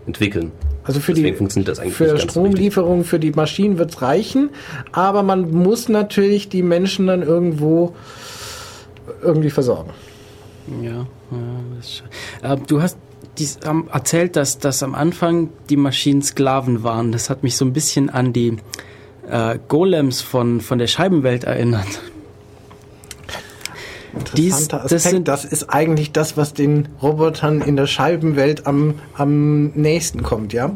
entwickeln. 0.07 0.51
Also 0.83 0.99
für 0.99 1.13
Deswegen 1.13 1.33
die 1.33 1.37
funktioniert 1.37 1.67
das 1.67 1.79
eigentlich 1.79 1.95
für. 1.95 2.17
Stromlieferung 2.17 3.03
für 3.03 3.19
die 3.19 3.31
Maschinen 3.31 3.77
wird's 3.77 4.01
reichen, 4.01 4.49
aber 4.91 5.21
man 5.21 5.51
muss 5.51 5.89
natürlich 5.89 6.49
die 6.49 6.63
Menschen 6.63 7.07
dann 7.07 7.21
irgendwo 7.21 7.93
irgendwie 9.21 9.49
versorgen. 9.49 9.91
Ja, 10.81 10.91
ja 10.91 11.05
das 11.75 11.85
ist 11.85 11.97
schon. 11.97 12.07
Äh, 12.41 12.57
du 12.67 12.81
hast 12.81 12.97
die 13.37 13.47
haben 13.65 13.87
erzählt, 13.91 14.35
dass, 14.35 14.57
dass 14.57 14.81
am 14.81 14.95
Anfang 14.95 15.49
die 15.69 15.77
Maschinen 15.77 16.23
Sklaven 16.23 16.83
waren. 16.83 17.11
Das 17.11 17.29
hat 17.29 17.43
mich 17.43 17.55
so 17.55 17.65
ein 17.65 17.73
bisschen 17.73 18.09
an 18.09 18.33
die 18.33 18.57
äh, 19.29 19.59
Golems 19.67 20.21
von, 20.21 20.61
von 20.61 20.79
der 20.79 20.87
Scheibenwelt 20.87 21.43
erinnert. 21.43 22.01
Interessanter 24.19 24.83
Aspekt. 24.83 24.91
Das, 24.91 25.03
sind, 25.03 25.27
das 25.27 25.45
ist 25.45 25.69
eigentlich 25.69 26.11
das, 26.11 26.37
was 26.37 26.53
den 26.53 26.89
Robotern 27.01 27.61
in 27.61 27.75
der 27.75 27.87
Scheibenwelt 27.87 28.67
am, 28.67 28.95
am 29.15 29.67
nächsten 29.67 30.23
kommt, 30.23 30.53
ja? 30.53 30.71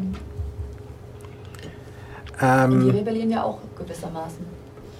Ähm, 2.40 2.84
die 2.84 2.90
Rebellion 2.90 3.30
ja 3.30 3.44
auch 3.44 3.58
gewissermaßen. 3.78 4.44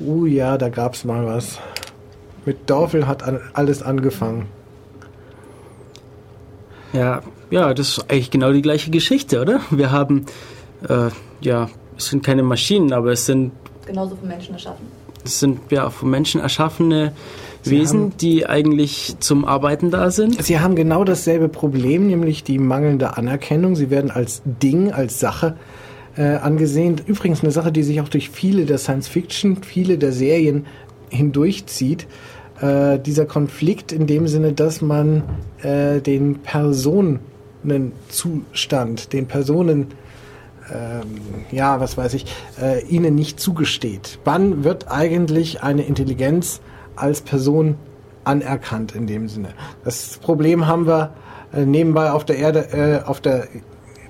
Uh 0.01 0.27
ja, 0.27 0.57
da 0.59 0.69
gab 0.69 0.95
es 0.95 1.05
mal 1.05 1.27
was. 1.27 1.59
Mit 2.45 2.69
Dorfel 2.69 3.07
hat 3.07 3.23
an, 3.23 3.41
alles 3.53 3.83
angefangen. 3.83 4.47
Ja, 6.93 7.23
ja, 7.51 7.75
das 7.75 7.99
ist 7.99 8.11
eigentlich 8.11 8.31
genau 8.31 8.53
die 8.53 8.63
gleiche 8.63 8.91
Geschichte, 8.91 9.41
oder? 9.41 9.61
Wir 9.71 9.91
haben, 9.91 10.27
äh, 10.89 11.09
ja, 11.41 11.69
es 11.97 12.07
sind 12.07 12.25
keine 12.25 12.43
Maschinen, 12.43 12.93
aber 12.93 13.13
es 13.13 13.27
sind... 13.27 13.53
Genauso 13.87 14.17
von 14.17 14.29
Menschen 14.29 14.55
erschaffen. 14.55 14.87
Es 15.25 15.41
sind 15.41 15.61
ja 15.71 15.91
von 15.91 16.11
Menschen 16.11 16.41
erschaffene 16.41 17.13
Wesen, 17.65 18.13
die 18.21 18.47
eigentlich 18.47 19.17
zum 19.21 19.45
Arbeiten 19.45 19.91
da 19.91 20.11
sind. 20.11 20.43
Sie 20.43 20.59
haben 20.59 20.75
genau 20.75 21.05
dasselbe 21.05 21.49
Problem, 21.49 22.09
nämlich 22.09 22.45
die 22.45 22.59
mangelnde 22.59 23.17
Anerkennung. 23.17 23.77
Sie 23.77 23.91
werden 23.91 24.11
als 24.11 24.43
Ding, 24.45 24.91
als 24.91 25.21
Sache 25.21 25.57
äh, 26.17 26.37
angesehen. 26.37 26.97
Übrigens 27.07 27.43
eine 27.43 27.53
Sache, 27.53 27.73
die 27.73 27.83
sich 27.83 28.01
auch 28.01 28.09
durch 28.09 28.31
viele 28.31 28.65
der 28.65 28.79
Science 28.79 29.09
Fiction, 29.09 29.63
viele 29.63 29.99
der 29.99 30.13
Serien 30.13 30.67
hindurchzieht. 31.11 32.07
Äh, 32.61 32.99
dieser 32.99 33.27
Konflikt 33.27 33.93
in 33.93 34.07
dem 34.07 34.27
Sinne, 34.27 34.53
dass 34.53 34.81
man 34.83 35.23
äh, 35.63 36.01
den 36.01 36.41
Personenzustand, 36.41 39.13
den 39.13 39.27
Personen 39.27 39.89
ähm, 40.71 41.45
ja, 41.51 41.81
was 41.81 41.97
weiß 41.97 42.15
ich, 42.15 42.27
äh, 42.61 42.85
ihnen 42.87 43.15
nicht 43.15 43.41
zugesteht. 43.41 44.19
Wann 44.25 44.65
wird 44.65 44.91
eigentlich 44.91 45.63
eine 45.63 45.83
Intelligenz 45.83 46.61
als 46.97 47.21
Person 47.21 47.77
anerkannt 48.25 48.95
in 48.95 49.07
dem 49.07 49.29
Sinne? 49.29 49.49
Das 49.85 50.19
Problem 50.19 50.67
haben 50.67 50.87
wir 50.87 51.13
äh, 51.53 51.65
nebenbei 51.65 52.13
auf 52.13 52.25
der 52.25 52.37
Erde, 52.37 52.69
äh, 52.73 53.07
auf 53.07 53.21
der 53.21 53.49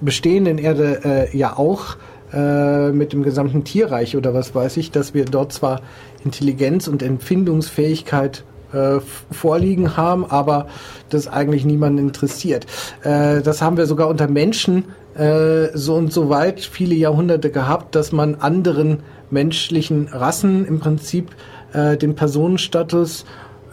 bestehenden 0.01 0.59
Erde 0.59 1.01
äh, 1.33 1.37
ja 1.37 1.57
auch 1.57 1.97
äh, 2.33 2.91
mit 2.91 3.13
dem 3.13 3.23
gesamten 3.23 3.65
Tierreich 3.65 4.17
oder 4.17 4.35
was 4.35 4.55
weiß 4.55 4.77
ich, 4.77 4.91
dass 4.91 5.15
wir 5.15 5.25
dort 5.25 5.53
zwar 5.53 5.81
Intelligenz 6.25 6.89
und 6.89 7.03
Empfindungsfähigkeit 7.03 8.45
äh, 8.73 9.01
vorliegen 9.31 9.97
haben, 9.97 10.25
aber 10.25 10.67
das 11.11 11.29
eigentlich 11.29 11.65
niemanden 11.65 11.99
interessiert. 11.99 12.67
Das 13.03 13.61
haben 13.61 13.77
wir 13.77 13.85
sogar 13.85 14.09
unter 14.09 14.29
Menschen 14.29 14.87
äh, 15.15 15.69
so 15.75 15.95
und 15.95 16.13
so 16.13 16.29
weit 16.29 16.61
viele 16.61 16.95
Jahrhunderte 16.95 17.51
gehabt, 17.51 17.95
dass 17.95 18.13
man 18.13 18.37
anderen 18.37 19.01
menschlichen 19.31 20.09
Rassen 20.09 20.65
im 20.65 20.81
Prinzip 20.81 21.31
äh, 21.73 21.97
den 21.97 22.15
Personenstatus 22.15 23.25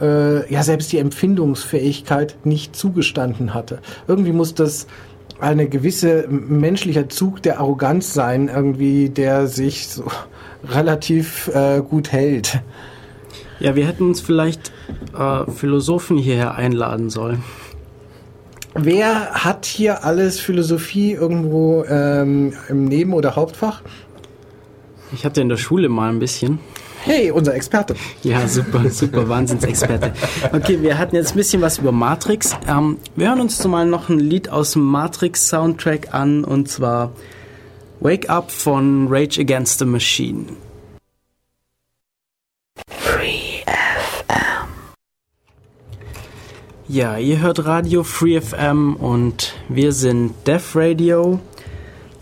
äh, 0.02 0.52
ja 0.52 0.64
selbst 0.64 0.92
die 0.92 0.98
Empfindungsfähigkeit 0.98 2.38
nicht 2.44 2.76
zugestanden 2.76 3.54
hatte. 3.54 3.80
Irgendwie 4.08 4.32
muss 4.32 4.54
das 4.54 4.88
eine 5.40 5.70
gewisse 5.70 6.28
menschlicher 6.28 7.08
Zug 7.10 7.42
der 7.42 7.60
Arroganz 7.60 8.14
sein, 8.14 8.50
irgendwie, 8.54 9.10
der 9.10 9.48
sich 9.48 9.88
so 9.88 10.04
relativ 10.68 11.50
äh, 11.54 11.82
gut 11.82 12.12
hält. 12.12 12.62
Ja, 13.60 13.76
wir 13.76 13.86
hätten 13.86 14.04
uns 14.04 14.22
vielleicht 14.22 14.72
äh, 15.18 15.50
Philosophen 15.52 16.18
hierher 16.18 16.56
einladen 16.56 17.10
sollen. 17.10 17.44
Wer 18.82 19.32
hat 19.34 19.66
hier 19.66 20.06
alles 20.06 20.40
Philosophie 20.40 21.12
irgendwo 21.12 21.84
ähm, 21.84 22.54
im 22.70 22.86
Neben- 22.86 23.14
oder 23.14 23.36
Hauptfach? 23.36 23.82
Ich 25.12 25.26
hatte 25.26 25.42
in 25.42 25.50
der 25.50 25.58
Schule 25.58 25.90
mal 25.90 26.10
ein 26.10 26.20
bisschen. 26.20 26.60
Hey, 27.02 27.32
unser 27.32 27.56
Experte. 27.56 27.96
Ja, 28.24 28.48
super, 28.48 28.90
super, 28.90 29.28
Wahnsinnsexperte. 29.28 30.14
Okay, 30.54 30.82
wir 30.82 30.98
hatten 30.98 31.16
jetzt 31.16 31.32
ein 31.32 31.38
bisschen 31.38 31.62
was 31.62 31.78
über 31.78 31.92
Matrix. 31.92 32.56
Ähm, 32.68 32.98
wir 33.16 33.30
hören 33.30 33.42
uns 33.42 33.58
zumal 33.58 33.86
noch 33.86 34.10
ein 34.10 34.20
Lied 34.20 34.50
aus 34.50 34.72
dem 34.72 34.84
Matrix-Soundtrack 34.84 36.14
an, 36.14 36.44
und 36.44 36.70
zwar 36.70 37.12
Wake 38.02 38.30
Up 38.30 38.52
von 38.52 39.08
Rage 39.10 39.42
Against 39.42 39.80
the 39.80 39.86
Machine. 39.86 40.46
Ja, 46.92 47.18
ihr 47.20 47.40
hört 47.40 47.66
Radio 47.66 48.04
Free 48.04 48.42
FM 48.42 48.96
und 48.96 49.54
wir 49.68 49.92
sind 49.92 50.34
Def 50.48 50.76
Radio. 50.76 51.40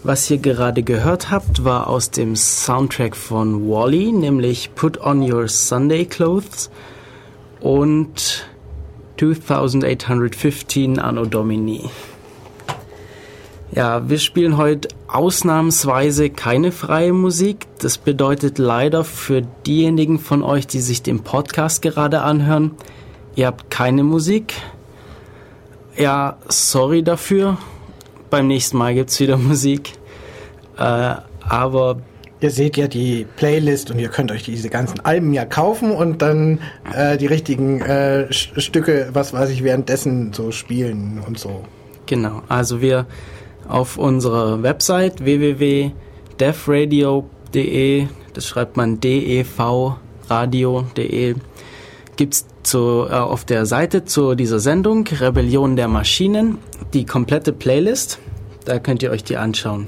Was 0.03 0.29
ihr 0.29 0.39
gerade 0.39 0.83
gehört 0.83 1.31
habt, 1.31 1.63
war 1.63 1.87
aus 1.87 2.11
dem 2.11 2.35
Soundtrack 2.35 3.15
von 3.15 3.69
Wally, 3.69 4.11
nämlich 4.11 4.75
Put 4.75 4.99
on 4.99 5.21
Your 5.21 5.47
Sunday 5.47 6.03
Clothes 6.03 6.69
und 7.61 8.45
2815 9.15 10.99
Anno 10.99 11.23
Domini. 11.23 11.89
Ja, 13.71 14.09
wir 14.09 14.19
spielen 14.19 14.57
heute 14.57 14.89
ausnahmsweise 15.07 16.29
keine 16.29 16.73
freie 16.73 17.13
Musik. 17.13 17.67
Das 17.79 17.97
bedeutet 17.97 18.57
leider 18.57 19.05
für 19.05 19.43
diejenigen 19.65 20.19
von 20.19 20.43
euch, 20.43 20.67
die 20.67 20.81
sich 20.81 21.01
den 21.01 21.21
Podcast 21.21 21.81
gerade 21.81 22.19
anhören, 22.19 22.71
ihr 23.37 23.47
habt 23.47 23.71
keine 23.71 24.03
Musik. 24.03 24.55
Ja, 25.95 26.37
sorry 26.49 27.03
dafür 27.03 27.57
beim 28.29 28.47
nächsten 28.47 28.77
Mal 28.77 28.93
gibt 28.93 29.11
es 29.11 29.19
wieder 29.21 29.37
Musik. 29.37 29.93
Äh, 30.77 31.15
aber 31.47 32.01
Ihr 32.39 32.51
seht 32.51 32.77
ja 32.77 32.87
die 32.87 33.25
Playlist 33.35 33.89
und 33.89 33.97
ihr 33.97 34.09
könnt 34.09 34.31
euch 34.31 34.43
diese 34.43 34.69
ganzen 34.69 34.99
Alben 34.99 35.33
ja 35.33 35.43
kaufen 35.43 35.89
und 35.89 36.21
dann 36.21 36.59
äh, 36.93 37.17
die 37.17 37.25
richtigen 37.25 37.81
äh, 37.81 38.31
Stücke, 38.31 39.09
was 39.13 39.33
weiß 39.33 39.49
ich, 39.49 39.63
währenddessen 39.63 40.33
so 40.33 40.51
spielen 40.51 41.19
und 41.25 41.39
so. 41.39 41.63
Genau, 42.05 42.43
also 42.47 42.79
wir 42.79 43.07
auf 43.67 43.97
unserer 43.97 44.61
Website 44.61 45.25
www.devradio.de, 45.25 48.07
das 48.35 48.45
schreibt 48.45 48.77
man 48.77 48.99
devradio.de, 48.99 51.35
gibt 52.17 52.45
es 52.67 52.73
äh, 52.73 52.77
auf 52.77 53.45
der 53.45 53.65
Seite 53.65 54.05
zu 54.05 54.35
dieser 54.35 54.59
Sendung 54.59 55.07
Rebellion 55.07 55.75
der 55.75 55.87
Maschinen 55.87 56.57
die 56.93 57.05
komplette 57.05 57.53
Playlist. 57.53 58.19
Da 58.65 58.79
könnt 58.79 59.01
ihr 59.03 59.11
euch 59.11 59.23
die 59.23 59.37
anschauen. 59.37 59.87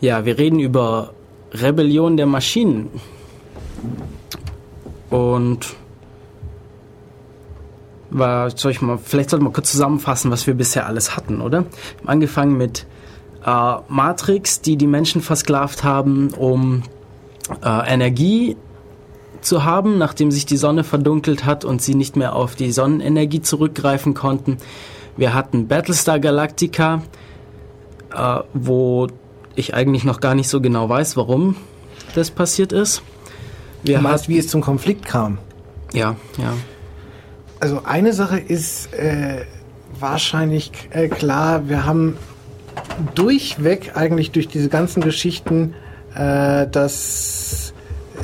Ja, 0.00 0.24
wir 0.24 0.36
reden 0.38 0.60
über 0.60 1.14
Rebellion 1.52 2.16
der 2.16 2.26
Maschinen. 2.26 2.90
Und 5.08 5.74
war, 8.10 8.50
soll 8.50 8.72
ich 8.72 8.82
mal, 8.82 8.98
vielleicht 8.98 9.30
sollten 9.30 9.46
wir 9.46 9.52
kurz 9.52 9.72
zusammenfassen, 9.72 10.30
was 10.30 10.46
wir 10.46 10.54
bisher 10.54 10.86
alles 10.86 11.16
hatten, 11.16 11.40
oder? 11.40 11.62
Wir 11.62 12.00
haben 12.00 12.08
angefangen 12.08 12.56
mit 12.56 12.86
äh, 13.44 13.74
Matrix, 13.88 14.60
die 14.60 14.76
die 14.76 14.86
Menschen 14.86 15.22
versklavt 15.22 15.84
haben, 15.84 16.28
um 16.30 16.82
äh, 17.64 17.92
Energie 17.92 18.56
zu 19.46 19.64
haben, 19.64 19.98
nachdem 19.98 20.30
sich 20.30 20.46
die 20.46 20.56
Sonne 20.56 20.84
verdunkelt 20.84 21.44
hat 21.44 21.64
und 21.64 21.80
sie 21.80 21.94
nicht 21.94 22.16
mehr 22.16 22.34
auf 22.34 22.54
die 22.54 22.72
Sonnenenergie 22.72 23.40
zurückgreifen 23.40 24.14
konnten. 24.14 24.58
Wir 25.16 25.32
hatten 25.32 25.68
Battlestar 25.68 26.18
Galactica, 26.20 27.02
äh, 28.14 28.40
wo 28.52 29.08
ich 29.54 29.74
eigentlich 29.74 30.04
noch 30.04 30.20
gar 30.20 30.34
nicht 30.34 30.48
so 30.48 30.60
genau 30.60 30.88
weiß, 30.88 31.16
warum 31.16 31.56
das 32.14 32.30
passiert 32.30 32.72
ist. 32.72 33.02
Wir 33.82 33.98
du 33.98 34.02
meinst, 34.02 34.28
wie 34.28 34.38
es 34.38 34.48
zum 34.48 34.60
Konflikt 34.60 35.06
kam? 35.06 35.38
Ja, 35.92 36.16
ja. 36.38 36.52
Also 37.60 37.82
eine 37.84 38.12
Sache 38.12 38.38
ist 38.38 38.92
äh, 38.92 39.44
wahrscheinlich 39.98 40.72
äh, 40.90 41.08
klar, 41.08 41.68
wir 41.68 41.86
haben 41.86 42.18
durchweg 43.14 43.92
eigentlich 43.94 44.30
durch 44.32 44.48
diese 44.48 44.68
ganzen 44.68 45.02
Geschichten, 45.02 45.74
äh, 46.14 46.66
dass 46.66 47.72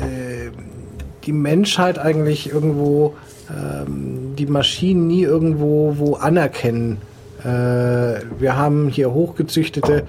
äh, 0.01 0.51
die 1.25 1.33
Menschheit 1.33 1.99
eigentlich 1.99 2.51
irgendwo 2.51 3.13
ähm, 3.49 4.35
die 4.37 4.45
Maschinen 4.45 5.07
nie 5.07 5.23
irgendwo 5.23 5.95
wo 5.97 6.15
anerkennen. 6.15 6.97
Äh, 7.43 7.45
wir 8.39 8.55
haben 8.55 8.87
hier 8.89 9.13
hochgezüchtete, 9.13 10.03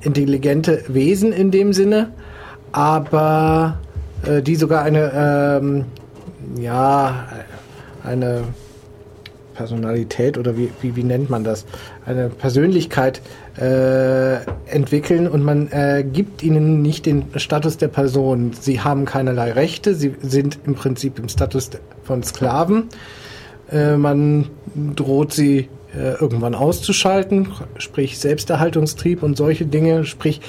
intelligente 0.00 0.84
Wesen 0.88 1.32
in 1.32 1.50
dem 1.50 1.72
Sinne, 1.72 2.10
aber 2.72 3.78
äh, 4.24 4.42
die 4.42 4.54
sogar 4.54 4.82
eine, 4.82 5.60
ähm, 5.60 5.84
ja, 6.60 7.26
eine 8.04 8.44
Personalität 9.58 10.38
oder 10.38 10.56
wie, 10.56 10.70
wie, 10.80 10.94
wie 10.94 11.02
nennt 11.02 11.28
man 11.30 11.42
das? 11.42 11.66
Eine 12.06 12.28
Persönlichkeit 12.28 13.20
äh, 13.60 14.36
entwickeln 14.66 15.26
und 15.26 15.42
man 15.42 15.66
äh, 15.72 16.04
gibt 16.04 16.44
ihnen 16.44 16.80
nicht 16.80 17.06
den 17.06 17.24
Status 17.34 17.76
der 17.76 17.88
Person. 17.88 18.52
Sie 18.58 18.80
haben 18.80 19.04
keinerlei 19.04 19.50
Rechte, 19.50 19.96
sie 19.96 20.14
sind 20.22 20.60
im 20.64 20.76
Prinzip 20.76 21.18
im 21.18 21.28
Status 21.28 21.70
von 22.04 22.22
Sklaven. 22.22 22.84
Äh, 23.72 23.96
man 23.96 24.46
droht 24.94 25.32
sie 25.32 25.68
äh, 25.92 26.12
irgendwann 26.20 26.54
auszuschalten, 26.54 27.48
sprich 27.78 28.18
Selbsterhaltungstrieb 28.18 29.24
und 29.24 29.36
solche 29.36 29.66
Dinge, 29.66 30.04
sprich 30.04 30.40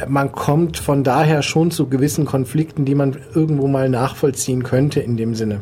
äh, 0.00 0.06
man 0.08 0.32
kommt 0.32 0.78
von 0.78 1.04
daher 1.04 1.42
schon 1.42 1.70
zu 1.70 1.88
gewissen 1.88 2.24
Konflikten, 2.24 2.86
die 2.86 2.94
man 2.94 3.18
irgendwo 3.34 3.66
mal 3.66 3.90
nachvollziehen 3.90 4.62
könnte 4.62 5.00
in 5.00 5.18
dem 5.18 5.34
Sinne. 5.34 5.60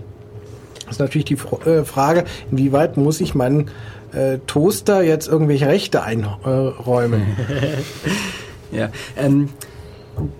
Das 0.92 0.96
ist 0.96 1.00
natürlich 1.00 1.24
die 1.24 1.38
äh, 1.68 1.84
Frage, 1.84 2.24
inwieweit 2.50 2.96
muss 2.98 3.20
ich 3.20 3.34
meinen 3.34 3.70
äh, 4.12 4.38
Toaster 4.46 5.02
jetzt 5.02 5.26
irgendwelche 5.26 5.66
Rechte 5.66 6.02
einräumen, 6.02 7.22
Ja, 8.70 8.88
ähm, 9.16 9.48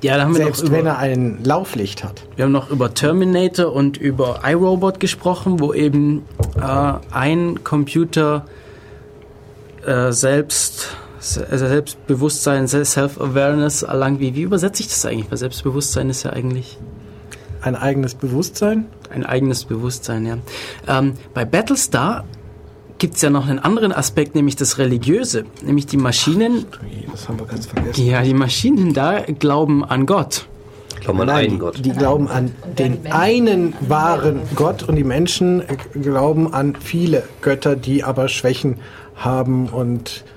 ja, 0.03 0.17
da 0.17 0.25
haben 0.25 0.35
wir 0.35 0.41
noch 0.41 0.55
selbst 0.55 0.71
wenn 0.71 0.81
über, 0.81 0.91
er 0.91 0.99
ein 0.99 1.39
Lauflicht 1.45 2.05
hat. 2.05 2.23
wir 2.37 2.45
haben 2.45 2.53
noch 2.53 2.71
über 2.71 2.93
Terminator 2.95 3.73
und 3.73 3.97
über 3.97 4.41
iRobot 4.47 5.01
gesprochen, 5.01 5.61
wo 5.61 5.73
eben 5.73 6.23
äh, 6.59 6.93
ein 7.11 7.65
Computer 7.65 8.45
äh, 9.87 10.13
selbst 10.13 10.89
se- 11.19 11.47
Selbstbewusstsein, 11.51 12.67
Se- 12.67 12.85
Self-Awareness 12.85 13.83
erlangt. 13.83 14.21
Wie, 14.21 14.35
wie 14.35 14.43
übersetze 14.43 14.83
ich 14.83 14.89
das 14.89 15.05
eigentlich? 15.07 15.31
Weil 15.31 15.39
Selbstbewusstsein 15.39 16.11
ist 16.11 16.23
ja 16.23 16.31
eigentlich 16.33 16.79
Ein 17.63 17.77
eigenes 17.77 18.15
Bewusstsein. 18.15 18.87
Ein 19.13 19.25
eigenes 19.27 19.65
Bewusstsein, 19.65 20.27
ja. 20.27 20.39
Ähm, 20.89 21.15
bei 21.35 21.45
Battlestar 21.45 22.25
gibt 22.99 23.17
es 23.17 23.23
ja 23.23 23.31
noch 23.31 23.49
einen 23.49 23.59
anderen 23.59 23.93
Aspekt, 23.93 24.35
nämlich 24.35 24.57
das 24.57 24.79
Religiöse. 24.79 25.45
Nämlich 25.65 25.87
die 25.87 25.97
Maschinen, 25.97 26.67
Das 27.11 27.29
haben 27.29 27.39
wir 27.39 27.47
ganz 27.47 27.67
vergessen. 27.67 28.07
ja, 28.07 28.23
die 28.23 28.35
Maschinen 28.35 28.95
da 28.95 29.21
glauben 29.21 29.85
an 29.85 30.07
Gott. 30.07 30.47
Glauben 31.01 31.21
an 31.23 31.27
Nein, 31.27 31.37
einen 31.39 31.51
die, 31.55 31.59
Gott. 31.59 31.85
die 31.85 31.91
glauben 31.91 32.29
an 32.29 32.53
den 32.79 33.11
einen 33.11 33.75
wahren. 33.81 34.43
Gott 34.55 34.85
und 34.85 34.95
die 34.95 35.03
Menschen 35.05 35.65
glauben 36.01 36.55
an 36.55 36.77
viele 36.79 37.25
Götter, 37.41 37.75
die 37.75 38.05
aber 38.05 38.29
Schwächen 38.29 38.77
haben 39.17 39.69
und 39.69 40.23
äh, 40.25 40.32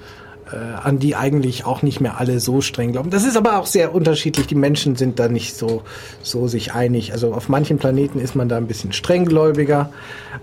an 0.51 0.99
die 0.99 1.15
eigentlich 1.15 1.65
auch 1.65 1.81
nicht 1.81 2.01
mehr 2.01 2.19
alle 2.19 2.39
so 2.39 2.61
streng 2.61 2.91
glauben. 2.91 3.09
Das 3.09 3.23
ist 3.23 3.35
aber 3.35 3.57
auch 3.57 3.65
sehr 3.65 3.95
unterschiedlich. 3.95 4.45
Die 4.45 4.55
Menschen 4.55 4.95
sind 4.95 5.17
da 5.19 5.27
nicht 5.27 5.55
so, 5.55 5.81
so 6.21 6.47
sich 6.47 6.73
einig. 6.73 7.13
Also 7.13 7.33
auf 7.33 7.49
manchen 7.49 7.79
Planeten 7.79 8.19
ist 8.19 8.35
man 8.35 8.47
da 8.47 8.57
ein 8.57 8.67
bisschen 8.67 8.93
strenggläubiger, 8.93 9.89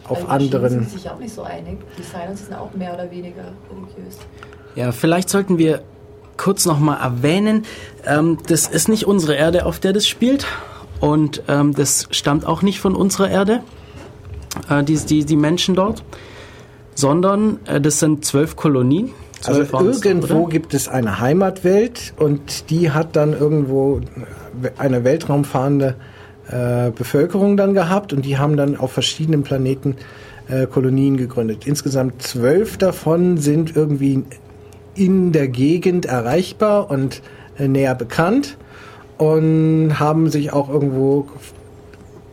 auf 0.05 0.26
Maschinen 0.26 0.55
anderen. 0.55 0.70
sind 0.70 0.90
sie 0.90 0.98
sich 0.98 1.09
auch 1.09 1.18
nicht 1.18 1.32
so 1.32 1.42
einig. 1.42 1.78
Die 1.96 2.03
Silence 2.03 2.46
sind 2.46 2.55
auch 2.55 2.74
mehr 2.74 2.94
oder 2.94 3.11
weniger 3.11 3.53
religiös. 3.70 4.18
Ja, 4.74 4.90
vielleicht 4.90 5.28
sollten 5.28 5.59
wir 5.59 5.82
kurz 6.36 6.66
nochmal 6.66 7.00
erwähnen, 7.00 7.64
ähm, 8.05 8.38
das 8.46 8.66
ist 8.66 8.88
nicht 8.88 9.07
unsere 9.07 9.34
Erde, 9.34 9.66
auf 9.66 9.78
der 9.78 9.92
das 9.92 10.09
spielt. 10.09 10.46
Und 11.00 11.42
ähm, 11.48 11.74
das 11.74 12.09
stammt 12.11 12.46
auch 12.46 12.62
nicht 12.62 12.80
von 12.80 12.94
unserer 12.94 13.28
Erde, 13.28 13.62
äh, 14.70 14.84
die, 14.84 14.96
die, 14.96 15.24
die 15.24 15.36
Menschen 15.36 15.74
dort, 15.74 16.05
sondern 16.94 17.59
äh, 17.66 17.80
das 17.80 17.98
sind 17.98 18.24
zwölf 18.24 18.57
Kolonien. 18.57 19.11
Also 19.47 19.62
irgendwo 19.62 20.47
gibt 20.47 20.74
es 20.74 20.88
eine 20.88 21.18
Heimatwelt 21.18 22.14
und 22.16 22.70
die 22.70 22.90
hat 22.90 23.16
dann 23.16 23.32
irgendwo 23.32 24.01
eine 24.78 25.05
weltraumfahrende 25.05 25.97
äh, 26.49 26.90
Bevölkerung 26.90 27.57
dann 27.57 27.74
gehabt 27.74 28.12
und 28.12 28.24
die 28.24 28.38
haben 28.38 28.57
dann 28.57 28.76
auf 28.76 28.93
verschiedenen 28.93 29.43
Planeten 29.43 29.97
äh, 30.49 30.66
Kolonien 30.66 31.16
gegründet. 31.16 31.66
Insgesamt 31.66 32.22
zwölf 32.22 32.76
davon 32.76 33.38
sind 33.38 33.74
irgendwie 33.74 34.24
in 34.95 35.32
der 35.32 35.49
Gegend 35.49 36.07
erreichbar 36.07 36.90
und 36.90 37.22
äh, 37.59 37.68
näher 37.68 37.95
bekannt 37.95 38.57
und 39.18 39.99
haben 39.99 40.30
sich 40.30 40.53
auch 40.53 40.68
irgendwo 40.68 41.26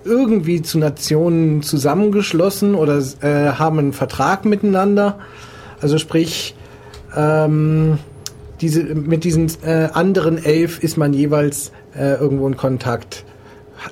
irgendwie 0.04 0.62
zu 0.62 0.80
Nationen 0.80 1.62
zusammengeschlossen 1.62 2.76
oder 2.76 3.00
äh, 3.22 3.52
haben 3.52 3.80
einen 3.80 3.94
Vertrag 3.94 4.46
miteinander. 4.46 5.20
Also 5.82 5.98
sprich, 5.98 6.56
ähm, 7.16 8.00
diese, 8.62 8.84
mit 8.84 9.24
diesen 9.24 9.50
äh, 9.64 9.90
anderen 9.94 10.44
elf 10.44 10.84
ist 10.84 10.98
man 10.98 11.14
jeweils 11.14 11.72
äh, 11.96 12.16
irgendwo 12.16 12.48
in 12.48 12.58
Kontakt, 12.58 13.24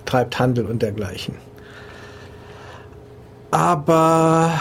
treibt 0.06 0.40
Handel 0.40 0.66
und 0.66 0.82
dergleichen. 0.82 1.36
Aber 3.52 4.52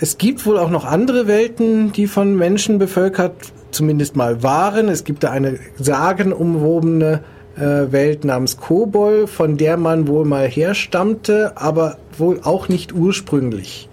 es 0.00 0.18
gibt 0.18 0.44
wohl 0.46 0.58
auch 0.58 0.70
noch 0.70 0.84
andere 0.84 1.28
Welten, 1.28 1.92
die 1.92 2.08
von 2.08 2.36
Menschen 2.36 2.78
bevölkert 2.78 3.34
zumindest 3.70 4.16
mal 4.16 4.42
waren. 4.42 4.88
Es 4.88 5.04
gibt 5.04 5.22
da 5.22 5.30
eine 5.30 5.58
sagenumwobene 5.78 7.20
äh, 7.56 7.60
Welt 7.92 8.24
namens 8.24 8.56
Kobol, 8.56 9.26
von 9.26 9.56
der 9.56 9.76
man 9.76 10.08
wohl 10.08 10.24
mal 10.24 10.48
herstammte, 10.48 11.52
aber 11.56 11.98
wohl 12.18 12.40
auch 12.42 12.68
nicht 12.68 12.92
ursprünglich. 12.92 13.88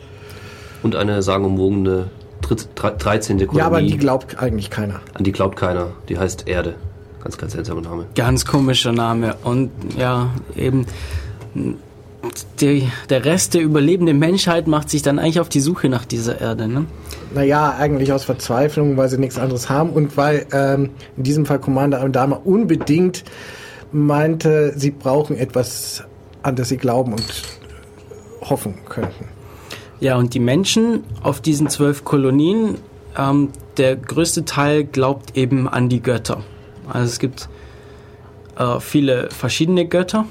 Und 0.82 0.96
eine 0.96 1.22
sagenumwogene 1.22 2.08
13. 2.56 3.38
Kolonie. 3.38 3.58
Ja, 3.58 3.66
aber 3.66 3.78
an 3.78 3.88
die 3.88 3.98
glaubt 3.98 4.40
eigentlich 4.40 4.70
keiner. 4.70 5.02
An 5.14 5.24
die 5.24 5.32
glaubt 5.32 5.58
keiner. 5.58 5.88
Die 6.08 6.18
heißt 6.18 6.48
Erde. 6.48 6.76
Ganz, 7.24 7.38
ganz 7.38 7.54
seltsamer 7.54 7.82
Name. 7.82 8.06
Ganz 8.16 8.46
komischer 8.46 8.92
Name. 8.92 9.36
Und 9.44 9.72
ja, 9.98 10.30
eben 10.56 10.86
die, 12.60 12.90
der 13.10 13.26
Rest 13.26 13.54
der 13.54 13.62
überlebenden 13.62 14.20
Menschheit 14.20 14.68
macht 14.68 14.90
sich 14.90 15.02
dann 15.02 15.20
eigentlich 15.20 15.40
auf 15.40 15.50
die 15.50 15.60
Suche 15.60 15.90
nach 15.90 16.06
dieser 16.06 16.40
Erde. 16.40 16.68
Ne? 16.68 16.86
Naja, 17.34 17.76
eigentlich 17.78 18.12
aus 18.12 18.24
Verzweiflung, 18.24 18.98
weil 18.98 19.10
sie 19.10 19.18
nichts 19.18 19.38
anderes 19.38 19.70
haben 19.70 19.92
und 19.92 20.18
weil 20.18 20.46
ähm, 20.52 20.92
in 21.18 21.24
diesem 21.24 21.46
Fall 21.46 21.60
Commander 21.60 22.02
Adama 22.02 22.40
unbedingt 22.44 23.24
meinte, 23.92 24.74
sie 24.76 24.92
brauchen 24.92 25.38
etwas, 25.38 26.04
an 26.44 26.56
das 26.56 26.70
sie 26.70 26.78
glauben 26.78 27.14
und 27.14 27.44
hoffen 28.42 28.76
könnten. 28.88 29.26
Ja, 30.00 30.16
und 30.16 30.34
die 30.34 30.40
Menschen 30.40 31.04
auf 31.24 31.42
diesen 31.42 31.68
zwölf 31.70 32.06
Kolonien, 32.06 32.76
ähm, 33.18 33.50
der 33.78 33.96
größte 33.96 34.46
Teil 34.46 34.86
glaubt 34.86 35.36
eben 35.36 35.68
an 35.68 35.90
die 35.90 36.02
Götter. 36.02 36.44
Also 36.88 37.06
es 37.06 37.20
gibt 37.20 37.50
äh, 38.58 38.80
viele 38.80 39.30
verschiedene 39.30 39.86
Götter. 39.88 40.26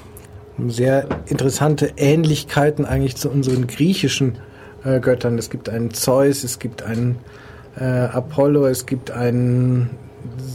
Sehr 0.67 1.07
interessante 1.27 1.93
Ähnlichkeiten 1.97 2.85
eigentlich 2.85 3.15
zu 3.15 3.29
unseren 3.29 3.67
griechischen 3.67 4.39
äh, 4.83 4.99
Göttern. 4.99 5.37
Es 5.37 5.49
gibt 5.49 5.69
einen 5.69 5.93
Zeus, 5.93 6.43
es 6.43 6.59
gibt 6.59 6.83
einen 6.83 7.17
äh, 7.79 7.83
Apollo, 7.83 8.65
es 8.65 8.85
gibt 8.85 9.11
einen 9.11 9.89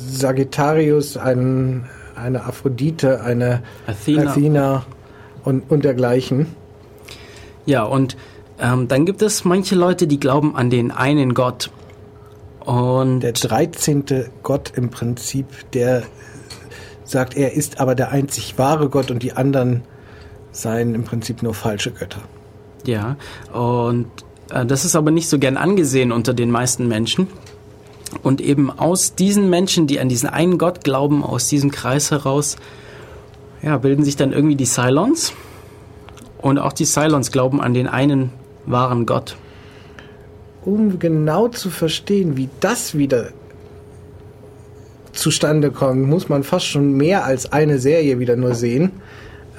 Sagittarius, 0.09 1.17
einen, 1.17 1.87
eine 2.17 2.45
Aphrodite, 2.45 3.23
eine 3.23 3.63
Athena. 3.87 4.31
Athena 4.31 4.87
und, 5.45 5.71
und 5.71 5.85
dergleichen. 5.85 6.47
Ja, 7.67 7.85
und 7.85 8.17
ähm, 8.59 8.89
dann 8.89 9.05
gibt 9.05 9.23
es 9.23 9.45
manche 9.45 9.75
Leute, 9.75 10.07
die 10.07 10.21
glauben 10.21 10.57
an 10.57 10.71
den 10.71 10.91
einen 10.91 11.35
Gott. 11.35 11.71
Und 12.61 13.21
der 13.21 13.33
13. 13.33 14.05
Gott 14.43 14.73
im 14.75 14.91
Prinzip, 14.91 15.47
der 15.73 16.05
sagt, 17.05 17.37
er 17.37 17.53
ist 17.53 17.81
aber 17.81 17.95
der 17.95 18.11
einzig 18.11 18.59
wahre 18.59 18.89
Gott 18.89 19.11
und 19.11 19.23
die 19.23 19.33
anderen 19.33 19.83
seien 20.53 20.95
im 20.95 21.05
Prinzip 21.05 21.43
nur 21.43 21.55
falsche 21.55 21.91
Götter. 21.91 22.21
ja, 22.87 23.17
und 23.53 24.07
äh, 24.51 24.65
das 24.65 24.85
ist 24.85 24.97
aber 24.97 25.11
nicht 25.11 25.29
so 25.29 25.39
gern 25.39 25.57
angesehen 25.57 26.13
unter 26.13 26.33
den 26.33 26.51
meisten 26.51 26.89
Menschen. 26.89 27.27
Und 28.23 28.41
eben 28.41 28.71
aus 28.71 29.17
diesen 29.17 29.51
Menschen, 29.51 29.87
die 29.87 29.99
an 29.99 30.09
diesen 30.09 30.29
einen 30.29 30.57
Gott 30.57 30.85
glauben, 30.85 31.25
aus 31.25 31.49
diesem 31.49 31.71
Kreis 31.71 32.11
heraus, 32.11 32.57
ja, 33.61 33.77
bilden 33.79 34.05
sich 34.05 34.17
dann 34.17 34.33
irgendwie 34.33 34.57
die 34.57 34.67
Cylons. 34.67 35.33
Und 36.39 36.59
auch 36.59 36.73
die 36.73 36.85
Cylons 36.85 37.33
glauben 37.33 37.61
an 37.61 37.75
den 37.75 37.89
einen 37.89 38.31
wahren 38.67 39.07
Gott. 39.07 39.37
Um 40.65 40.99
genau 40.99 41.49
zu 41.49 41.71
verstehen, 41.71 42.37
wie 42.37 42.49
das 42.61 42.97
wieder 42.97 43.29
zustande 45.13 45.71
kommt, 45.71 46.09
muss 46.09 46.29
man 46.29 46.43
fast 46.43 46.67
schon 46.67 46.97
mehr 46.97 47.25
als 47.25 47.53
eine 47.53 47.79
Serie 47.79 48.19
wieder 48.19 48.37
nur 48.37 48.55
sehen. 48.55 48.93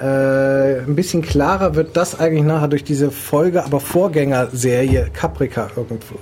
Äh, 0.01 0.79
ein 0.79 0.95
bisschen 0.95 1.21
klarer 1.21 1.75
wird 1.75 1.95
das 1.95 2.19
eigentlich 2.19 2.43
nachher 2.43 2.67
durch 2.67 2.83
diese 2.83 3.11
Folge, 3.11 3.63
aber 3.63 3.79
Vorgängerserie 3.79 5.09
Caprica 5.13 5.69
irgendwo. 5.75 6.15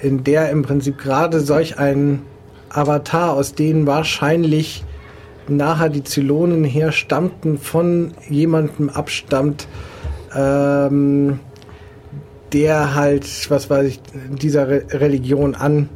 In 0.00 0.24
der 0.24 0.50
im 0.50 0.62
Prinzip 0.62 0.98
gerade 0.98 1.40
solch 1.40 1.78
ein 1.78 2.22
Avatar, 2.70 3.32
aus 3.32 3.54
denen 3.54 3.86
wahrscheinlich 3.86 4.84
nachher 5.48 5.88
die 5.88 6.04
Zylonen 6.04 6.64
herstammten, 6.64 7.58
von 7.58 8.12
jemandem 8.28 8.90
abstammt, 8.90 9.66
ähm, 10.34 11.40
der 12.52 12.94
halt, 12.94 13.50
was 13.50 13.70
weiß 13.70 13.86
ich, 13.86 14.00
dieser 14.30 14.68
Re 14.68 14.82
Religion 14.90 15.54
an, 15.54 15.88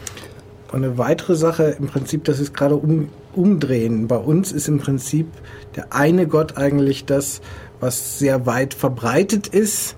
Und 0.72 0.86
eine 0.86 0.98
weitere 0.98 1.36
Sache 1.36 1.76
im 1.78 1.88
Prinzip, 1.88 2.24
das 2.24 2.40
ist 2.40 2.54
gerade 2.54 2.78
um, 2.78 3.10
umdrehen. 3.36 4.08
Bei 4.08 4.16
uns 4.16 4.54
ist 4.54 4.70
im 4.70 4.80
Prinzip 4.80 5.28
der 5.76 5.92
eine 5.92 6.28
Gott 6.28 6.56
eigentlich 6.56 7.04
das, 7.04 7.42
was 7.82 8.20
sehr 8.20 8.46
weit 8.46 8.74
verbreitet 8.74 9.48
ist 9.48 9.98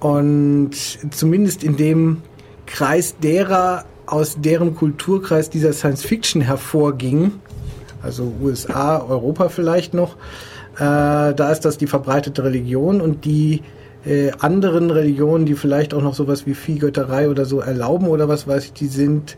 und 0.00 0.72
zumindest 1.10 1.62
in 1.62 1.76
dem 1.76 2.22
Kreis 2.66 3.14
derer, 3.22 3.84
aus 4.06 4.38
deren 4.40 4.74
Kulturkreis 4.74 5.50
dieser 5.50 5.72
Science 5.72 6.02
Fiction 6.02 6.42
hervorging, 6.42 7.34
also 8.02 8.32
USA, 8.42 8.98
Europa 8.98 9.50
vielleicht 9.50 9.94
noch, 9.94 10.16
äh, 10.16 10.57
da 10.84 11.50
ist 11.50 11.64
das 11.64 11.78
die 11.78 11.86
verbreitete 11.86 12.44
Religion 12.44 13.00
und 13.00 13.24
die 13.24 13.62
äh, 14.06 14.30
anderen 14.38 14.90
Religionen, 14.90 15.44
die 15.44 15.54
vielleicht 15.54 15.92
auch 15.92 16.02
noch 16.02 16.14
sowas 16.14 16.46
wie 16.46 16.54
Viehgötterei 16.54 17.28
oder 17.28 17.44
so 17.44 17.60
erlauben 17.60 18.08
oder 18.08 18.28
was 18.28 18.46
weiß 18.46 18.66
ich, 18.66 18.72
die 18.72 18.86
sind 18.86 19.36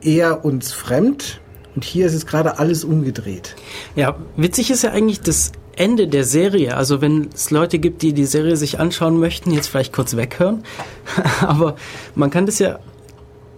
eher 0.00 0.44
uns 0.44 0.72
fremd. 0.72 1.40
Und 1.74 1.84
hier 1.84 2.06
ist 2.06 2.14
es 2.14 2.26
gerade 2.26 2.58
alles 2.58 2.84
umgedreht. 2.84 3.54
Ja, 3.96 4.16
witzig 4.36 4.70
ist 4.70 4.82
ja 4.82 4.92
eigentlich 4.92 5.20
das 5.20 5.52
Ende 5.76 6.08
der 6.08 6.24
Serie. 6.24 6.74
Also 6.74 7.02
wenn 7.02 7.28
es 7.34 7.50
Leute 7.50 7.78
gibt, 7.78 8.00
die 8.00 8.14
die 8.14 8.24
Serie 8.24 8.56
sich 8.56 8.80
anschauen 8.80 9.20
möchten, 9.20 9.50
jetzt 9.50 9.68
vielleicht 9.68 9.92
kurz 9.92 10.16
weghören. 10.16 10.64
aber 11.42 11.76
man 12.14 12.30
kann 12.30 12.46
das 12.46 12.58
ja 12.58 12.78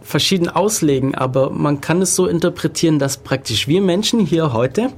verschieden 0.03 0.49
auslegen, 0.49 1.15
aber 1.15 1.51
man 1.51 1.81
kann 1.81 2.03
es 2.03 2.17
so 2.17 2.27
interpretieren, 2.27 2.99
dass 2.99 3.19
praktisch 3.19 3.69
wir 3.69 3.81
Menschen 3.83 4.21
hier 4.21 4.53
heute 4.53 4.89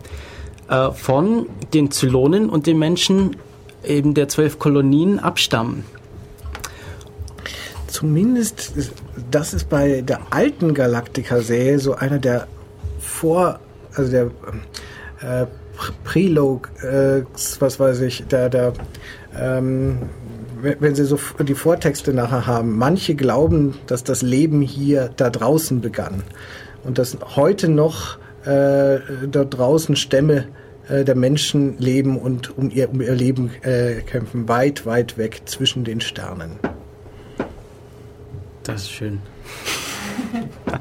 äh, 0.70 0.92
von 0.92 1.46
den 1.74 1.90
Zylonen 1.90 2.48
und 2.48 2.66
den 2.66 2.78
Menschen 2.78 3.36
eben 3.84 4.14
der 4.14 4.28
zwölf 4.28 4.58
Kolonien 4.58 5.18
abstammen. 5.18 5.84
Zumindest, 7.86 8.72
das 9.30 9.52
ist 9.52 9.68
bei 9.68 10.00
der 10.00 10.20
alten 10.30 10.74
Galactica-Serie 10.74 11.80
so 11.80 11.94
einer 11.94 12.18
der 12.18 12.46
Vor-, 13.00 13.58
also 13.94 14.10
der 14.10 14.26
äh, 15.20 15.46
Pr- 15.76 15.92
Prelog, 16.04 16.70
äh, 16.82 17.22
was 17.58 17.80
weiß 17.80 18.02
ich, 18.02 18.24
der, 18.28 18.48
der, 18.48 18.74
ähm, 19.36 19.98
wenn 20.62 20.94
sie 20.94 21.04
so 21.04 21.18
die 21.40 21.54
Vortexte 21.54 22.12
nachher 22.12 22.46
haben, 22.46 22.76
manche 22.76 23.14
glauben, 23.14 23.74
dass 23.86 24.04
das 24.04 24.22
Leben 24.22 24.60
hier 24.60 25.10
da 25.16 25.30
draußen 25.30 25.80
begann 25.80 26.22
und 26.84 26.98
dass 26.98 27.16
heute 27.34 27.68
noch 27.68 28.18
äh, 28.44 28.98
dort 29.26 29.56
draußen 29.56 29.96
Stämme 29.96 30.46
äh, 30.90 31.04
der 31.04 31.14
Menschen 31.14 31.78
leben 31.78 32.18
und 32.18 32.56
um 32.58 32.70
ihr, 32.70 32.90
um 32.90 33.00
ihr 33.00 33.14
Leben 33.14 33.50
äh, 33.62 34.00
kämpfen, 34.02 34.48
weit, 34.48 34.84
weit 34.86 35.16
weg 35.16 35.42
zwischen 35.44 35.84
den 35.84 36.00
Sternen. 36.00 36.58
Das 38.64 38.82
ist 38.82 38.90
schön. 38.90 39.20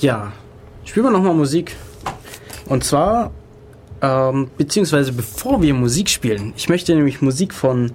ja, 0.00 0.32
spielen 0.84 1.06
wir 1.06 1.10
nochmal 1.10 1.34
Musik. 1.34 1.76
Und 2.66 2.84
zwar, 2.84 3.32
ähm, 4.00 4.50
beziehungsweise 4.56 5.12
bevor 5.12 5.60
wir 5.62 5.74
Musik 5.74 6.08
spielen, 6.08 6.54
ich 6.56 6.68
möchte 6.68 6.94
nämlich 6.94 7.20
Musik 7.20 7.52
von 7.52 7.92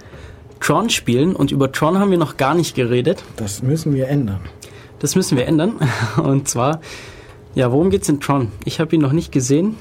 Tron 0.60 0.90
spielen 0.90 1.36
und 1.36 1.52
über 1.52 1.72
Tron 1.72 2.00
haben 2.00 2.12
wir 2.12 2.18
noch 2.18 2.38
gar 2.38 2.56
nicht 2.56 2.76
geredet. 2.76 3.24
Das 3.36 3.62
müssen 3.62 3.94
wir 3.94 4.08
ändern. 4.08 4.42
Das 5.00 5.16
müssen 5.16 5.38
wir 5.38 5.46
ändern. 5.46 5.80
Und 6.18 6.48
zwar, 6.48 6.80
ja, 7.56 7.72
worum 7.72 7.90
geht's 7.90 8.08
in 8.10 8.20
Tron? 8.20 8.52
Ich 8.66 8.80
habe 8.80 8.96
ihn 8.96 9.02
noch 9.02 9.12
nicht 9.14 9.32
gesehen. 9.32 9.76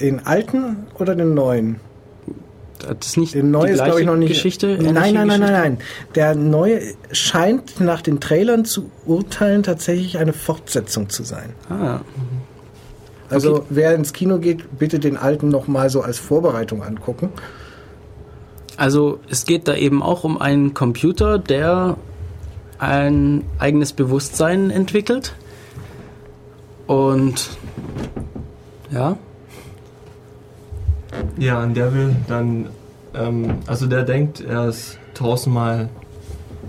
Den 0.00 0.24
alten 0.26 0.86
oder 0.98 1.14
den 1.14 1.34
neuen? 1.34 1.80
Das 2.78 3.08
ist 3.08 3.16
nicht 3.18 3.34
Den 3.34 3.50
neuen 3.50 3.66
die 3.66 3.72
ist, 3.72 3.76
gleiche 3.76 3.90
glaube 3.90 4.00
ich, 4.00 4.06
noch 4.06 4.16
nicht. 4.16 4.28
Geschichte. 4.28 4.78
nein, 4.80 4.94
nein, 4.94 5.14
nein, 5.14 5.14
nein, 5.26 5.28
Geschichte? 5.40 5.52
nein. 5.52 5.78
Der 6.14 6.34
neue 6.34 6.80
scheint 7.12 7.78
nach 7.80 8.00
den 8.00 8.20
Trailern 8.20 8.64
zu 8.64 8.90
urteilen 9.04 9.62
tatsächlich 9.62 10.16
eine 10.18 10.32
Fortsetzung 10.32 11.08
zu 11.10 11.22
sein. 11.22 11.50
Ah, 11.68 12.00
Also 13.28 13.56
Okay. 13.56 13.64
wer 13.70 13.94
ins 13.94 14.12
Kino 14.14 14.38
geht, 14.38 14.78
bitte 14.78 14.98
den 14.98 15.16
alten 15.18 15.48
noch 15.50 15.68
mal 15.68 15.90
so 15.90 16.00
als 16.00 16.18
Vorbereitung 16.18 16.82
angucken. 16.82 17.28
Also 18.78 19.18
es 19.28 19.44
geht 19.44 19.68
da 19.68 19.74
eben 19.76 20.02
auch 20.02 20.24
um 20.24 20.40
einen 20.40 20.72
Computer, 20.72 21.38
der 21.38 21.96
ein 22.78 23.44
eigenes 23.58 23.92
Bewusstsein 23.92 24.70
entwickelt. 24.70 25.34
Und 26.90 27.50
ja, 28.90 29.16
Ja, 31.38 31.62
und 31.62 31.74
der 31.76 31.94
will 31.94 32.16
dann, 32.26 32.66
ähm, 33.14 33.58
also 33.68 33.86
der 33.86 34.02
denkt, 34.02 34.40
er 34.40 34.68
ist 34.70 34.98
tausendmal, 35.14 35.88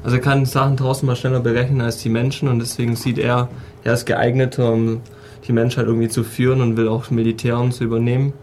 also 0.03 0.17
er 0.17 0.21
kann 0.21 0.45
Sachen 0.45 0.77
tausendmal 0.77 1.15
schneller 1.15 1.39
berechnen 1.39 1.81
als 1.81 1.97
die 1.97 2.09
Menschen 2.09 2.49
und 2.49 2.59
deswegen 2.59 2.95
sieht 2.95 3.17
er, 3.17 3.49
er 3.83 3.93
ist 3.93 4.05
geeigneter, 4.05 4.71
um 4.71 5.01
die 5.47 5.53
Menschheit 5.53 5.87
irgendwie 5.87 6.09
zu 6.09 6.23
führen 6.23 6.61
und 6.61 6.77
will 6.77 6.87
auch 6.87 7.09
Militär 7.09 7.57
und 7.57 7.71
zu 7.71 7.83
übernehmen. 7.83 8.33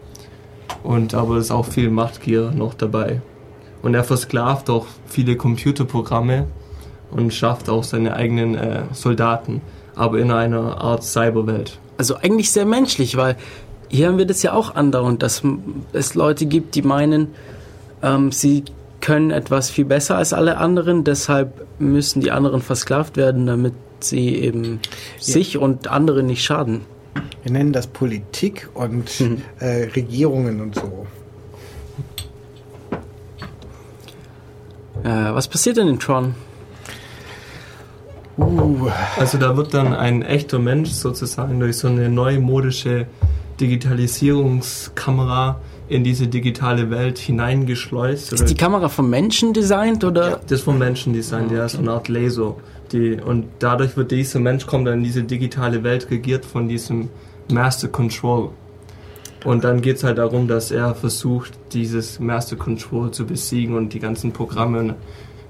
Und 0.83 1.13
aber 1.13 1.37
es 1.37 1.45
ist 1.45 1.51
auch 1.51 1.65
viel 1.65 1.89
Machtgier 1.89 2.51
noch 2.51 2.73
dabei. 2.73 3.21
Und 3.81 3.93
er 3.93 4.03
versklavt 4.03 4.69
auch 4.69 4.85
viele 5.07 5.37
Computerprogramme 5.37 6.45
und 7.09 7.33
schafft 7.33 7.69
auch 7.69 7.85
seine 7.85 8.17
eigenen 8.17 8.55
äh, 8.55 8.83
Soldaten, 8.91 9.61
aber 9.99 10.17
in 10.19 10.31
einer 10.31 10.79
Art 10.79 11.03
Cyberwelt. 11.03 11.77
also 11.97 12.15
eigentlich 12.15 12.51
sehr 12.51 12.65
menschlich, 12.65 13.17
weil 13.17 13.35
hier 13.89 14.07
haben 14.07 14.17
wir 14.17 14.25
das 14.25 14.41
ja 14.43 14.53
auch 14.53 14.75
andauernd, 14.75 15.21
dass 15.21 15.43
es 15.91 16.15
Leute 16.15 16.45
gibt, 16.45 16.75
die 16.75 16.81
meinen, 16.81 17.27
ähm, 18.01 18.31
sie 18.31 18.63
können 19.01 19.31
etwas 19.31 19.69
viel 19.69 19.83
besser 19.83 20.15
als 20.15 20.31
alle 20.31 20.57
anderen, 20.57 21.03
deshalb 21.03 21.65
müssen 21.79 22.21
die 22.21 22.31
anderen 22.31 22.61
versklavt 22.61 23.17
werden, 23.17 23.45
damit 23.45 23.73
sie 23.99 24.35
eben 24.35 24.79
sich 25.19 25.57
und 25.57 25.89
andere 25.89 26.23
nicht 26.23 26.43
schaden. 26.43 26.81
Wir 27.43 27.51
nennen 27.51 27.73
das 27.73 27.87
Politik 27.87 28.69
und 28.73 29.11
äh, 29.59 29.89
Regierungen 29.95 30.61
und 30.61 30.75
so. 30.75 31.07
Äh, 35.03 35.33
was 35.33 35.49
passiert 35.49 35.75
denn 35.75 35.89
in 35.89 35.99
Tron? 35.99 36.35
Uh, 38.39 38.89
Also 39.17 39.37
da 39.37 39.57
wird 39.57 39.73
dann 39.73 39.93
ein 39.93 40.21
echter 40.21 40.59
Mensch 40.59 40.91
sozusagen 40.91 41.59
durch 41.59 41.77
so 41.77 41.87
eine 41.87 42.09
neumodische 42.09 43.07
Digitalisierungskamera 43.59 45.59
in 45.89 46.03
diese 46.03 46.27
digitale 46.27 46.89
Welt 46.89 47.17
hineingeschleust. 47.17 48.33
Ist 48.33 48.49
die 48.49 48.55
Kamera 48.55 48.89
vom 48.89 49.09
Menschen 49.09 49.53
designt 49.53 50.03
oder? 50.03 50.29
Ja, 50.29 50.39
das 50.41 50.59
ist 50.59 50.63
vom 50.63 50.77
Menschen 50.77 51.13
designt, 51.13 51.51
der 51.51 51.65
ist 51.65 51.73
so 51.73 51.79
eine 51.79 51.91
Art 51.91 52.07
Laser. 52.07 52.55
Die, 52.91 53.19
und 53.19 53.45
dadurch 53.59 53.97
wird 53.97 54.11
dieser 54.11 54.39
Mensch 54.39 54.65
kommt 54.65 54.87
dann 54.87 54.99
in 54.99 55.03
diese 55.03 55.23
digitale 55.23 55.83
Welt 55.83 56.09
regiert 56.09 56.45
von 56.45 56.67
diesem 56.67 57.09
Master 57.51 57.87
Control. 57.87 58.49
Und 59.45 59.63
dann 59.63 59.81
geht 59.81 59.97
es 59.97 60.03
halt 60.03 60.17
darum, 60.17 60.47
dass 60.47 60.69
er 60.69 60.93
versucht, 60.95 61.53
dieses 61.73 62.19
Master 62.19 62.55
Control 62.55 63.11
zu 63.11 63.25
besiegen 63.25 63.75
und 63.75 63.93
die 63.93 63.99
ganzen 63.99 64.31
Programme 64.31 64.95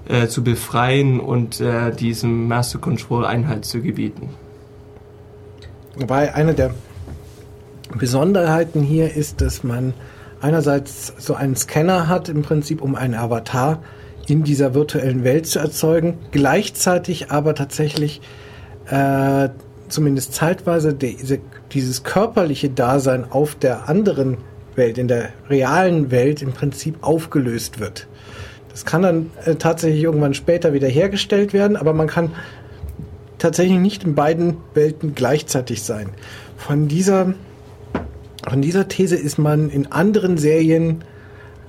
äh, 0.08 0.28
zu 0.28 0.44
befreien 0.44 1.20
und 1.20 1.60
äh, 1.60 1.92
diesem 1.92 2.48
Master 2.48 2.80
Control 2.80 3.26
Einhalt 3.26 3.66
zu 3.66 3.82
gebieten. 3.82 4.30
Wobei 5.96 6.34
eine 6.34 6.54
der 6.54 6.74
Besonderheiten 7.98 8.82
hier 8.82 9.16
ist, 9.16 9.42
dass 9.42 9.64
man 9.64 9.94
einerseits 10.42 11.14
so 11.18 11.34
einen 11.34 11.56
Scanner 11.56 12.08
hat, 12.08 12.30
im 12.30 12.44
Prinzip 12.44 12.82
um 12.82 12.96
einen 12.96 13.16
Avatar 13.16 13.82
in 14.28 14.44
dieser 14.44 14.74
virtuellen 14.74 15.24
Welt 15.24 15.48
zu 15.48 15.60
erzeugen, 15.60 16.18
gleichzeitig 16.32 17.32
aber 17.32 17.56
tatsächlich 17.56 18.22
äh, 18.90 19.50
zumindest 19.90 20.34
zeitweise 20.34 20.94
diese, 20.94 21.40
dieses 21.72 22.04
körperliche 22.04 22.70
Dasein 22.70 23.30
auf 23.30 23.56
der 23.56 23.90
anderen 23.90 24.38
Welt, 24.76 24.98
in 24.98 25.08
der 25.08 25.30
realen 25.50 26.12
Welt 26.12 26.42
im 26.42 26.54
Prinzip 26.54 26.98
aufgelöst 27.02 27.80
wird. 27.80 28.08
Das 28.70 28.86
kann 28.86 29.02
dann 29.02 29.32
äh, 29.46 29.56
tatsächlich 29.56 30.04
irgendwann 30.04 30.34
später 30.34 30.74
wieder 30.74 30.88
hergestellt 30.88 31.54
werden, 31.54 31.76
aber 31.76 31.94
man 31.94 32.08
kann 32.08 32.32
tatsächlich 33.38 33.80
nicht 33.80 34.04
in 34.04 34.16
beiden 34.16 34.58
Welten 34.74 35.16
gleichzeitig 35.16 35.84
sein. 35.84 36.10
Von 36.58 36.88
dieser, 36.88 37.34
von 38.48 38.62
dieser 38.62 38.88
These 38.88 39.16
ist 39.16 39.38
man 39.38 39.70
in 39.70 39.92
anderen 39.92 40.38
Serien 40.38 41.04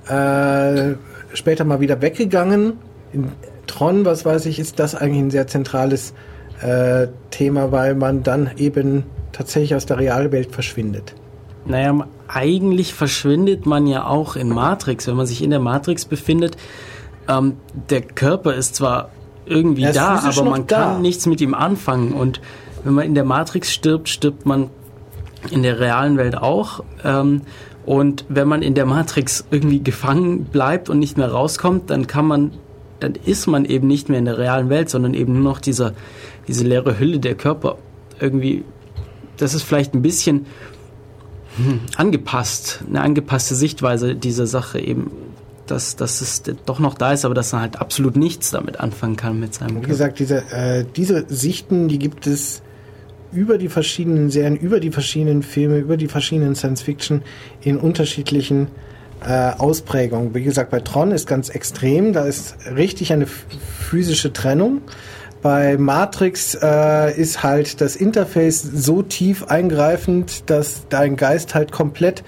äh, 0.07 0.95
später 1.33 1.63
mal 1.63 1.79
wieder 1.79 2.01
weggegangen. 2.01 2.73
In 3.13 3.31
Tron, 3.67 4.05
was 4.05 4.25
weiß 4.25 4.45
ich, 4.47 4.59
ist 4.59 4.79
das 4.79 4.95
eigentlich 4.95 5.21
ein 5.21 5.31
sehr 5.31 5.47
zentrales 5.47 6.13
äh, 6.61 7.07
Thema, 7.31 7.71
weil 7.71 7.95
man 7.95 8.23
dann 8.23 8.51
eben 8.57 9.05
tatsächlich 9.31 9.75
aus 9.75 9.85
der 9.85 9.97
Realwelt 9.97 10.51
verschwindet. 10.51 11.15
Naja, 11.65 12.07
eigentlich 12.27 12.93
verschwindet 12.93 13.65
man 13.65 13.87
ja 13.87 14.05
auch 14.05 14.35
in 14.35 14.49
Matrix, 14.49 15.07
wenn 15.07 15.15
man 15.15 15.25
sich 15.25 15.43
in 15.43 15.51
der 15.51 15.59
Matrix 15.59 16.05
befindet. 16.05 16.57
Ähm, 17.31 17.57
der 17.89 18.01
Körper 18.01 18.53
ist 18.53 18.75
zwar 18.75 19.09
irgendwie 19.45 19.85
ist 19.85 19.95
da, 19.95 20.19
aber 20.19 20.43
man 20.43 20.67
kann 20.67 20.95
da. 20.95 20.99
nichts 20.99 21.25
mit 21.25 21.41
ihm 21.41 21.53
anfangen. 21.53 22.13
Und 22.13 22.41
wenn 22.83 22.93
man 22.93 23.05
in 23.05 23.15
der 23.15 23.25
Matrix 23.25 23.71
stirbt, 23.71 24.09
stirbt 24.09 24.45
man 24.45 24.69
in 25.49 25.63
der 25.63 25.79
realen 25.79 26.17
Welt 26.17 26.37
auch. 26.37 26.83
Ähm, 27.03 27.41
und 27.85 28.25
wenn 28.29 28.47
man 28.47 28.61
in 28.61 28.75
der 28.75 28.85
Matrix 28.85 29.45
irgendwie 29.49 29.81
gefangen 29.81 30.45
bleibt 30.45 30.89
und 30.89 30.99
nicht 30.99 31.17
mehr 31.17 31.31
rauskommt, 31.31 31.89
dann 31.89 32.07
kann 32.07 32.25
man, 32.25 32.51
dann 32.99 33.15
ist 33.15 33.47
man 33.47 33.65
eben 33.65 33.87
nicht 33.87 34.07
mehr 34.07 34.19
in 34.19 34.25
der 34.25 34.37
realen 34.37 34.69
Welt, 34.69 34.89
sondern 34.89 35.13
eben 35.13 35.33
nur 35.33 35.43
noch 35.43 35.59
dieser, 35.59 35.93
diese 36.47 36.63
leere 36.63 36.99
Hülle 36.99 37.19
der 37.19 37.35
Körper. 37.35 37.77
Irgendwie, 38.19 38.63
das 39.37 39.55
ist 39.55 39.63
vielleicht 39.63 39.95
ein 39.95 40.03
bisschen 40.03 40.45
hm, 41.57 41.81
angepasst, 41.97 42.83
eine 42.87 43.01
angepasste 43.01 43.55
Sichtweise 43.55 44.15
dieser 44.15 44.45
Sache 44.45 44.79
eben 44.79 45.11
dass, 45.71 45.95
dass 45.95 46.21
es 46.21 46.43
doch 46.65 46.79
noch 46.79 46.93
da 46.93 47.13
ist, 47.13 47.25
aber 47.25 47.33
dass 47.33 47.53
er 47.53 47.61
halt 47.61 47.79
absolut 47.79 48.15
nichts 48.15 48.51
damit 48.51 48.79
anfangen 48.79 49.15
kann 49.15 49.39
mit 49.39 49.53
seinem 49.53 49.81
Wie 49.81 49.87
gesagt, 49.87 50.19
diese, 50.19 50.43
äh, 50.51 50.85
diese 50.95 51.25
Sichten, 51.27 51.87
die 51.87 51.97
gibt 51.97 52.27
es 52.27 52.61
über 53.31 53.57
die 53.57 53.69
verschiedenen 53.69 54.29
Serien, 54.29 54.55
über 54.55 54.79
die 54.79 54.91
verschiedenen 54.91 55.41
Filme, 55.41 55.77
über 55.77 55.97
die 55.97 56.07
verschiedenen 56.07 56.55
Science-Fiction 56.55 57.21
in 57.61 57.77
unterschiedlichen 57.77 58.67
äh, 59.25 59.51
Ausprägungen. 59.57 60.35
Wie 60.35 60.43
gesagt, 60.43 60.71
bei 60.71 60.81
Tron 60.81 61.11
ist 61.11 61.27
ganz 61.27 61.49
extrem, 61.49 62.11
da 62.13 62.25
ist 62.25 62.57
richtig 62.75 63.13
eine 63.13 63.27
physische 63.27 64.33
Trennung. 64.33 64.81
Bei 65.41 65.77
Matrix 65.77 66.55
äh, 66.61 67.19
ist 67.19 67.41
halt 67.41 67.81
das 67.81 67.95
Interface 67.95 68.61
so 68.61 69.01
tief 69.01 69.45
eingreifend, 69.45 70.49
dass 70.49 70.87
dein 70.89 71.15
Geist 71.15 71.55
halt 71.55 71.71
komplett 71.71 72.23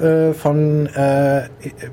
äh, 0.00 0.32
von 0.32 0.86
äh, 0.86 1.48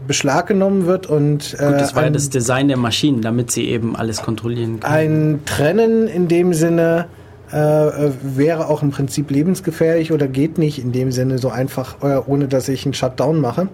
Beschlag 0.07 0.47
genommen 0.47 0.85
wird 0.85 1.07
und 1.07 1.53
äh, 1.59 1.65
Gut, 1.65 1.81
das 1.81 1.95
war 1.95 2.03
ein, 2.03 2.07
ja 2.07 2.11
das 2.11 2.29
Design 2.29 2.67
der 2.67 2.77
Maschinen, 2.77 3.21
damit 3.21 3.51
sie 3.51 3.67
eben 3.67 3.95
alles 3.95 4.21
kontrollieren 4.21 4.79
können. 4.79 4.93
Ein 4.93 5.39
Trennen 5.45 6.07
in 6.07 6.27
dem 6.27 6.53
Sinne 6.53 7.07
äh, 7.51 7.55
wäre 7.55 8.67
auch 8.67 8.83
im 8.83 8.91
Prinzip 8.91 9.31
lebensgefährlich 9.31 10.11
oder 10.11 10.27
geht 10.27 10.57
nicht 10.57 10.79
in 10.79 10.91
dem 10.91 11.11
Sinne 11.11 11.37
so 11.37 11.49
einfach, 11.49 12.01
äh, 12.01 12.17
ohne 12.25 12.47
dass 12.47 12.67
ich 12.67 12.85
einen 12.85 12.93
Shutdown 12.93 13.39
mache. 13.39 13.69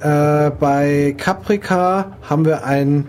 Äh, 0.00 0.50
bei 0.50 1.14
Caprica 1.16 2.16
haben 2.22 2.44
wir 2.44 2.64
ein 2.64 3.06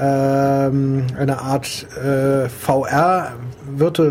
ähm, 0.00 1.06
eine 1.18 1.40
Art 1.40 1.86
äh, 1.96 2.48
VR 2.48 3.32
Virtual 3.78 4.10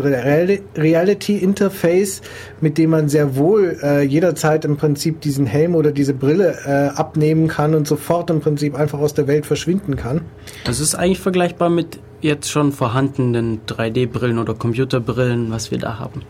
Reality 0.76 1.36
Interface, 1.38 2.22
mit 2.60 2.78
dem 2.78 2.90
man 2.90 3.08
sehr 3.08 3.36
wohl 3.36 3.78
äh, 3.82 4.02
jederzeit 4.02 4.64
im 4.64 4.76
Prinzip 4.76 5.20
diesen 5.20 5.46
Helm 5.46 5.74
oder 5.74 5.92
diese 5.92 6.14
Brille 6.14 6.56
äh, 6.66 6.96
abnehmen 6.96 7.48
kann 7.48 7.74
und 7.74 7.86
sofort 7.86 8.30
im 8.30 8.40
Prinzip 8.40 8.74
einfach 8.74 8.98
aus 8.98 9.14
der 9.14 9.26
Welt 9.26 9.46
verschwinden 9.46 9.96
kann. 9.96 10.22
Das 10.64 10.80
ist 10.80 10.94
eigentlich 10.94 11.20
vergleichbar 11.20 11.70
mit 11.70 12.00
jetzt 12.20 12.50
schon 12.50 12.72
vorhandenen 12.72 13.60
3D-Brillen 13.66 14.38
oder 14.38 14.54
Computerbrillen, 14.54 15.50
was 15.50 15.70
wir 15.70 15.78
da 15.78 15.98
haben. 15.98 16.22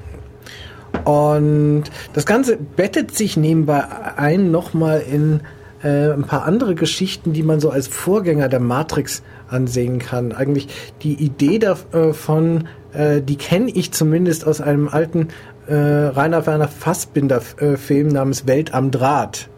Und 1.05 1.84
das 2.12 2.26
Ganze 2.26 2.57
bettet 2.57 3.16
sich 3.16 3.36
nebenbei 3.36 3.84
ein 4.16 4.51
nochmal 4.51 5.01
in 5.11 5.41
äh, 5.82 6.12
ein 6.12 6.24
paar 6.24 6.45
andere 6.45 6.74
Geschichten, 6.74 7.32
die 7.32 7.43
man 7.43 7.61
so 7.61 7.70
als 7.70 7.86
Vorgänger 7.89 8.49
der 8.49 8.61
Matrix 8.61 9.22
ansehen 9.49 9.99
kann. 9.99 10.32
Eigentlich 10.32 10.68
die 11.03 11.14
Idee 11.14 11.59
davon, 11.59 12.68
äh, 12.92 13.20
die 13.20 13.36
kenne 13.36 13.70
ich 13.70 13.92
zumindest 13.92 14.46
aus 14.46 14.61
einem 14.61 14.88
alten 14.88 15.28
äh, 15.66 15.74
Rainer 15.74 16.46
Werner 16.46 16.68
Fassbinder-Film 16.68 18.09
namens 18.09 18.46
Welt 18.46 18.74
am 18.74 18.90
Draht, 18.90 19.49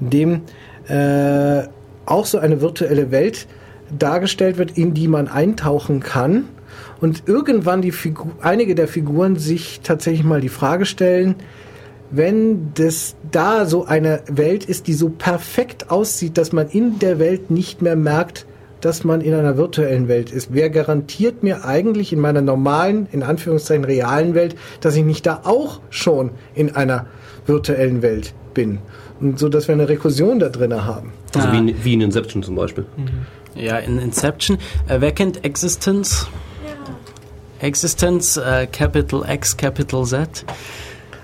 in 0.00 0.10
dem 0.10 0.40
äh, 0.88 1.66
auch 2.06 2.26
so 2.26 2.38
eine 2.38 2.60
virtuelle 2.60 3.10
Welt 3.10 3.46
dargestellt 3.96 4.58
wird, 4.58 4.76
in 4.76 4.94
die 4.94 5.08
man 5.08 5.28
eintauchen 5.28 6.00
kann 6.00 6.44
und 7.00 7.24
irgendwann 7.26 7.82
die 7.82 7.92
Figur, 7.92 8.32
einige 8.40 8.74
der 8.74 8.88
Figuren 8.88 9.36
sich 9.36 9.80
tatsächlich 9.82 10.24
mal 10.24 10.40
die 10.40 10.48
Frage 10.48 10.86
stellen, 10.86 11.36
wenn 12.10 12.72
das 12.74 13.14
da 13.30 13.66
so 13.66 13.84
eine 13.84 14.22
Welt 14.28 14.64
ist, 14.64 14.86
die 14.86 14.94
so 14.94 15.10
perfekt 15.10 15.90
aussieht, 15.90 16.38
dass 16.38 16.52
man 16.52 16.68
in 16.68 16.98
der 16.98 17.18
Welt 17.18 17.50
nicht 17.50 17.82
mehr 17.82 17.96
merkt, 17.96 18.46
dass 18.80 19.04
man 19.04 19.20
in 19.20 19.34
einer 19.34 19.56
virtuellen 19.56 20.08
Welt 20.08 20.30
ist. 20.30 20.48
Wer 20.52 20.70
garantiert 20.70 21.42
mir 21.42 21.64
eigentlich 21.64 22.12
in 22.12 22.20
meiner 22.20 22.40
normalen, 22.40 23.08
in 23.12 23.22
Anführungszeichen 23.22 23.84
realen 23.84 24.34
Welt, 24.34 24.56
dass 24.80 24.96
ich 24.96 25.04
nicht 25.04 25.26
da 25.26 25.40
auch 25.44 25.80
schon 25.90 26.30
in 26.54 26.74
einer 26.74 27.06
virtuellen 27.46 28.02
Welt 28.02 28.34
bin? 28.54 28.78
Und 29.20 29.38
so, 29.38 29.48
dass 29.48 29.66
wir 29.66 29.74
eine 29.74 29.88
Rekursion 29.88 30.38
da 30.38 30.48
drin 30.48 30.72
haben. 30.84 31.12
Also 31.34 31.48
ah. 31.48 31.52
wie, 31.52 31.74
wie, 31.84 31.94
in 31.94 32.00
Inception 32.00 32.42
zum 32.42 32.54
Beispiel. 32.54 32.86
Mhm. 32.96 33.26
Ja, 33.60 33.78
in 33.78 33.98
Inception. 33.98 34.58
Äh, 34.86 35.00
wer 35.00 35.12
kennt 35.12 35.44
Existence? 35.44 36.28
Ja. 36.64 37.66
Existence, 37.66 38.36
äh, 38.36 38.66
Capital 38.66 39.24
X, 39.28 39.56
Capital 39.56 40.04
Z. 40.04 40.44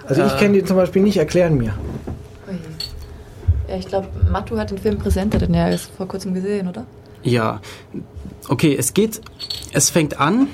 Also 0.07 0.23
ich 0.25 0.33
äh, 0.33 0.39
kenne 0.39 0.55
die 0.55 0.65
zum 0.65 0.77
Beispiel 0.77 1.03
nicht, 1.03 1.17
erklären 1.17 1.57
mir. 1.57 1.75
Ja, 3.69 3.77
ich 3.77 3.89
glaube, 3.89 4.09
Matu 4.31 4.59
hat 4.59 4.71
den 4.71 4.79
Film 4.79 4.99
präsent, 4.99 5.35
hat 5.35 5.43
den 5.43 5.55
ja 5.55 5.69
erst 5.69 5.91
vor 5.97 6.07
kurzem 6.07 6.35
gesehen, 6.35 6.69
oder? 6.69 6.85
Ja, 7.25 7.63
okay, 8.49 8.77
es 8.79 8.93
geht, 8.93 9.23
es 9.73 9.89
fängt 9.89 10.21
an 10.21 10.49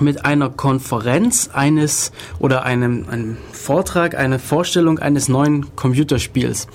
mit 0.00 0.24
einer 0.24 0.50
Konferenz 0.50 1.50
eines 1.52 2.10
oder 2.40 2.64
einem, 2.64 3.06
einem 3.08 3.36
Vortrag, 3.52 4.16
eine 4.16 4.40
Vorstellung 4.40 4.98
eines 4.98 5.28
neuen 5.28 5.76
Computerspiels. 5.76 6.66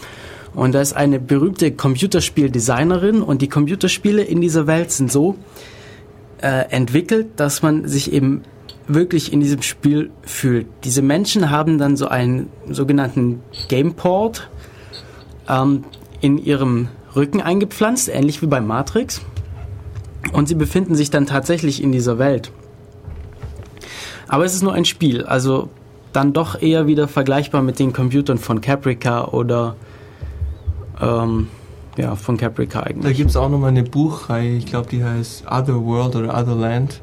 Und 0.54 0.74
da 0.74 0.82
ist 0.82 0.93
eine 0.93 1.20
berühmte 1.20 1.74
Computerspieldesignerin 1.74 3.22
und 3.22 3.41
die 3.41 3.49
Computerspiele 3.49 4.24
in 4.24 4.39
dieser 4.39 4.68
Welt 4.68 4.91
sind 4.91 5.12
so 5.12 5.36
äh, 6.41 6.70
entwickelt, 6.70 7.28
dass 7.36 7.62
man 7.62 7.86
sich 7.88 8.14
eben 8.14 8.43
wirklich 8.88 9.34
in 9.34 9.41
diesem 9.41 9.64
Spiel 9.64 10.12
fühlt. 10.22 10.68
Diese 10.86 11.01
Menschen 11.01 11.49
haben 11.49 11.78
dann 11.78 11.97
so 11.97 12.08
einen 12.08 12.49
sogenannten 12.70 13.41
Gameport 13.68 14.49
ähm, 15.49 15.84
in 16.22 16.38
ihrem 16.38 16.88
Rücken 17.16 17.41
eingepflanzt, 17.41 18.09
ähnlich 18.09 18.41
wie 18.41 18.47
bei 18.47 18.61
Matrix. 18.61 19.22
Und 20.32 20.47
sie 20.47 20.55
befinden 20.55 20.95
sich 20.95 21.09
dann 21.11 21.26
tatsächlich 21.26 21.84
in 21.84 21.91
dieser 21.91 22.18
Welt. 22.18 22.51
Aber 24.28 24.45
es 24.45 24.55
ist 24.55 24.64
nur 24.64 24.74
ein 24.74 24.86
Spiel, 24.86 25.26
also 25.26 25.70
dann 26.11 26.34
doch 26.34 26.59
eher 26.61 26.88
wieder 26.88 27.07
vergleichbar 27.07 27.61
mit 27.61 27.78
den 27.80 27.93
Computern 27.93 28.38
von 28.38 28.61
Caprica 28.61 29.26
oder 29.26 29.76
ähm, 31.01 31.47
ja, 31.97 32.16
von 32.16 32.38
Caprica 32.38 32.82
eigentlich. 32.82 33.03
Da 33.03 33.18
gibt 33.18 33.30
es 33.30 33.36
auch 33.36 33.49
nochmal 33.49 33.70
eine 33.70 33.84
Buchreihe, 33.84 34.55
ich 34.55 34.66
glaube, 34.66 34.89
die 34.89 35.03
heißt 35.03 35.45
Other 35.47 35.84
World 35.84 36.16
oder 36.16 36.38
Other 36.38 36.55
Land, 36.55 37.01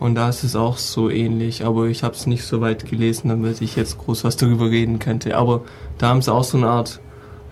Und 0.00 0.14
da 0.14 0.30
ist 0.30 0.44
es 0.44 0.56
auch 0.56 0.78
so 0.78 1.10
ähnlich, 1.10 1.64
aber 1.64 1.86
ich 1.86 2.02
habe 2.02 2.14
es 2.14 2.26
nicht 2.26 2.44
so 2.44 2.62
weit 2.62 2.88
gelesen, 2.88 3.28
damit 3.28 3.60
ich 3.60 3.76
jetzt 3.76 3.98
groß 3.98 4.24
was 4.24 4.38
darüber 4.38 4.70
reden 4.70 4.98
könnte. 4.98 5.36
Aber 5.36 5.60
da 5.98 6.08
haben 6.08 6.22
sie 6.22 6.32
auch 6.32 6.44
so 6.44 6.56
eine 6.56 6.68
Art 6.68 7.00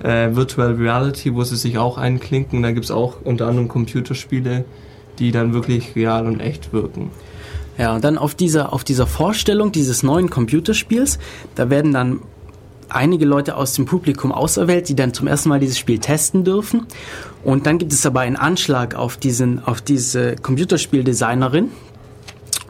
äh, 0.02 0.34
Virtual 0.34 0.74
Reality, 0.74 1.34
wo 1.34 1.44
sie 1.44 1.56
sich 1.56 1.78
auch 1.78 1.98
einklinken. 1.98 2.62
Da 2.62 2.72
gibt's 2.72 2.90
auch 2.90 3.16
unter 3.24 3.46
anderem 3.46 3.68
Computerspiele, 3.68 4.64
die 5.18 5.32
dann 5.32 5.52
wirklich 5.52 5.94
real 5.96 6.26
und 6.26 6.40
echt 6.40 6.72
wirken. 6.72 7.10
Ja, 7.76 7.94
und 7.94 8.04
dann 8.04 8.18
auf 8.18 8.34
dieser, 8.34 8.72
auf 8.72 8.84
dieser 8.84 9.06
Vorstellung 9.06 9.70
dieses 9.72 10.02
neuen 10.02 10.30
Computerspiels, 10.30 11.18
da 11.54 11.70
werden 11.70 11.92
dann 11.92 12.20
einige 12.88 13.24
Leute 13.24 13.56
aus 13.56 13.74
dem 13.74 13.84
Publikum 13.84 14.32
auserwählt, 14.32 14.88
die 14.88 14.96
dann 14.96 15.12
zum 15.12 15.26
ersten 15.26 15.48
Mal 15.50 15.60
dieses 15.60 15.78
Spiel 15.78 15.98
testen 15.98 16.42
dürfen. 16.42 16.86
Und 17.44 17.66
dann 17.66 17.78
gibt 17.78 17.92
es 17.92 18.04
aber 18.06 18.20
einen 18.20 18.36
Anschlag 18.36 18.94
auf 18.94 19.16
diesen, 19.16 19.62
auf 19.62 19.80
diese 19.80 20.36
Computerspieldesignerin, 20.36 21.70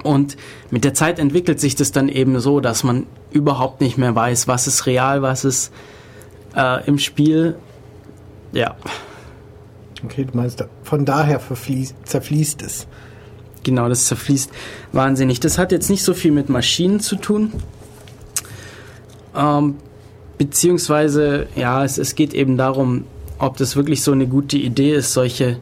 und 0.03 0.37
mit 0.71 0.85
der 0.85 0.95
Zeit 0.95 1.19
entwickelt 1.19 1.61
sich 1.61 1.75
das 1.75 1.93
dann 1.93 2.09
eben 2.09 2.39
so, 2.41 2.61
dass 2.61 2.85
man 2.85 3.07
überhaupt 3.31 3.81
nicht 3.81 3.99
mehr 3.99 4.15
weiß, 4.15 4.49
was 4.49 4.67
ist 4.67 4.87
real, 4.87 5.23
was 5.23 5.45
ist 5.45 5.73
äh, 6.57 6.87
im 6.87 6.99
Spiel. 6.99 7.57
Ja. 8.53 8.77
Okay, 10.05 10.25
du 10.25 10.37
meinst, 10.37 10.65
von 10.83 11.05
daher 11.05 11.41
zerfließt 12.05 12.63
es. 12.63 12.87
Genau, 13.65 13.89
das 13.89 14.07
zerfließt 14.07 14.51
wahnsinnig. 14.93 15.41
Das 15.41 15.59
hat 15.59 15.73
jetzt 15.73 15.91
nicht 15.91 16.03
so 16.03 16.15
viel 16.15 16.31
mit 16.31 16.49
Maschinen 16.49 17.01
zu 17.01 17.17
tun. 17.17 17.53
Ähm, 19.37 19.77
beziehungsweise, 20.39 21.47
ja, 21.57 21.85
es, 21.85 21.99
es 21.99 22.15
geht 22.15 22.33
eben 22.33 22.57
darum, 22.57 23.05
ob 23.39 23.57
das 23.57 23.77
wirklich 23.77 24.03
so 24.03 24.13
eine 24.13 24.27
gute 24.27 24.57
Idee 24.57 24.95
ist, 24.95 25.13
solche, 25.13 25.59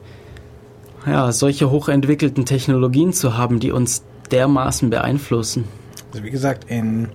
ja, 1.07 1.32
solche 1.32 1.70
hochentwickelten 1.70 2.45
Technologien 2.45 3.12
zu 3.12 3.37
haben, 3.37 3.61
die 3.61 3.72
uns 3.72 4.05
dermaßen 4.30 4.91
beeinflussen? 4.91 5.64
Also 6.12 6.24
wie 6.24 6.30
gesagt, 6.30 6.70
in, 6.70 7.09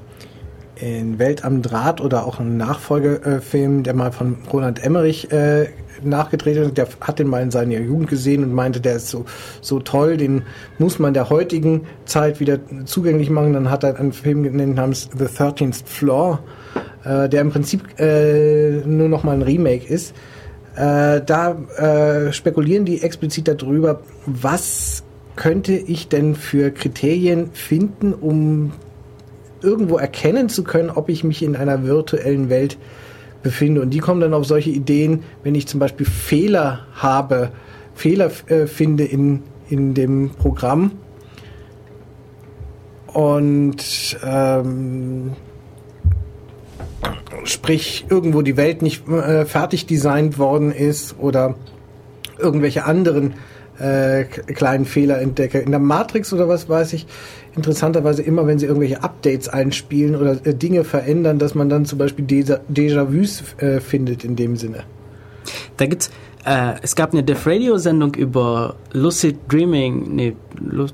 in 0.75 1.19
Welt 1.19 1.43
am 1.43 1.61
Draht 1.61 2.01
oder 2.01 2.25
auch 2.25 2.39
ein 2.39 2.57
Nachfolgefilm, 2.57 3.83
der 3.83 3.93
mal 3.93 4.11
von 4.11 4.37
Roland 4.51 4.83
Emmerich 4.83 5.31
äh, 5.31 5.67
nachgedreht 6.03 6.57
ist, 6.57 6.77
der 6.77 6.87
hat 7.01 7.19
den 7.19 7.27
mal 7.27 7.41
in 7.41 7.51
seiner 7.51 7.79
Jugend 7.79 8.09
gesehen 8.09 8.43
und 8.43 8.53
meinte, 8.53 8.81
der 8.81 8.95
ist 8.95 9.09
so, 9.09 9.25
so 9.61 9.79
toll, 9.79 10.17
den 10.17 10.43
muss 10.79 10.99
man 10.99 11.13
der 11.13 11.29
heutigen 11.29 11.81
Zeit 12.05 12.39
wieder 12.39 12.59
zugänglich 12.85 13.29
machen. 13.29 13.53
Dann 13.53 13.69
hat 13.69 13.83
er 13.83 13.99
einen 13.99 14.13
Film 14.13 14.43
genannt 14.43 14.75
namens 14.75 15.09
The 15.17 15.25
13th 15.25 15.85
Floor, 15.85 16.39
äh, 17.03 17.29
der 17.29 17.41
im 17.41 17.51
Prinzip 17.51 17.99
äh, 17.99 18.81
nur 18.85 19.09
noch 19.09 19.23
mal 19.23 19.33
ein 19.33 19.41
Remake 19.41 19.85
ist. 19.85 20.15
Äh, 20.75 21.21
da 21.25 21.57
äh, 21.77 22.31
spekulieren 22.31 22.85
die 22.85 23.01
explizit 23.01 23.47
darüber, 23.47 24.01
was 24.25 25.03
könnte 25.35 25.73
ich 25.73 26.07
denn 26.07 26.35
für 26.35 26.71
Kriterien 26.71 27.51
finden, 27.53 28.13
um 28.13 28.71
irgendwo 29.61 29.97
erkennen 29.97 30.49
zu 30.49 30.63
können, 30.63 30.89
ob 30.89 31.09
ich 31.09 31.23
mich 31.23 31.43
in 31.43 31.55
einer 31.55 31.83
virtuellen 31.83 32.49
Welt 32.49 32.77
befinde. 33.43 33.81
Und 33.81 33.91
die 33.91 33.99
kommen 33.99 34.21
dann 34.21 34.33
auf 34.33 34.45
solche 34.45 34.69
Ideen, 34.69 35.23
wenn 35.43 35.55
ich 35.55 35.67
zum 35.67 35.79
Beispiel 35.79 36.05
Fehler 36.05 36.85
habe, 36.93 37.51
Fehler 37.93 38.31
äh, 38.47 38.67
finde 38.67 39.03
in, 39.03 39.43
in 39.69 39.93
dem 39.93 40.31
Programm 40.31 40.91
und 43.13 44.17
ähm, 44.23 45.31
sprich 47.43 48.05
irgendwo 48.09 48.41
die 48.41 48.57
Welt 48.57 48.81
nicht 48.81 49.07
äh, 49.09 49.45
fertig 49.45 49.85
designt 49.85 50.37
worden 50.37 50.71
ist 50.71 51.15
oder 51.19 51.55
irgendwelche 52.37 52.85
anderen 52.85 53.33
äh, 53.81 54.23
kleinen 54.25 54.85
Fehler 54.85 55.19
entdecke. 55.19 55.59
In 55.59 55.71
der 55.71 55.79
Matrix 55.79 56.31
oder 56.33 56.47
was 56.47 56.69
weiß 56.69 56.93
ich, 56.93 57.07
interessanterweise 57.55 58.21
immer, 58.21 58.47
wenn 58.47 58.59
sie 58.59 58.65
irgendwelche 58.65 59.03
Updates 59.03 59.49
einspielen 59.49 60.15
oder 60.15 60.45
äh, 60.45 60.53
Dinge 60.53 60.83
verändern, 60.83 61.39
dass 61.39 61.55
man 61.55 61.69
dann 61.69 61.85
zum 61.85 61.97
Beispiel 61.97 62.25
Déjà-vus 62.25 63.43
äh, 63.57 63.79
findet 63.79 64.23
in 64.23 64.35
dem 64.35 64.55
Sinne. 64.55 64.83
Da 65.77 65.85
gibt's, 65.87 66.11
äh, 66.45 66.73
es 66.81 66.95
gab 66.95 67.13
eine 67.13 67.23
Def 67.23 67.45
Radio 67.47 67.77
Sendung 67.77 68.13
über 68.15 68.75
Lucid 68.93 69.37
Dreaming, 69.47 70.15
nee, 70.15 70.35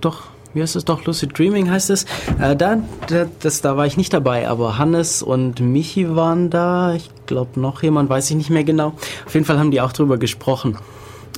doch, 0.02 0.30
wie 0.54 0.62
heißt 0.62 0.76
es 0.76 0.86
doch, 0.86 1.06
Lucid 1.06 1.38
Dreaming 1.38 1.70
heißt 1.70 1.90
es. 1.90 2.06
Äh, 2.42 2.56
da, 2.56 2.82
da, 3.08 3.26
das, 3.42 3.62
da 3.62 3.78
war 3.78 3.86
ich 3.86 3.98
nicht 3.98 4.14
dabei, 4.14 4.48
aber 4.48 4.78
Hannes 4.78 5.22
und 5.22 5.60
Michi 5.60 6.16
waren 6.16 6.50
da. 6.50 6.94
Ich 6.96 7.12
glaube 7.26 7.60
noch 7.60 7.84
jemand, 7.84 8.10
weiß 8.10 8.30
ich 8.32 8.38
nicht 8.38 8.50
mehr 8.50 8.64
genau. 8.64 8.94
Auf 9.26 9.34
jeden 9.34 9.46
Fall 9.46 9.60
haben 9.60 9.72
die 9.72 9.82
auch 9.82 9.92
drüber 9.92 10.18
gesprochen 10.18 10.78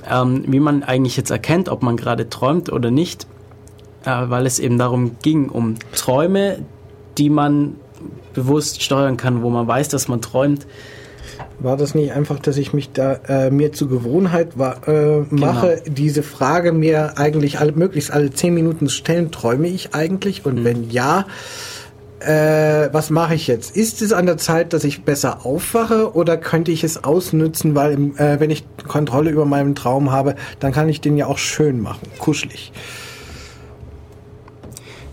ähm, 0.09 0.43
wie 0.47 0.59
man 0.59 0.83
eigentlich 0.83 1.17
jetzt 1.17 1.31
erkennt, 1.31 1.69
ob 1.69 1.81
man 1.83 1.97
gerade 1.97 2.29
träumt 2.29 2.71
oder 2.71 2.91
nicht, 2.91 3.27
äh, 4.05 4.11
weil 4.27 4.45
es 4.45 4.59
eben 4.59 4.77
darum 4.77 5.17
ging, 5.21 5.49
um 5.49 5.75
Träume, 5.95 6.59
die 7.17 7.29
man 7.29 7.75
bewusst 8.33 8.81
steuern 8.81 9.17
kann, 9.17 9.41
wo 9.41 9.49
man 9.49 9.67
weiß, 9.67 9.89
dass 9.89 10.07
man 10.07 10.21
träumt. 10.21 10.65
War 11.59 11.75
das 11.75 11.93
nicht 11.93 12.13
einfach, 12.13 12.39
dass 12.39 12.57
ich 12.57 12.73
mich 12.73 12.91
da 12.91 13.19
äh, 13.27 13.51
mir 13.51 13.73
zur 13.73 13.89
Gewohnheit 13.89 14.57
war, 14.57 14.87
äh, 14.87 15.25
mache, 15.29 15.81
genau. 15.83 15.95
diese 15.95 16.23
Frage 16.23 16.71
mir 16.71 17.17
eigentlich 17.17 17.59
alle, 17.59 17.73
möglichst 17.73 18.11
alle 18.11 18.31
zehn 18.31 18.53
Minuten 18.53 18.87
zu 18.87 18.95
stellen, 18.95 19.31
träume 19.31 19.67
ich 19.67 19.93
eigentlich? 19.93 20.45
Und 20.45 20.59
mhm. 20.59 20.63
wenn 20.63 20.89
ja, 20.89 21.25
äh, 22.19 22.89
was 22.91 23.09
mache 23.09 23.35
ich 23.35 23.47
jetzt? 23.47 23.75
Ist 23.75 24.01
es 24.01 24.11
an 24.11 24.25
der 24.25 24.37
Zeit, 24.37 24.73
dass 24.73 24.83
ich 24.83 25.03
besser 25.03 25.45
aufwache 25.45 26.13
oder 26.13 26.37
könnte 26.37 26.71
ich 26.71 26.83
es 26.83 27.03
ausnützen, 27.03 27.75
weil 27.75 27.93
äh, 28.17 28.39
wenn 28.39 28.49
ich 28.49 28.65
Kontrolle 28.87 29.29
über 29.31 29.45
meinen 29.45 29.75
Traum 29.75 30.11
habe, 30.11 30.35
dann 30.59 30.71
kann 30.71 30.89
ich 30.89 31.01
den 31.01 31.17
ja 31.17 31.27
auch 31.27 31.37
schön 31.37 31.79
machen, 31.81 32.07
kuschelig. 32.17 32.71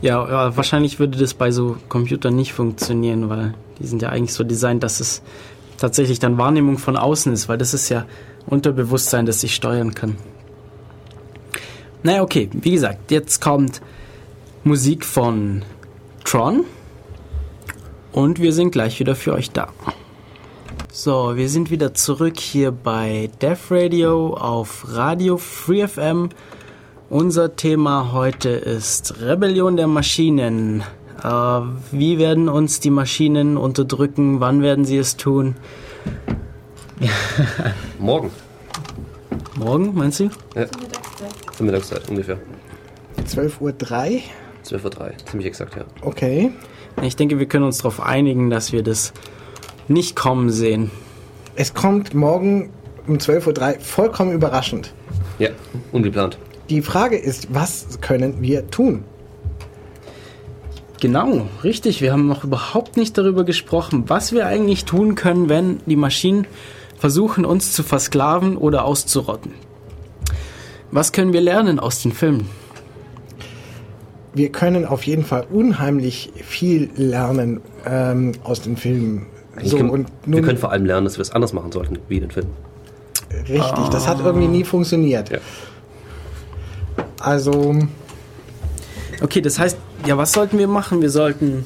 Ja, 0.02 0.28
ja, 0.28 0.56
wahrscheinlich 0.56 0.98
würde 0.98 1.18
das 1.18 1.34
bei 1.34 1.50
so 1.50 1.76
Computern 1.88 2.36
nicht 2.36 2.52
funktionieren, 2.52 3.28
weil 3.28 3.54
die 3.78 3.86
sind 3.86 4.02
ja 4.02 4.10
eigentlich 4.10 4.34
so 4.34 4.44
designt, 4.44 4.82
dass 4.82 5.00
es 5.00 5.22
tatsächlich 5.78 6.18
dann 6.18 6.38
Wahrnehmung 6.38 6.78
von 6.78 6.96
außen 6.96 7.32
ist, 7.32 7.48
weil 7.48 7.58
das 7.58 7.72
ist 7.72 7.88
ja 7.88 8.04
Unterbewusstsein, 8.46 9.26
das 9.26 9.42
ich 9.42 9.54
steuern 9.54 9.94
kann. 9.94 10.16
Naja, 12.02 12.22
okay, 12.22 12.48
wie 12.52 12.70
gesagt, 12.70 13.10
jetzt 13.10 13.40
kommt 13.40 13.80
Musik 14.64 15.04
von 15.04 15.62
Tron 16.24 16.64
und 18.16 18.40
wir 18.40 18.54
sind 18.54 18.70
gleich 18.70 18.98
wieder 18.98 19.14
für 19.14 19.34
euch 19.34 19.50
da. 19.50 19.68
So, 20.90 21.36
wir 21.36 21.50
sind 21.50 21.70
wieder 21.70 21.92
zurück 21.92 22.40
hier 22.40 22.72
bei 22.72 23.28
Def 23.42 23.70
Radio 23.70 24.32
auf 24.32 24.86
Radio 24.88 25.36
Free 25.36 25.86
FM. 25.86 26.30
Unser 27.10 27.56
Thema 27.56 28.12
heute 28.12 28.48
ist 28.48 29.20
Rebellion 29.20 29.76
der 29.76 29.86
Maschinen. 29.86 30.82
Äh, 31.22 31.28
wie 31.92 32.18
werden 32.18 32.48
uns 32.48 32.80
die 32.80 32.88
Maschinen 32.88 33.58
unterdrücken? 33.58 34.40
Wann 34.40 34.62
werden 34.62 34.86
sie 34.86 34.96
es 34.96 35.18
tun? 35.18 35.54
Morgen. 37.98 38.30
Morgen, 39.58 39.94
meinst 39.94 40.20
du? 40.20 40.30
Ja. 40.54 40.64
Zur 41.54 41.66
Mittagszeit 41.66 42.08
ungefähr. 42.08 42.38
12.03 43.26 43.60
Uhr? 43.60 43.72
12.03 44.64 45.00
Uhr, 45.00 45.12
ziemlich 45.26 45.46
exakt, 45.48 45.76
ja. 45.76 45.84
Okay. 46.00 46.50
Ich 47.02 47.16
denke, 47.16 47.38
wir 47.38 47.46
können 47.46 47.64
uns 47.64 47.78
darauf 47.78 48.00
einigen, 48.00 48.50
dass 48.50 48.72
wir 48.72 48.82
das 48.82 49.12
nicht 49.88 50.16
kommen 50.16 50.50
sehen. 50.50 50.90
Es 51.54 51.74
kommt 51.74 52.14
morgen 52.14 52.70
um 53.06 53.16
12.03 53.16 53.74
Uhr 53.74 53.80
vollkommen 53.80 54.32
überraschend. 54.32 54.92
Ja, 55.38 55.50
ungeplant. 55.92 56.38
Die 56.68 56.82
Frage 56.82 57.16
ist, 57.16 57.54
was 57.54 58.00
können 58.00 58.40
wir 58.40 58.70
tun? 58.70 59.04
Genau, 61.00 61.46
richtig. 61.62 62.00
Wir 62.00 62.12
haben 62.12 62.26
noch 62.26 62.44
überhaupt 62.44 62.96
nicht 62.96 63.16
darüber 63.18 63.44
gesprochen, 63.44 64.04
was 64.08 64.32
wir 64.32 64.46
eigentlich 64.46 64.86
tun 64.86 65.14
können, 65.14 65.48
wenn 65.48 65.80
die 65.86 65.96
Maschinen 65.96 66.46
versuchen, 66.98 67.44
uns 67.44 67.72
zu 67.72 67.82
versklaven 67.82 68.56
oder 68.56 68.84
auszurotten. 68.84 69.52
Was 70.90 71.12
können 71.12 71.32
wir 71.32 71.42
lernen 71.42 71.78
aus 71.78 72.02
den 72.02 72.12
Filmen? 72.12 72.48
Wir 74.36 74.50
können 74.50 74.84
auf 74.84 75.04
jeden 75.04 75.24
Fall 75.24 75.46
unheimlich 75.50 76.30
viel 76.44 76.90
lernen 76.94 77.62
ähm, 77.86 78.32
aus 78.44 78.60
den 78.60 78.76
Filmen. 78.76 79.26
So, 79.62 79.78
können, 79.78 79.88
und 79.88 80.08
nun, 80.26 80.36
wir 80.36 80.42
können 80.42 80.58
vor 80.58 80.72
allem 80.72 80.84
lernen, 80.84 81.06
dass 81.06 81.16
wir 81.16 81.22
es 81.22 81.30
anders 81.30 81.54
machen 81.54 81.72
sollten, 81.72 81.98
wie 82.08 82.16
in 82.16 82.20
den 82.20 82.30
Filmen. 82.30 82.50
Richtig, 83.48 83.62
ah. 83.62 83.88
das 83.90 84.06
hat 84.06 84.20
irgendwie 84.20 84.48
nie 84.48 84.64
funktioniert. 84.64 85.30
Ja. 85.30 85.38
Also. 87.18 87.76
Okay, 89.22 89.40
das 89.40 89.58
heißt, 89.58 89.78
ja, 90.06 90.18
was 90.18 90.32
sollten 90.32 90.58
wir 90.58 90.68
machen? 90.68 91.00
Wir 91.00 91.10
sollten 91.10 91.64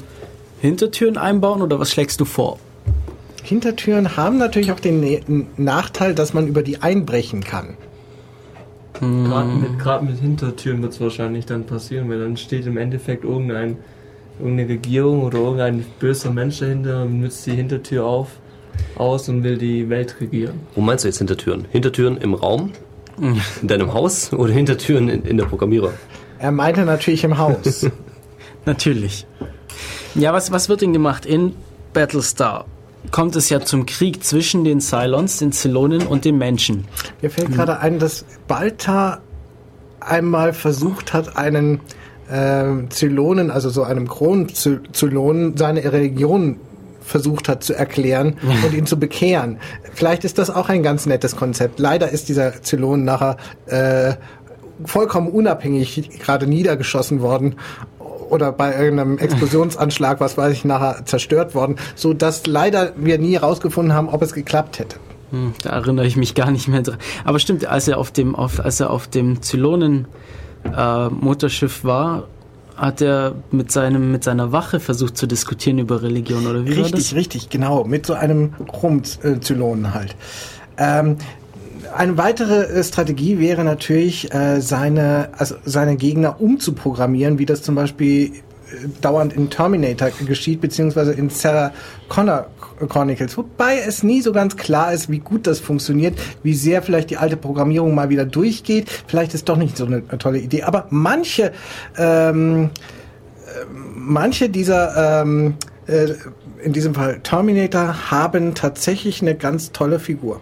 Hintertüren 0.61 1.17
einbauen 1.17 1.61
oder 1.61 1.77
was 1.77 1.91
schlägst 1.91 2.21
du 2.21 2.25
vor? 2.25 2.57
Hintertüren 3.43 4.15
haben 4.15 4.37
natürlich 4.37 4.71
auch 4.71 4.79
den 4.79 5.47
Nachteil, 5.57 6.15
dass 6.15 6.33
man 6.33 6.47
über 6.47 6.63
die 6.63 6.81
einbrechen 6.81 7.43
kann. 7.43 7.75
Gerade 9.01 9.49
mit, 9.49 9.79
grad 9.79 10.03
mit 10.03 10.19
Hintertüren 10.19 10.81
wird 10.83 10.93
es 10.93 11.01
wahrscheinlich 11.01 11.47
dann 11.47 11.65
passieren, 11.65 12.07
weil 12.09 12.19
dann 12.19 12.37
steht 12.37 12.67
im 12.67 12.77
Endeffekt 12.77 13.23
irgendein, 13.23 13.77
irgendeine 14.39 14.69
Regierung 14.69 15.23
oder 15.23 15.39
irgendein 15.39 15.83
böser 15.99 16.31
Mensch 16.31 16.59
dahinter 16.59 17.01
und 17.03 17.19
nützt 17.19 17.45
die 17.47 17.53
Hintertür 17.53 18.05
auf, 18.05 18.27
aus 18.95 19.27
und 19.27 19.43
will 19.43 19.57
die 19.57 19.89
Welt 19.89 20.15
regieren. 20.21 20.59
Wo 20.75 20.81
meinst 20.81 21.03
du 21.03 21.07
jetzt 21.07 21.17
Hintertüren? 21.17 21.65
Hintertüren 21.71 22.17
im 22.17 22.35
Raum? 22.35 22.73
In 23.61 23.67
deinem 23.67 23.93
Haus 23.93 24.31
oder 24.33 24.53
Hintertüren 24.53 25.09
in, 25.09 25.23
in 25.23 25.37
der 25.37 25.45
Programmierer? 25.45 25.93
Er 26.39 26.51
meinte 26.51 26.85
natürlich 26.85 27.23
im 27.23 27.37
Haus. 27.37 27.87
Natürlich. 28.65 29.27
Ja, 30.15 30.33
was, 30.33 30.51
was 30.51 30.69
wird 30.69 30.81
denn 30.81 30.93
gemacht? 30.93 31.25
In 31.25 31.53
Battlestar 31.93 32.65
kommt 33.09 33.35
es 33.35 33.49
ja 33.49 33.61
zum 33.61 33.85
Krieg 33.85 34.23
zwischen 34.23 34.63
den 34.63 34.79
Cylons, 34.79 35.37
den 35.37 35.51
Zylonen 35.51 36.05
und 36.05 36.25
den 36.25 36.37
Menschen. 36.37 36.85
Mir 37.21 37.29
fällt 37.31 37.51
gerade 37.51 37.79
ein, 37.79 37.99
dass 37.99 38.25
Balta 38.47 39.19
einmal 39.99 40.53
versucht 40.53 41.13
hat, 41.13 41.37
einen 41.37 41.79
äh, 42.29 42.87
Zylonen, 42.89 43.51
also 43.51 43.69
so 43.69 43.83
einem 43.83 44.07
Kronzylonen, 44.07 45.57
seine 45.57 45.83
Religion 45.91 46.57
versucht 47.03 47.49
hat 47.49 47.63
zu 47.63 47.73
erklären 47.73 48.37
und 48.63 48.73
ihn 48.73 48.85
zu 48.85 48.97
bekehren. 48.97 49.57
Vielleicht 49.93 50.23
ist 50.23 50.37
das 50.37 50.49
auch 50.49 50.69
ein 50.69 50.83
ganz 50.83 51.05
nettes 51.05 51.35
Konzept. 51.35 51.79
Leider 51.79 52.09
ist 52.09 52.29
dieser 52.29 52.61
Zylon 52.61 53.03
nachher 53.03 53.37
äh, 53.65 54.13
vollkommen 54.85 55.27
unabhängig 55.27 56.09
gerade 56.19 56.47
niedergeschossen 56.47 57.21
worden 57.21 57.55
oder 58.31 58.51
bei 58.51 58.75
irgendeinem 58.75 59.17
Explosionsanschlag, 59.17 60.19
was 60.19 60.37
weiß 60.37 60.53
ich, 60.53 60.65
nachher 60.65 61.05
zerstört 61.05 61.53
worden, 61.55 61.75
so 61.95 62.13
dass 62.13 62.47
leider 62.47 62.93
wir 62.95 63.17
nie 63.17 63.33
herausgefunden 63.33 63.93
haben, 63.93 64.09
ob 64.09 64.21
es 64.21 64.33
geklappt 64.33 64.79
hätte. 64.79 64.97
Hm, 65.31 65.53
da 65.63 65.71
erinnere 65.71 66.05
ich 66.05 66.17
mich 66.17 66.35
gar 66.35 66.51
nicht 66.51 66.67
mehr 66.67 66.81
dran. 66.81 66.97
Aber 67.23 67.39
stimmt, 67.39 67.65
als 67.65 67.87
er 67.87 67.97
auf 67.97 68.11
dem, 68.11 68.35
auf, 68.35 68.59
als 68.59 68.79
er 68.79 68.89
auf 68.89 69.07
dem 69.07 69.41
Zylonen 69.41 70.07
äh, 70.75 71.07
Motorschiff 71.09 71.83
war, 71.83 72.27
hat 72.75 73.01
er 73.01 73.35
mit 73.51 73.71
seinem 73.71 74.11
mit 74.11 74.23
seiner 74.23 74.51
Wache 74.51 74.79
versucht 74.79 75.15
zu 75.15 75.27
diskutieren 75.27 75.77
über 75.77 76.01
Religion 76.01 76.47
oder 76.47 76.65
wie 76.65 76.69
richtig, 76.69 76.83
war 76.83 76.91
das? 76.91 77.13
Richtig, 77.13 77.49
genau, 77.49 77.83
mit 77.83 78.05
so 78.05 78.13
einem 78.13 78.53
Chromzylonen 78.65 79.93
halt. 79.93 80.15
Ähm, 80.77 81.17
eine 81.95 82.17
weitere 82.17 82.63
äh, 82.63 82.83
Strategie 82.83 83.39
wäre 83.39 83.63
natürlich, 83.63 84.33
äh, 84.33 84.61
seine, 84.61 85.29
also 85.37 85.55
seine 85.65 85.95
Gegner 85.95 86.41
umzuprogrammieren, 86.41 87.39
wie 87.39 87.45
das 87.45 87.61
zum 87.61 87.75
Beispiel 87.75 88.27
äh, 88.27 88.31
dauernd 89.01 89.33
in 89.33 89.49
Terminator 89.49 90.09
geschieht, 90.25 90.61
beziehungsweise 90.61 91.13
in 91.13 91.29
Sarah 91.29 91.71
Connor 92.09 92.47
Chronicles, 92.87 93.37
wobei 93.37 93.77
es 93.77 94.01
nie 94.01 94.21
so 94.21 94.31
ganz 94.31 94.57
klar 94.57 94.91
ist, 94.93 95.09
wie 95.09 95.19
gut 95.19 95.45
das 95.45 95.59
funktioniert, 95.59 96.19
wie 96.43 96.53
sehr 96.53 96.81
vielleicht 96.81 97.11
die 97.11 97.17
alte 97.17 97.37
Programmierung 97.37 97.93
mal 97.93 98.09
wieder 98.09 98.25
durchgeht. 98.25 98.89
Vielleicht 99.07 99.33
ist 99.33 99.47
doch 99.49 99.57
nicht 99.57 99.77
so 99.77 99.85
eine, 99.85 100.07
tolle 100.17 100.39
Idee. 100.39 100.63
Aber 100.63 100.87
manche, 100.89 101.51
ähm, 101.97 102.71
manche 103.93 104.49
dieser, 104.49 105.21
ähm, 105.21 105.55
äh, 105.87 106.07
in 106.63 106.73
diesem 106.73 106.95
Fall 106.95 107.19
Terminator, 107.21 108.11
haben 108.11 108.55
tatsächlich 108.55 109.21
eine 109.21 109.35
ganz 109.35 109.71
tolle 109.71 109.99
Figur. 109.99 110.41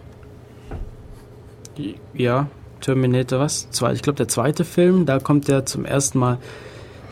Ja, 2.14 2.48
Terminator 2.80 3.40
was? 3.40 3.68
Ich 3.92 4.02
glaube, 4.02 4.16
der 4.16 4.28
zweite 4.28 4.64
Film, 4.64 5.06
da 5.06 5.18
kommt 5.18 5.48
ja 5.48 5.64
zum 5.64 5.84
ersten 5.84 6.18
Mal 6.18 6.38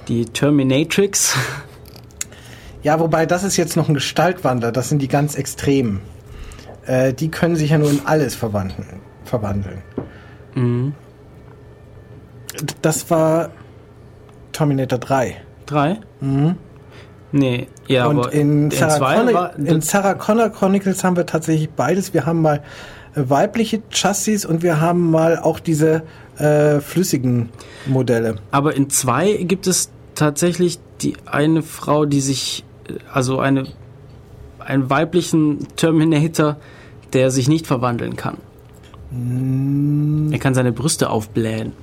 die 0.08 0.24
Terminatrix. 0.24 1.36
Ja, 2.80 3.00
wobei 3.00 3.26
das 3.26 3.42
ist 3.42 3.56
jetzt 3.56 3.76
noch 3.76 3.88
ein 3.88 3.94
Gestaltwandler, 3.94 4.70
das 4.70 4.88
sind 4.88 5.02
die 5.02 5.08
ganz 5.08 5.34
extremen. 5.34 6.00
Äh, 6.86 7.12
die 7.12 7.28
können 7.28 7.56
sich 7.56 7.70
ja 7.70 7.78
nur 7.78 7.90
in 7.90 8.02
alles 8.04 8.36
verwandeln. 8.36 9.00
verwandeln. 9.24 9.82
Mhm. 10.54 10.94
Das 12.80 13.10
war 13.10 13.50
Terminator 14.52 14.98
3. 14.98 15.36
3? 15.66 15.98
Mhm. 16.20 16.54
Nee, 17.32 17.66
ja, 17.88 18.06
Und 18.06 18.20
aber 18.20 18.32
in, 18.32 18.70
Sarah 18.70 19.16
Connor, 19.16 19.34
war, 19.34 19.58
in 19.58 19.80
Sarah 19.80 20.14
Connor 20.14 20.48
Chronicles 20.48 21.04
haben 21.04 21.16
wir 21.16 21.26
tatsächlich 21.26 21.68
beides. 21.70 22.14
Wir 22.14 22.24
haben 22.24 22.40
mal 22.40 22.62
weibliche 23.26 23.82
Chassis 23.90 24.44
und 24.44 24.62
wir 24.62 24.80
haben 24.80 25.10
mal 25.10 25.38
auch 25.38 25.60
diese 25.60 26.02
äh, 26.38 26.80
flüssigen 26.80 27.50
Modelle. 27.86 28.36
Aber 28.50 28.74
in 28.74 28.90
2 28.90 29.44
gibt 29.44 29.66
es 29.66 29.90
tatsächlich 30.14 30.78
die 31.00 31.16
eine 31.26 31.62
Frau, 31.62 32.04
die 32.04 32.20
sich 32.20 32.64
also 33.12 33.38
eine, 33.38 33.66
einen 34.58 34.90
weiblichen 34.90 35.66
Terminator, 35.76 36.56
der 37.12 37.30
sich 37.30 37.48
nicht 37.48 37.66
verwandeln 37.66 38.16
kann. 38.16 38.38
Mm. 39.10 40.32
Er 40.32 40.38
kann 40.38 40.54
seine 40.54 40.72
Brüste 40.72 41.10
aufblähen. 41.10 41.72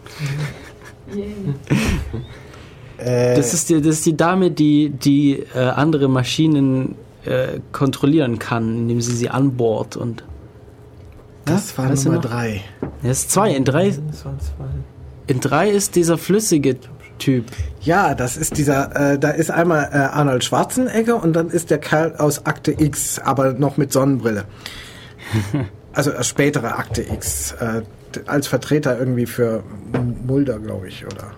Äh. 2.97 3.35
das, 3.35 3.53
ist 3.53 3.69
die, 3.69 3.81
das 3.81 3.95
ist 3.95 4.05
die 4.05 4.15
Dame, 4.15 4.51
die, 4.51 4.89
die 4.89 5.43
äh, 5.53 5.59
andere 5.59 6.07
Maschinen 6.07 6.95
äh, 7.25 7.59
kontrollieren 7.73 8.39
kann, 8.39 8.73
indem 8.77 9.01
sie 9.01 9.13
sie 9.13 9.29
anbohrt 9.29 9.97
und. 9.97 10.23
Das 11.45 11.77
war 11.77 11.93
Nummer 11.93 12.19
drei. 12.19 12.61
Das 13.01 13.19
ist 13.19 13.31
zwei. 13.31 13.51
In 13.51 13.65
drei. 13.65 13.95
In 15.27 15.39
drei 15.39 15.69
ist 15.69 15.95
dieser 15.95 16.17
flüssige 16.17 16.77
Typ. 17.19 17.45
Ja, 17.81 18.13
das 18.13 18.35
ist 18.35 18.57
dieser, 18.57 19.13
äh, 19.13 19.19
da 19.19 19.29
ist 19.29 19.51
einmal 19.51 19.89
äh, 19.91 19.97
Arnold 19.97 20.43
Schwarzenegger 20.43 21.21
und 21.21 21.33
dann 21.33 21.49
ist 21.49 21.69
der 21.69 21.77
Kerl 21.77 22.15
aus 22.17 22.45
Akte 22.45 22.71
X, 22.71 23.19
aber 23.19 23.53
noch 23.53 23.77
mit 23.77 23.93
Sonnenbrille. 23.93 24.45
also 25.93 26.11
äh, 26.11 26.23
spätere 26.23 26.75
Akte 26.77 27.03
X, 27.03 27.53
äh, 27.53 27.83
als 28.25 28.47
Vertreter 28.47 28.99
irgendwie 28.99 29.25
für 29.25 29.63
Mulder, 30.25 30.59
glaube 30.59 30.87
ich, 30.87 31.05
oder? 31.05 31.31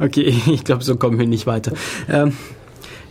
Okay, 0.00 0.34
ich 0.46 0.64
glaube, 0.64 0.82
so 0.82 0.96
kommen 0.96 1.18
wir 1.18 1.26
nicht 1.26 1.46
weiter. 1.46 1.72
Ähm, 2.08 2.36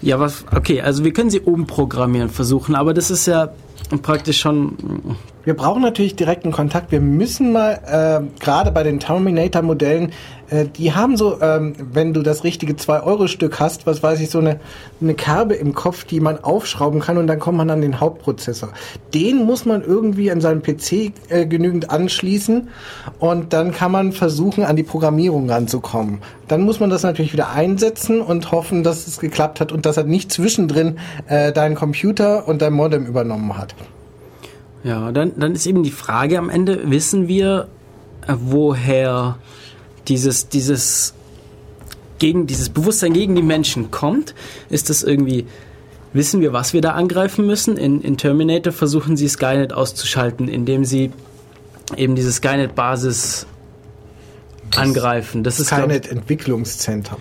ja, 0.02 0.20
was, 0.20 0.46
okay, 0.54 0.82
also 0.82 1.06
wir 1.06 1.14
können 1.14 1.30
sie 1.30 1.40
umprogrammieren 1.40 2.30
versuchen, 2.30 2.76
aber 2.76 2.94
das 2.94 3.10
ist 3.10 3.26
ja 3.26 3.54
praktisch 4.02 4.40
schon. 4.40 4.78
Wir 5.44 5.56
brauchen 5.56 5.82
natürlich 5.82 6.16
direkten 6.16 6.52
Kontakt. 6.52 6.92
Wir 6.92 7.02
müssen 7.02 7.52
mal, 7.52 7.80
äh, 7.86 8.42
gerade 8.42 8.72
bei 8.72 8.84
den 8.84 9.00
Terminator-Modellen, 9.00 10.12
äh, 10.54 10.66
die 10.68 10.94
haben 10.94 11.18
so, 11.18 11.42
ähm, 11.42 11.74
wenn 11.92 12.14
du 12.14 12.22
das 12.22 12.44
richtige 12.44 12.74
2-Euro-Stück 12.74 13.60
hast, 13.60 13.88
was 13.88 14.04
weiß 14.04 14.20
ich, 14.20 14.30
so 14.30 14.38
eine, 14.38 14.60
eine 15.02 15.16
Kerbe 15.16 15.56
im 15.56 15.74
Kopf, 15.74 16.04
die 16.04 16.20
man 16.20 16.44
aufschrauben 16.44 17.00
kann 17.00 17.18
und 17.18 17.26
dann 17.28 17.40
kommt 17.40 17.58
man 17.58 17.70
an 17.72 17.82
den 17.82 18.00
Hauptprozessor. 18.00 18.70
Den 19.14 19.46
muss 19.46 19.66
man 19.66 19.84
irgendwie 19.84 20.32
an 20.32 20.42
seinem 20.42 20.62
PC 20.62 21.12
äh, 21.30 21.46
genügend 21.48 21.90
anschließen 21.90 22.70
und 23.20 23.54
dann 23.54 23.74
kann 23.74 23.92
man 23.92 24.12
versuchen, 24.12 24.64
an 24.64 24.76
die 24.76 24.84
Programmierung 24.84 25.50
ranzukommen. 25.50 26.20
Dann 26.48 26.62
muss 26.62 26.80
man 26.80 26.92
das 26.92 27.02
natürlich 27.02 27.34
wieder 27.34 27.50
einsetzen 27.50 28.22
und 28.22 28.52
hoffen, 28.52 28.84
dass 28.84 29.08
es 29.08 29.20
geklappt 29.20 29.60
hat 29.60 29.72
und 29.72 29.88
dass 29.88 29.98
er 29.98 30.04
nicht 30.04 30.32
zwischendrin 30.32 31.00
äh, 31.28 31.52
deinen 31.52 31.74
Computer 31.74 32.48
und 32.48 32.62
dein 32.62 32.74
Modem 32.74 33.08
übernommen 33.08 33.58
hat. 33.58 33.74
Ja, 34.84 35.12
dann, 35.12 35.32
dann 35.38 35.54
ist 35.54 35.66
eben 35.66 35.82
die 35.82 35.92
Frage 35.92 36.38
am 36.38 36.50
Ende, 36.50 36.92
wissen 36.92 37.28
wir, 37.28 37.70
äh, 38.28 38.34
woher 38.38 39.38
dieses, 40.08 40.50
dieses, 40.50 41.14
gegen, 42.20 42.48
dieses 42.48 42.70
Bewusstsein 42.70 43.14
gegen 43.14 43.36
die 43.36 43.42
Menschen 43.42 43.92
kommt? 43.92 44.34
Ist 44.70 44.90
das 44.90 45.04
irgendwie, 45.04 45.46
wissen 46.14 46.42
wir, 46.42 46.54
was 46.54 46.74
wir 46.74 46.82
da 46.82 46.92
angreifen 46.92 47.46
müssen? 47.46 47.78
In, 47.78 48.02
in 48.02 48.18
Terminator 48.18 48.74
versuchen 48.74 49.18
sie 49.18 49.28
Skynet 49.28 49.74
auszuschalten, 49.74 50.48
indem 50.48 50.86
sie 50.86 51.12
eben 51.98 52.16
diese 52.16 52.32
Skynet-Basis 52.32 53.46
angreifen. 54.76 55.44
Das 55.44 55.58
Skynet-Entwicklungszentrum. 55.58 57.20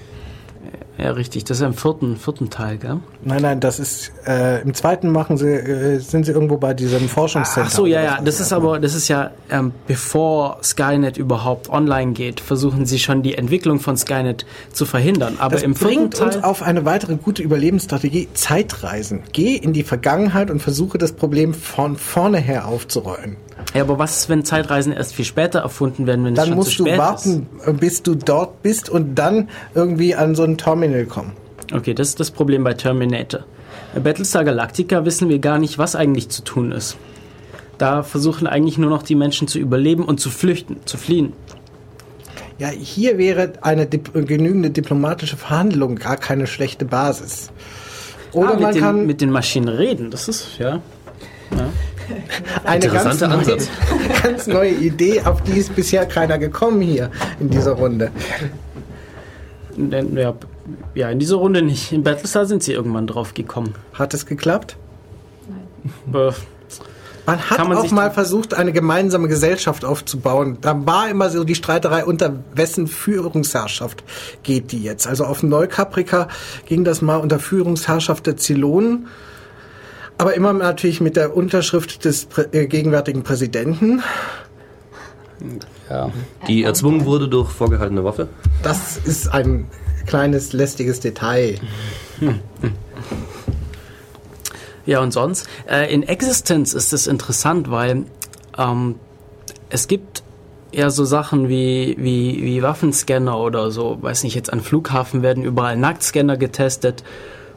Ja, 0.98 1.10
richtig. 1.12 1.44
Das 1.44 1.59
ist 1.59 1.66
im 1.66 1.74
vierten, 1.74 2.16
vierten 2.16 2.51
Teil, 2.51 2.77
gell? 2.77 3.01
Nein, 3.24 3.43
nein, 3.43 3.60
das 3.60 3.78
ist 3.78 4.12
äh, 4.27 4.60
im 4.60 4.74
zweiten 4.74 5.10
machen 5.10 5.39
sie, 5.39 5.48
äh, 5.48 5.98
sind 5.98 6.27
sie 6.27 6.32
irgendwo 6.32 6.59
bei 6.59 6.74
diesem 6.74 7.09
Forschungszentrum. 7.09 7.70
Ach 7.73 7.77
so, 7.77 7.86
ja, 7.86 8.02
ja. 8.02 8.20
Das 8.23 8.40
ist 8.40 8.52
aber, 8.52 8.78
das 8.78 8.94
ist 8.94 9.09
ja, 9.09 9.31
ähm, 9.51 9.73
bevor 9.86 10.59
Skynet 10.62 11.16
überhaupt 11.16 11.70
online 11.70 12.12
geht, 12.12 12.40
versuchen 12.40 12.85
sie 12.85 12.98
schon 12.98 13.23
die 13.23 13.36
Entwicklung 13.36 13.81
von 13.81 13.97
Skynet 13.97 14.44
zu 14.73 14.85
verhindern. 14.85 15.36
Aber 15.39 15.55
das 15.55 15.62
im 15.62 15.74
bringt 15.74 16.14
Teil 16.14 16.27
uns 16.27 16.44
auf 16.44 16.62
eine 16.62 16.85
weitere 16.85 17.16
gute 17.16 17.43
Überlebensstrategie: 17.43 18.28
Zeitreisen. 18.35 19.23
Geh 19.32 19.56
in 19.56 19.73
die 19.73 19.85
Vergangenheit 19.85 20.51
und 20.51 20.60
versuche 20.60 20.98
das 20.98 21.12
Problem 21.12 21.55
von 21.55 21.97
vorne 21.97 22.39
her 22.39 22.69
aufzurollen. 22.69 23.36
Ja, 23.74 23.82
aber 23.82 23.98
was 23.98 24.18
ist, 24.18 24.28
wenn 24.28 24.44
Zeitreisen 24.44 24.92
erst 24.92 25.14
viel 25.14 25.24
später 25.24 25.60
erfunden 25.60 26.06
werden, 26.06 26.24
wenn 26.24 26.34
dann 26.34 26.44
es 26.44 26.48
schon 26.48 26.56
musst 26.56 26.70
zu 26.76 26.84
spät 26.84 26.94
du 26.94 26.98
warten, 26.98 27.46
ist? 27.66 27.80
bis 27.80 28.02
du 28.02 28.14
dort 28.14 28.62
bist 28.62 28.90
und 28.90 29.14
dann 29.14 29.48
irgendwie 29.74 30.14
an 30.14 30.34
so 30.34 30.42
ein 30.42 30.58
Terminal 30.58 31.06
kommen. 31.06 31.32
Okay, 31.72 31.94
das 31.94 32.08
ist 32.08 32.20
das 32.20 32.30
Problem 32.30 32.64
bei 32.64 32.74
Terminator. 32.74 33.44
Bei 33.94 34.00
Battlestar 34.00 34.44
Galactica 34.44 35.04
wissen 35.04 35.28
wir 35.28 35.38
gar 35.38 35.58
nicht, 35.58 35.78
was 35.78 35.96
eigentlich 35.96 36.28
zu 36.28 36.42
tun 36.42 36.72
ist. 36.72 36.96
Da 37.78 38.02
versuchen 38.02 38.46
eigentlich 38.46 38.78
nur 38.78 38.90
noch 38.90 39.02
die 39.02 39.14
Menschen 39.14 39.48
zu 39.48 39.58
überleben 39.58 40.04
und 40.04 40.20
zu 40.20 40.30
flüchten, 40.30 40.76
zu 40.84 40.98
fliehen. 40.98 41.32
Ja, 42.58 42.68
hier 42.68 43.18
wäre 43.18 43.54
eine 43.62 43.86
dip 43.86 44.12
genügende 44.12 44.70
diplomatische 44.70 45.36
Verhandlung 45.36 45.96
gar 45.96 46.16
keine 46.16 46.46
schlechte 46.46 46.84
Basis. 46.84 47.50
Oder 48.32 48.50
ah, 48.50 48.52
mit 48.52 48.60
man 48.60 48.72
den, 48.72 48.82
kann 48.82 49.06
mit 49.06 49.20
den 49.20 49.30
Maschinen 49.30 49.68
reden, 49.68 50.10
das 50.10 50.28
ist 50.28 50.58
ja. 50.58 50.80
ja. 51.50 51.68
Eine 52.64 52.88
ganz 52.88 53.20
neue, 53.20 53.58
ganz 54.22 54.46
neue 54.46 54.70
Idee, 54.70 55.22
auf 55.22 55.42
die 55.42 55.52
ist 55.52 55.74
bisher 55.74 56.06
keiner 56.06 56.38
gekommen 56.38 56.80
hier 56.80 57.10
in 57.40 57.50
dieser 57.50 57.72
Runde. 57.72 58.10
Ja, 59.76 60.34
ja, 60.94 61.10
in 61.10 61.18
dieser 61.18 61.36
Runde 61.36 61.62
nicht. 61.62 61.92
In 61.92 62.02
Battlestar 62.02 62.46
sind 62.46 62.62
sie 62.62 62.72
irgendwann 62.72 63.06
drauf 63.06 63.34
gekommen. 63.34 63.74
Hat 63.94 64.14
es 64.14 64.26
geklappt? 64.26 64.76
Nein. 66.06 66.34
Man 67.24 67.38
hat 67.38 67.56
kann 67.56 67.68
man 67.68 67.78
auch 67.78 67.82
sich 67.82 67.92
mal 67.92 68.10
versucht, 68.10 68.54
eine 68.54 68.72
gemeinsame 68.72 69.28
Gesellschaft 69.28 69.84
aufzubauen. 69.84 70.58
Da 70.60 70.86
war 70.86 71.08
immer 71.08 71.30
so 71.30 71.44
die 71.44 71.54
Streiterei, 71.54 72.04
unter 72.04 72.42
wessen 72.54 72.88
Führungsherrschaft 72.88 74.02
geht 74.42 74.72
die 74.72 74.82
jetzt. 74.82 75.06
Also 75.06 75.24
auf 75.24 75.42
Neukaprika 75.42 76.28
ging 76.66 76.82
das 76.82 77.00
mal 77.00 77.16
unter 77.16 77.38
Führungsherrschaft 77.38 78.26
der 78.26 78.36
Zylonen. 78.36 79.06
Aber 80.22 80.34
immer 80.34 80.52
natürlich 80.52 81.00
mit 81.00 81.16
der 81.16 81.36
Unterschrift 81.36 82.04
des 82.04 82.26
prä 82.26 82.42
äh, 82.52 82.68
gegenwärtigen 82.68 83.24
Präsidenten. 83.24 84.04
ja. 85.90 86.12
Die 86.46 86.62
erzwungen 86.62 87.06
wurde 87.06 87.26
durch 87.26 87.50
vorgehaltene 87.50 88.04
Waffe. 88.04 88.28
Das 88.62 88.98
ist 88.98 89.26
ein 89.26 89.66
kleines 90.06 90.52
lästiges 90.52 91.00
Detail. 91.00 91.58
Ja, 94.86 95.00
und 95.00 95.12
sonst? 95.12 95.48
Äh, 95.68 95.92
in 95.92 96.04
Existence 96.04 96.72
ist 96.72 96.92
es 96.92 97.08
interessant, 97.08 97.72
weil 97.72 98.04
ähm, 98.56 98.96
es 99.70 99.88
gibt 99.88 100.22
ja 100.70 100.90
so 100.90 101.04
Sachen 101.04 101.48
wie, 101.48 101.96
wie, 101.98 102.42
wie 102.44 102.62
Waffenscanner 102.62 103.38
oder 103.38 103.72
so. 103.72 103.98
Weiß 104.00 104.22
nicht, 104.22 104.36
jetzt 104.36 104.52
an 104.52 104.60
Flughafen 104.60 105.22
werden 105.22 105.42
überall 105.42 105.76
Nacktscanner 105.76 106.36
getestet, 106.36 107.02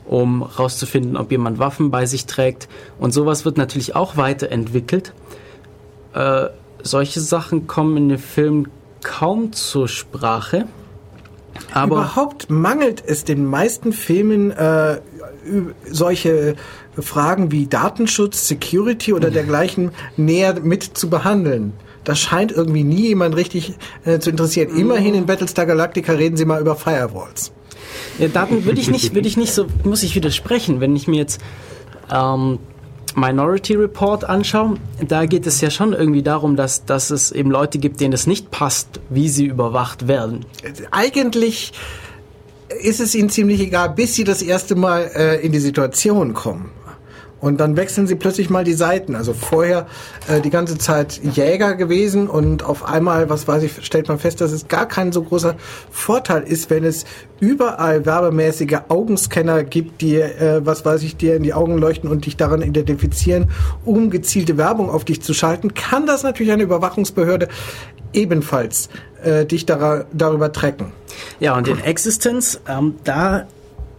um 0.05 0.43
rauszufinden, 0.43 1.17
ob 1.17 1.31
jemand 1.31 1.59
Waffen 1.59 1.91
bei 1.91 2.05
sich 2.05 2.25
trägt. 2.25 2.67
Und 2.99 3.13
sowas 3.13 3.45
wird 3.45 3.57
natürlich 3.57 3.95
auch 3.95 4.17
weiterentwickelt. 4.17 5.13
Äh, 6.13 6.47
solche 6.81 7.19
Sachen 7.19 7.67
kommen 7.67 7.97
in 7.97 8.09
den 8.09 8.17
Filmen 8.17 8.67
kaum 9.03 9.53
zur 9.53 9.87
Sprache. 9.87 10.65
Aber 11.73 11.95
Überhaupt 11.97 12.49
mangelt 12.49 13.03
es 13.05 13.23
den 13.23 13.45
meisten 13.45 13.93
Filmen 13.93 14.51
äh, 14.51 14.99
solche 15.89 16.55
Fragen 16.99 17.51
wie 17.51 17.67
Datenschutz, 17.67 18.47
Security 18.47 19.13
oder 19.13 19.31
dergleichen 19.31 19.91
näher 20.17 20.59
mit 20.61 20.83
zu 20.83 21.09
behandeln. 21.09 21.73
Das 22.03 22.19
scheint 22.19 22.51
irgendwie 22.51 22.83
nie 22.83 23.07
jemand 23.07 23.35
richtig 23.35 23.73
äh, 24.05 24.19
zu 24.19 24.29
interessieren. 24.29 24.75
Immerhin 24.77 25.15
in 25.15 25.25
Battlestar 25.25 25.65
Galactica 25.65 26.13
reden 26.13 26.37
sie 26.37 26.45
mal 26.45 26.61
über 26.61 26.75
Firewalls. 26.75 27.51
Ja, 28.19 28.27
Daten 28.27 28.65
würde 28.65 28.79
ich 28.79 28.89
nicht, 28.89 29.13
würde 29.13 29.27
ich 29.27 29.37
nicht 29.37 29.53
so, 29.53 29.67
muss 29.83 30.03
ich 30.03 30.15
widersprechen, 30.15 30.79
wenn 30.79 30.95
ich 30.95 31.07
mir 31.07 31.17
jetzt 31.17 31.41
ähm, 32.11 32.59
Minority 33.15 33.75
Report 33.75 34.25
anschaue, 34.25 34.75
da 35.07 35.25
geht 35.25 35.47
es 35.47 35.61
ja 35.61 35.69
schon 35.69 35.93
irgendwie 35.93 36.23
darum, 36.23 36.55
dass, 36.55 36.85
dass 36.85 37.11
es 37.11 37.31
eben 37.31 37.49
Leute 37.49 37.79
gibt, 37.79 38.01
denen 38.01 38.13
es 38.13 38.27
nicht 38.27 38.51
passt, 38.51 38.99
wie 39.09 39.29
sie 39.29 39.45
überwacht 39.45 40.07
werden. 40.07 40.45
Eigentlich 40.91 41.71
ist 42.81 42.99
es 42.99 43.15
ihnen 43.15 43.29
ziemlich 43.29 43.61
egal, 43.61 43.89
bis 43.91 44.15
sie 44.15 44.23
das 44.23 44.41
erste 44.41 44.75
Mal 44.75 45.11
äh, 45.15 45.45
in 45.45 45.51
die 45.51 45.59
Situation 45.59 46.33
kommen. 46.33 46.71
Und 47.45 47.59
dann 47.59 47.77
wechseln 47.77 48.07
sie 48.07 48.15
plötzlich 48.15 48.49
mal 48.49 48.63
die 48.63 48.73
Seiten. 48.73 49.15
Also 49.15 49.33
vorher 49.33 49.85
äh, 50.27 50.41
die 50.41 50.49
ganze 50.49 50.79
Zeit 50.79 51.21
Jäger 51.23 51.75
gewesen 51.75 52.27
und 52.27 52.63
auf 52.63 52.83
einmal, 52.83 53.29
was 53.29 53.47
weiß 53.47 53.61
ich, 53.61 53.85
stellt 53.85 54.07
man 54.07 54.17
fest, 54.17 54.41
dass 54.41 54.51
es 54.51 54.67
gar 54.67 54.87
kein 54.87 55.11
so 55.11 55.21
großer 55.21 55.53
Vorteil 55.91 56.41
ist, 56.41 56.71
wenn 56.71 56.83
es 56.83 57.05
überall 57.39 58.03
werbemäßige 58.07 58.79
Augenscanner 58.87 59.63
gibt, 59.63 60.01
die, 60.01 60.15
äh, 60.15 60.61
was 60.65 60.85
weiß 60.85 61.03
ich, 61.03 61.17
dir 61.17 61.35
in 61.35 61.43
die 61.43 61.53
Augen 61.53 61.77
leuchten 61.77 62.09
und 62.09 62.25
dich 62.25 62.35
daran 62.35 62.63
identifizieren, 62.63 63.51
um 63.85 64.09
gezielte 64.09 64.57
Werbung 64.57 64.89
auf 64.89 65.05
dich 65.05 65.21
zu 65.21 65.35
schalten, 65.35 65.75
kann 65.75 66.07
das 66.07 66.23
natürlich 66.23 66.51
eine 66.51 66.63
Überwachungsbehörde 66.63 67.47
ebenfalls 68.11 68.89
äh, 69.23 69.45
dich 69.45 69.67
dara- 69.67 70.05
darüber 70.13 70.51
tracken. 70.51 70.93
Ja, 71.39 71.55
und 71.55 71.67
in 71.67 71.79
Existence, 71.79 72.59
ähm, 72.67 72.95
da 73.03 73.45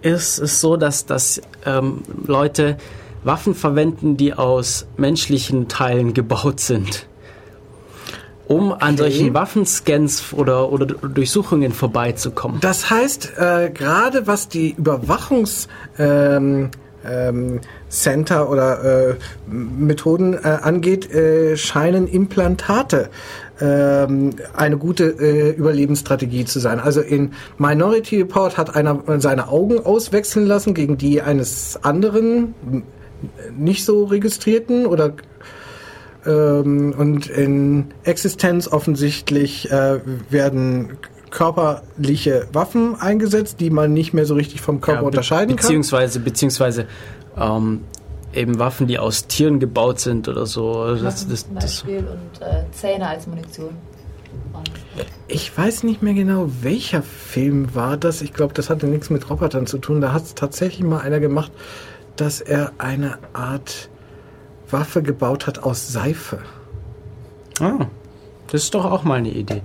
ist 0.03 0.41
es 0.41 0.61
so, 0.61 0.77
dass, 0.77 1.07
dass 1.07 1.41
ähm, 1.65 2.03
Leute 2.27 2.77
Waffen 3.27 3.55
verwenden, 3.55 4.17
die 4.17 4.33
aus 4.35 4.87
menschlichen 4.97 5.69
Teilen 5.69 6.15
gebaut 6.15 6.61
sind. 6.61 7.07
Um 8.49 8.73
an 8.73 8.95
Okay. 8.95 8.97
solchen 8.97 9.35
Waffenscans 9.35 10.33
oder, 10.33 10.71
oder 10.71 10.87
Durchsuchungen 10.87 11.73
vorbeizukommen. 11.73 12.61
Das 12.61 12.89
heißt, 12.89 13.33
äh, 13.37 13.71
gerade 13.75 14.29
was 14.29 14.49
die 14.49 14.71
Überwachungs 14.79 15.67
ähm, 15.99 16.71
ähm, 17.05 17.61
Center 17.89 18.49
oder 18.49 19.11
äh, 19.11 19.15
Methoden 19.51 20.35
äh, 20.35 20.59
angeht, 20.63 21.13
äh, 21.13 21.57
scheinen 21.57 22.07
Implantate 22.07 23.11
ähm, 23.61 24.31
eine 24.55 24.77
gute 24.77 25.05
äh, 25.05 25.51
Überlebensstrategie 25.51 26.45
zu 26.45 26.61
sein. 26.61 26.79
Also 26.79 27.01
in 27.01 27.33
Minority 27.59 28.19
Report 28.19 28.57
hat 28.59 28.77
einer 28.77 29.03
seine 29.19 29.49
Augen 29.49 29.85
auswechseln 29.85 30.47
lassen 30.47 30.75
gegen 30.75 30.99
die 30.99 31.21
eines 31.23 31.79
anderen 31.83 32.55
nicht 33.57 33.85
so 33.85 34.05
registrierten 34.05 34.87
oder 34.87 35.13
ähm, 36.27 36.95
und 36.97 37.27
in 37.29 37.87
Existenz 38.05 38.69
offensichtlich 38.69 39.71
äh, 39.71 40.01
werden 40.31 40.99
körperliche 41.31 42.47
Waffen 42.53 42.95
eingesetzt, 43.01 43.61
die 43.61 43.71
man 43.71 43.93
nicht 43.93 44.15
mehr 44.15 44.27
so 44.27 44.35
richtig 44.35 44.61
vom 44.61 44.81
Körper 44.81 44.99
Ja, 44.99 45.01
be- 45.03 45.07
unterscheiden 45.07 45.57
kann. 45.57 45.67
beziehungsweise, 45.67 46.21
Beziehungsweise 46.21 46.87
ähm, 47.37 47.81
eben 48.33 48.59
Waffen, 48.59 48.87
die 48.87 48.99
aus 48.99 49.27
Tieren 49.27 49.61
gebaut 49.61 50.01
sind 50.01 50.29
oder 50.29 50.47
so. 50.47 50.73
Also 50.81 51.05
Das, 51.05 51.27
das, 51.29 51.47
zum 51.47 51.55
das, 51.57 51.65
Beispiel 51.83 51.99
und 51.99 52.43
äh, 52.47 52.65
Zähne 52.73 53.09
als 53.09 53.27
Munition. 53.27 53.71
Und 54.53 54.71
Ich 55.29 55.57
weiß 55.57 55.83
nicht 55.83 56.03
mehr 56.03 56.15
genau, 56.15 56.49
welcher 56.63 57.03
Film 57.03 57.75
war 57.75 57.97
das. 57.97 58.23
Ich 58.23 58.33
glaube, 58.33 58.55
das 58.55 58.71
hatte 58.71 58.87
nichts 58.87 59.11
mit 59.11 59.29
Robotern 59.29 59.67
zu 59.67 59.79
tun. 59.79 60.01
Da 60.01 60.13
hat 60.13 60.25
es 60.25 60.35
tatsächlich 60.35 60.85
mal 60.87 61.01
einer 61.01 61.21
gemacht, 61.21 61.53
dass 62.17 62.41
er 62.41 62.73
eine 62.79 63.19
Art 63.33 63.89
Waffe 64.71 65.03
gebaut 65.03 65.47
hat 65.47 65.63
aus 65.63 65.89
Seife. 65.89 66.41
ah, 67.61 67.87
das 68.49 68.65
ist 68.65 68.75
doch 68.75 68.85
auch 68.85 69.05
mal 69.05 69.19
eine 69.19 69.31
Idee. 69.31 69.63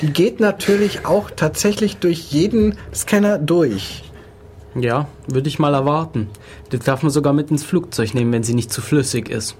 Die 0.00 0.12
geht 0.12 0.40
natürlich 0.40 1.06
auch 1.06 1.30
tatsächlich 1.30 1.98
durch 1.98 2.32
jeden 2.32 2.76
Scanner 2.92 3.38
durch. 3.38 4.02
Ja, 4.74 5.06
würde 5.28 5.48
ich 5.48 5.58
mal 5.58 5.72
erwarten. 5.72 6.28
Das 6.70 6.80
darf 6.80 7.02
man 7.02 7.10
sogar 7.10 7.32
mit 7.32 7.50
ins 7.50 7.62
Flugzeug 7.62 8.12
nehmen, 8.14 8.32
wenn 8.32 8.42
sie 8.42 8.54
nicht 8.54 8.72
zu 8.72 8.80
flüssig 8.80 9.28
ist. 9.28 9.56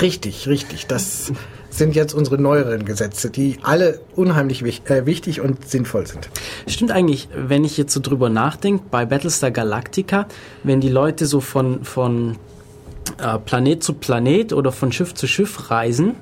Richtig, 0.00 0.48
richtig. 0.48 0.86
Das 0.86 1.32
sind 1.70 1.94
jetzt 1.94 2.14
unsere 2.14 2.38
neueren 2.40 2.84
Gesetze, 2.84 3.30
die 3.30 3.58
alle 3.62 4.00
unheimlich 4.16 4.64
wich 4.64 4.82
äh, 4.86 5.06
wichtig 5.06 5.40
und 5.40 5.68
sinnvoll 5.68 6.06
sind. 6.06 6.28
Stimmt 6.66 6.90
eigentlich, 6.90 7.28
wenn 7.34 7.64
ich 7.64 7.76
jetzt 7.76 7.92
so 7.92 8.00
drüber 8.00 8.28
nachdenke, 8.28 8.84
bei 8.90 9.06
Battlestar 9.06 9.50
Galactica, 9.50 10.26
wenn 10.64 10.80
die 10.80 10.88
Leute 10.88 11.26
so 11.26 11.40
von, 11.40 11.84
von 11.84 12.36
äh, 13.22 13.38
Planet 13.38 13.82
zu 13.82 13.94
Planet 13.94 14.52
oder 14.52 14.72
von 14.72 14.92
Schiff 14.92 15.14
zu 15.14 15.26
Schiff 15.26 15.70
reisen, 15.70 16.14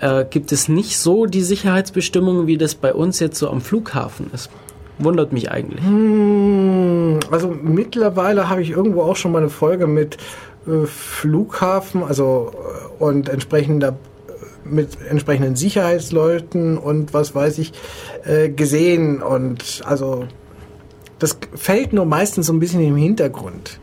äh, 0.00 0.24
gibt 0.28 0.52
es 0.52 0.68
nicht 0.68 0.98
so 0.98 1.26
die 1.26 1.42
Sicherheitsbestimmungen, 1.42 2.46
wie 2.46 2.58
das 2.58 2.74
bei 2.74 2.92
uns 2.92 3.20
jetzt 3.20 3.38
so 3.38 3.48
am 3.50 3.60
Flughafen 3.60 4.30
ist. 4.32 4.50
Wundert 4.98 5.32
mich 5.32 5.50
eigentlich. 5.50 5.82
Hm, 5.82 7.18
Also 7.30 7.48
mittlerweile 7.48 8.48
habe 8.48 8.62
ich 8.62 8.70
irgendwo 8.70 9.02
auch 9.02 9.16
schon 9.16 9.32
mal 9.32 9.38
eine 9.38 9.48
Folge 9.50 9.86
mit 9.86 10.18
Flughafen, 10.86 12.02
also 12.02 12.52
äh, 12.52 13.02
und 13.02 13.28
entsprechender 13.28 13.88
äh, 13.88 14.68
mit 14.68 14.98
entsprechenden 15.08 15.56
Sicherheitsleuten 15.56 16.78
und 16.78 17.12
was 17.14 17.34
weiß 17.34 17.58
ich 17.58 17.72
äh, 18.24 18.48
gesehen 18.48 19.22
und 19.22 19.82
also 19.84 20.26
das 21.18 21.38
fällt 21.54 21.92
nur 21.92 22.06
meistens 22.06 22.46
so 22.46 22.52
ein 22.52 22.58
bisschen 22.58 22.80
im 22.80 22.96
Hintergrund. 22.96 23.78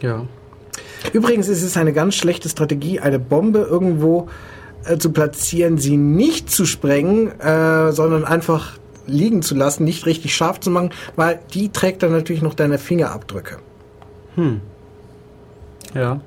Ja. 0.00 0.26
Übrigens 1.12 1.48
ist 1.48 1.62
es 1.62 1.76
eine 1.76 1.92
ganz 1.92 2.14
schlechte 2.14 2.48
Strategie, 2.48 3.00
eine 3.00 3.18
Bombe 3.18 3.60
irgendwo 3.60 4.28
äh, 4.84 4.98
zu 4.98 5.12
platzieren, 5.12 5.78
sie 5.78 5.96
nicht 5.96 6.50
zu 6.50 6.66
sprengen, 6.66 7.38
äh, 7.40 7.92
sondern 7.92 8.24
einfach 8.24 8.78
liegen 9.06 9.42
zu 9.42 9.54
lassen, 9.54 9.84
nicht 9.84 10.06
richtig 10.06 10.34
scharf 10.34 10.60
zu 10.60 10.70
machen, 10.70 10.90
weil 11.16 11.40
die 11.52 11.70
trägt 11.70 12.02
dann 12.02 12.12
natürlich 12.12 12.42
noch 12.42 12.54
deine 12.54 12.78
Fingerabdrücke. 12.78 13.58
Ja. 15.94 16.20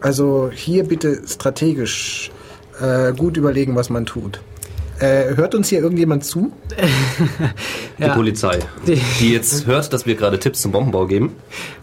Also 0.00 0.50
hier 0.52 0.84
bitte 0.84 1.22
strategisch 1.26 2.30
äh, 2.80 3.12
gut 3.12 3.36
überlegen, 3.36 3.74
was 3.76 3.90
man 3.90 4.06
tut. 4.06 4.40
Äh, 5.00 5.36
hört 5.36 5.54
uns 5.54 5.68
hier 5.68 5.80
irgendjemand 5.80 6.24
zu? 6.24 6.52
Die 7.98 8.02
Ja. 8.02 8.14
Polizei, 8.14 8.58
Die- 8.86 9.00
die 9.20 9.32
jetzt 9.32 9.66
hört, 9.66 9.92
dass 9.92 10.06
wir 10.06 10.14
gerade 10.14 10.38
Tipps 10.38 10.62
zum 10.62 10.72
Bombenbau 10.72 11.06
geben. 11.06 11.36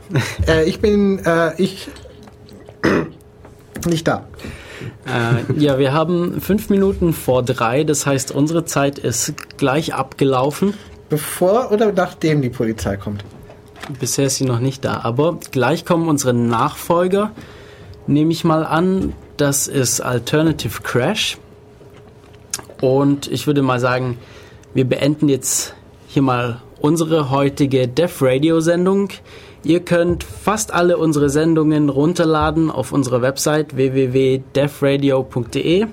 Äh, 0.47 0.65
ich 0.65 0.79
bin 0.81 1.17
äh, 1.25 1.59
ich 1.59 1.87
nicht 3.87 4.07
da. 4.07 4.27
Äh, 5.07 5.51
ja, 5.59 5.79
wir 5.79 5.93
haben 5.93 6.39
fünf 6.41 6.69
Minuten 6.69 7.11
vor 7.11 7.41
drei, 7.41 7.83
das 7.83 8.05
heißt, 8.05 8.31
unsere 8.31 8.65
Zeit 8.65 8.99
ist 8.99 9.33
gleich 9.57 9.95
abgelaufen. 9.95 10.73
Bevor 11.09 11.71
oder 11.71 11.91
nachdem 11.91 12.43
die 12.43 12.49
Polizei 12.51 12.97
kommt? 12.97 13.23
Bisher 13.99 14.25
ist 14.25 14.37
sie 14.37 14.45
noch 14.45 14.59
nicht 14.59 14.83
da, 14.83 15.01
aber 15.03 15.37
gleich 15.51 15.85
kommen 15.85 16.07
unsere 16.07 16.33
Nachfolger. 16.33 17.31
Nehme 18.07 18.31
ich 18.31 18.43
mal 18.43 18.65
an, 18.65 19.13
das 19.37 19.67
ist 19.67 20.01
Alternative 20.01 20.81
Crash. 20.81 21.37
Und 22.81 23.31
ich 23.31 23.47
würde 23.47 23.61
mal 23.61 23.79
sagen, 23.79 24.17
wir 24.73 24.83
beenden 24.85 25.29
jetzt 25.29 25.75
hier 26.07 26.21
mal 26.21 26.61
unsere 26.79 27.31
heutige 27.31 27.87
Dev 27.87 28.23
Radio 28.23 28.59
Sendung. 28.59 29.09
Ihr 29.63 29.79
könnt 29.79 30.23
fast 30.23 30.73
alle 30.73 30.97
unsere 30.97 31.29
Sendungen 31.29 31.89
runterladen 31.89 32.69
auf 32.69 32.91
unserer 32.91 33.21
Website 33.21 33.75
www.defradio.de. 33.75 35.87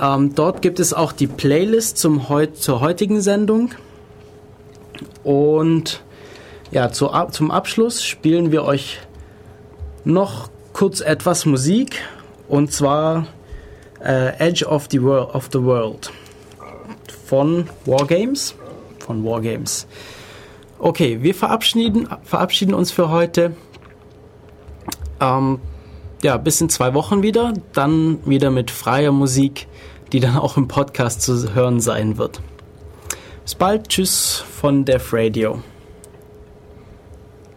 Ähm, 0.00 0.34
dort 0.34 0.62
gibt 0.62 0.78
es 0.78 0.94
auch 0.94 1.10
die 1.12 1.26
Playlist 1.26 1.98
zum 1.98 2.22
zur 2.54 2.80
heutigen 2.80 3.20
Sendung. 3.20 3.70
Und 5.24 6.02
ja, 6.70 6.90
zu, 6.90 7.10
zum 7.30 7.50
Abschluss 7.50 8.02
spielen 8.04 8.52
wir 8.52 8.64
euch 8.64 9.00
noch 10.04 10.50
kurz 10.72 11.00
etwas 11.00 11.46
Musik 11.46 12.00
und 12.48 12.72
zwar 12.72 13.26
äh, 14.04 14.36
Edge 14.38 14.66
of 14.66 14.88
the, 14.90 15.02
World, 15.02 15.34
of 15.34 15.48
the 15.52 15.62
World 15.62 16.12
von 17.26 17.68
Wargames. 17.84 18.54
Von 19.00 19.24
Wargames. 19.24 19.86
Okay, 20.78 21.22
wir 21.22 21.34
verabschieden, 21.34 22.08
verabschieden 22.22 22.74
uns 22.74 22.92
für 22.92 23.10
heute. 23.10 23.56
Ähm, 25.20 25.58
ja, 26.22 26.36
bis 26.36 26.60
in 26.60 26.68
zwei 26.68 26.94
Wochen 26.94 27.22
wieder. 27.22 27.54
Dann 27.72 28.18
wieder 28.26 28.50
mit 28.50 28.70
freier 28.70 29.12
Musik, 29.12 29.66
die 30.12 30.20
dann 30.20 30.36
auch 30.36 30.56
im 30.56 30.68
Podcast 30.68 31.22
zu 31.22 31.54
hören 31.54 31.80
sein 31.80 32.18
wird. 32.18 32.40
Bis 33.42 33.54
bald. 33.54 33.88
Tschüss 33.88 34.44
von 34.60 34.84
Def 34.84 35.12
Radio. 35.12 35.62